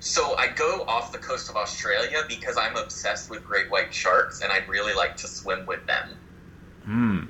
So 0.00 0.36
I 0.36 0.48
go 0.48 0.84
off 0.88 1.12
the 1.12 1.18
coast 1.18 1.48
of 1.48 1.56
Australia 1.56 2.22
because 2.28 2.56
I'm 2.58 2.76
obsessed 2.76 3.30
with 3.30 3.44
great 3.44 3.70
white 3.70 3.94
sharks 3.94 4.42
and 4.42 4.52
I'd 4.52 4.68
really 4.68 4.94
like 4.94 5.16
to 5.18 5.28
swim 5.28 5.64
with 5.66 5.86
them. 5.86 6.08
Hmm. 6.84 7.20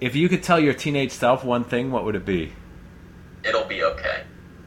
If 0.00 0.16
you 0.16 0.28
could 0.28 0.42
tell 0.42 0.58
your 0.58 0.74
teenage 0.74 1.12
self 1.12 1.44
one 1.44 1.64
thing, 1.64 1.90
what 1.90 2.04
would 2.04 2.14
it 2.14 2.24
be? 2.24 2.52
It'll 3.44 3.64
be 3.64 3.82
okay. 3.82 4.24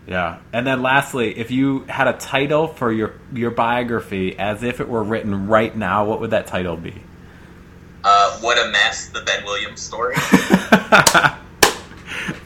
Yeah. 0.07 0.39
And 0.51 0.67
then 0.67 0.81
lastly, 0.81 1.37
if 1.37 1.51
you 1.51 1.85
had 1.85 2.07
a 2.07 2.13
title 2.13 2.67
for 2.67 2.91
your 2.91 3.13
your 3.33 3.51
biography 3.51 4.37
as 4.37 4.63
if 4.63 4.79
it 4.79 4.87
were 4.87 5.03
written 5.03 5.47
right 5.47 5.75
now, 5.75 6.05
what 6.05 6.19
would 6.19 6.31
that 6.31 6.47
title 6.47 6.75
be? 6.77 6.93
Uh, 8.03 8.37
what 8.39 8.57
a 8.57 8.69
mess, 8.69 9.07
the 9.09 9.21
Ben 9.21 9.45
Williams 9.45 9.81
story. 9.81 10.15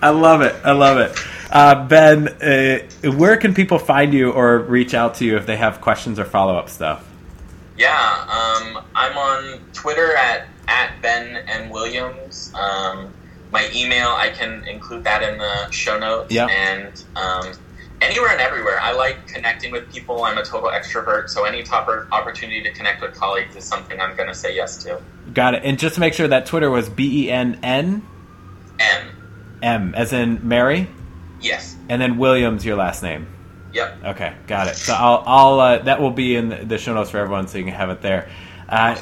I 0.01 0.09
love 0.09 0.41
it. 0.41 0.55
I 0.63 0.71
love 0.71 0.97
it. 0.99 1.17
Uh, 1.49 1.87
ben, 1.87 2.27
uh, 2.27 3.11
where 3.11 3.37
can 3.37 3.53
people 3.55 3.79
find 3.79 4.13
you 4.13 4.31
or 4.31 4.59
reach 4.59 4.93
out 4.93 5.15
to 5.15 5.25
you 5.25 5.35
if 5.37 5.45
they 5.47 5.57
have 5.57 5.81
questions 5.81 6.19
or 6.19 6.25
follow 6.25 6.55
up 6.55 6.69
stuff? 6.69 7.07
yeah, 7.77 8.25
um, 8.27 8.83
I'm 8.95 9.17
on 9.17 9.59
Twitter 9.73 10.15
at, 10.15 10.47
at 10.67 11.01
Ben 11.01 11.37
M. 11.47 11.69
Williams. 11.69 12.53
Um, 12.53 13.13
my 13.51 13.69
email, 13.73 14.09
I 14.09 14.29
can 14.29 14.67
include 14.67 15.03
that 15.05 15.23
in 15.23 15.37
the 15.37 15.71
show 15.71 15.97
notes. 15.97 16.31
Yeah. 16.33 16.47
And 16.47 17.03
um, 17.15 17.53
anywhere 18.01 18.31
and 18.31 18.41
everywhere. 18.41 18.79
I 18.79 18.91
like 18.91 19.27
connecting 19.27 19.71
with 19.71 19.91
people. 19.91 20.23
I'm 20.23 20.37
a 20.37 20.43
total 20.43 20.69
extrovert, 20.69 21.29
so 21.29 21.45
any 21.45 21.63
top 21.63 21.87
opportunity 22.11 22.61
to 22.63 22.71
connect 22.71 23.01
with 23.01 23.15
colleagues 23.15 23.55
is 23.55 23.63
something 23.63 23.99
I'm 23.99 24.15
going 24.15 24.29
to 24.29 24.35
say 24.35 24.55
yes 24.55 24.83
to. 24.83 25.01
Got 25.33 25.55
it. 25.55 25.63
And 25.63 25.79
just 25.79 25.95
to 25.95 26.01
make 26.01 26.13
sure 26.13 26.27
that 26.27 26.45
Twitter 26.45 26.69
was 26.69 26.89
B 26.89 27.25
E 27.25 27.31
N 27.31 27.59
N 27.63 28.05
M. 28.79 29.07
M, 29.63 29.95
as 29.95 30.13
in 30.13 30.47
Mary, 30.47 30.87
Yes. 31.41 31.75
and 31.89 31.99
then 31.99 32.17
Williams, 32.19 32.63
your 32.63 32.75
last 32.75 33.01
name. 33.01 33.27
Yep. 33.73 34.03
Okay, 34.05 34.33
got 34.45 34.67
it. 34.67 34.75
So 34.75 34.93
I'll, 34.93 35.23
I'll 35.25 35.59
uh, 35.59 35.77
that 35.79 35.99
will 35.99 36.11
be 36.11 36.35
in 36.35 36.67
the 36.67 36.77
show 36.77 36.93
notes 36.93 37.09
for 37.09 37.17
everyone, 37.17 37.47
so 37.47 37.57
you 37.57 37.63
can 37.63 37.73
have 37.73 37.89
it 37.89 38.01
there. 38.01 38.29
Uh, 38.69 38.95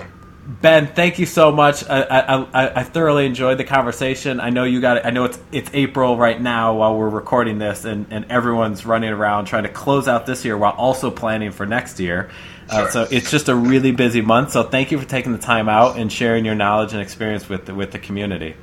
ben, 0.45 0.87
thank 0.87 1.19
you 1.19 1.25
so 1.25 1.51
much. 1.51 1.87
I, 1.89 2.01
I, 2.01 2.79
I, 2.79 2.83
thoroughly 2.83 3.25
enjoyed 3.25 3.57
the 3.57 3.63
conversation. 3.63 4.39
I 4.39 4.49
know 4.49 4.63
you 4.63 4.79
got. 4.81 4.97
it. 4.97 5.05
I 5.05 5.09
know 5.09 5.25
it's 5.25 5.39
it's 5.51 5.69
April 5.73 6.17
right 6.17 6.39
now 6.39 6.75
while 6.75 6.97
we're 6.97 7.09
recording 7.09 7.57
this, 7.57 7.85
and, 7.85 8.05
and 8.11 8.25
everyone's 8.31 8.85
running 8.85 9.11
around 9.11 9.45
trying 9.45 9.63
to 9.63 9.69
close 9.69 10.07
out 10.07 10.25
this 10.25 10.45
year 10.45 10.57
while 10.57 10.73
also 10.73 11.11
planning 11.11 11.51
for 11.51 11.65
next 11.65 11.99
year. 11.99 12.29
Uh, 12.69 12.89
so 12.89 13.07
it's 13.11 13.29
just 13.29 13.49
a 13.49 13.55
really 13.55 13.91
busy 13.91 14.21
month. 14.21 14.51
So 14.51 14.63
thank 14.63 14.91
you 14.91 14.99
for 14.99 15.07
taking 15.07 15.31
the 15.31 15.37
time 15.37 15.69
out 15.69 15.97
and 15.97 16.11
sharing 16.11 16.45
your 16.45 16.55
knowledge 16.55 16.93
and 16.93 17.01
experience 17.01 17.47
with 17.47 17.65
the, 17.65 17.75
with 17.75 17.91
the 17.91 17.99
community. 17.99 18.55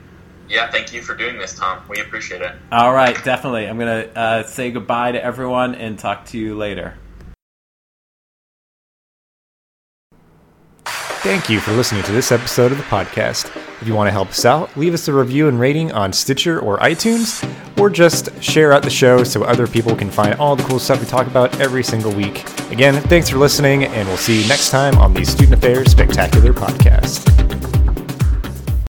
Yeah, 0.49 0.70
thank 0.70 0.93
you 0.93 1.03
for 1.03 1.14
doing 1.14 1.39
this, 1.39 1.55
Tom. 1.55 1.83
We 1.89 2.01
appreciate 2.01 2.43
it. 2.43 2.53
All 2.70 2.93
right, 2.93 3.16
definitely. 3.24 3.66
I'm 3.66 3.78
gonna 3.78 4.09
uh, 4.14 4.43
say 4.43 4.70
goodbye 4.70 5.12
to 5.12 5.24
everyone 5.24 5.74
and 5.74 5.99
talk 5.99 6.26
to 6.26 6.39
you 6.39 6.57
later. 6.57 6.95
Thank 11.23 11.49
you 11.49 11.61
for 11.61 11.70
listening 11.70 12.03
to 12.03 12.12
this 12.12 12.33
episode 12.33 12.73
of 12.73 12.79
the 12.79 12.85
podcast. 12.85 13.47
If 13.81 13.87
you 13.87 13.95
want 13.95 14.09
to 14.09 14.11
help 14.11 14.31
us 14.31 14.45
out, 14.45 14.77
leave 14.77 14.93
us 14.93 15.07
a 15.07 15.12
review 15.12 15.47
and 15.47 15.59
rating 15.59 15.93
on 15.93 16.12
Stitcher 16.12 16.59
or 16.59 16.79
iTunes, 16.79 17.49
or 17.79 17.91
just 17.91 18.43
share 18.43 18.73
out 18.73 18.83
the 18.83 18.91
show 18.91 19.23
so 19.23 19.45
other 19.45 19.68
people 19.68 19.95
can 19.95 20.11
find 20.11 20.35
all 20.41 20.57
the 20.57 20.64
cool 20.64 20.81
stuff 20.81 20.99
we 20.99 21.07
talk 21.07 21.29
about 21.29 21.61
every 21.61 21.85
single 21.85 22.12
week. 22.12 22.43
Again, 22.73 23.01
thanks 23.03 23.29
for 23.29 23.39
listening, 23.39 23.85
and 23.85 24.09
we'll 24.09 24.16
see 24.16 24.43
you 24.43 24.49
next 24.49 24.70
time 24.70 24.99
on 24.99 25.14
the 25.14 25.25
Student 25.25 25.55
Affairs 25.55 25.93
Spectacular 25.93 26.53
Podcast. 26.53 27.41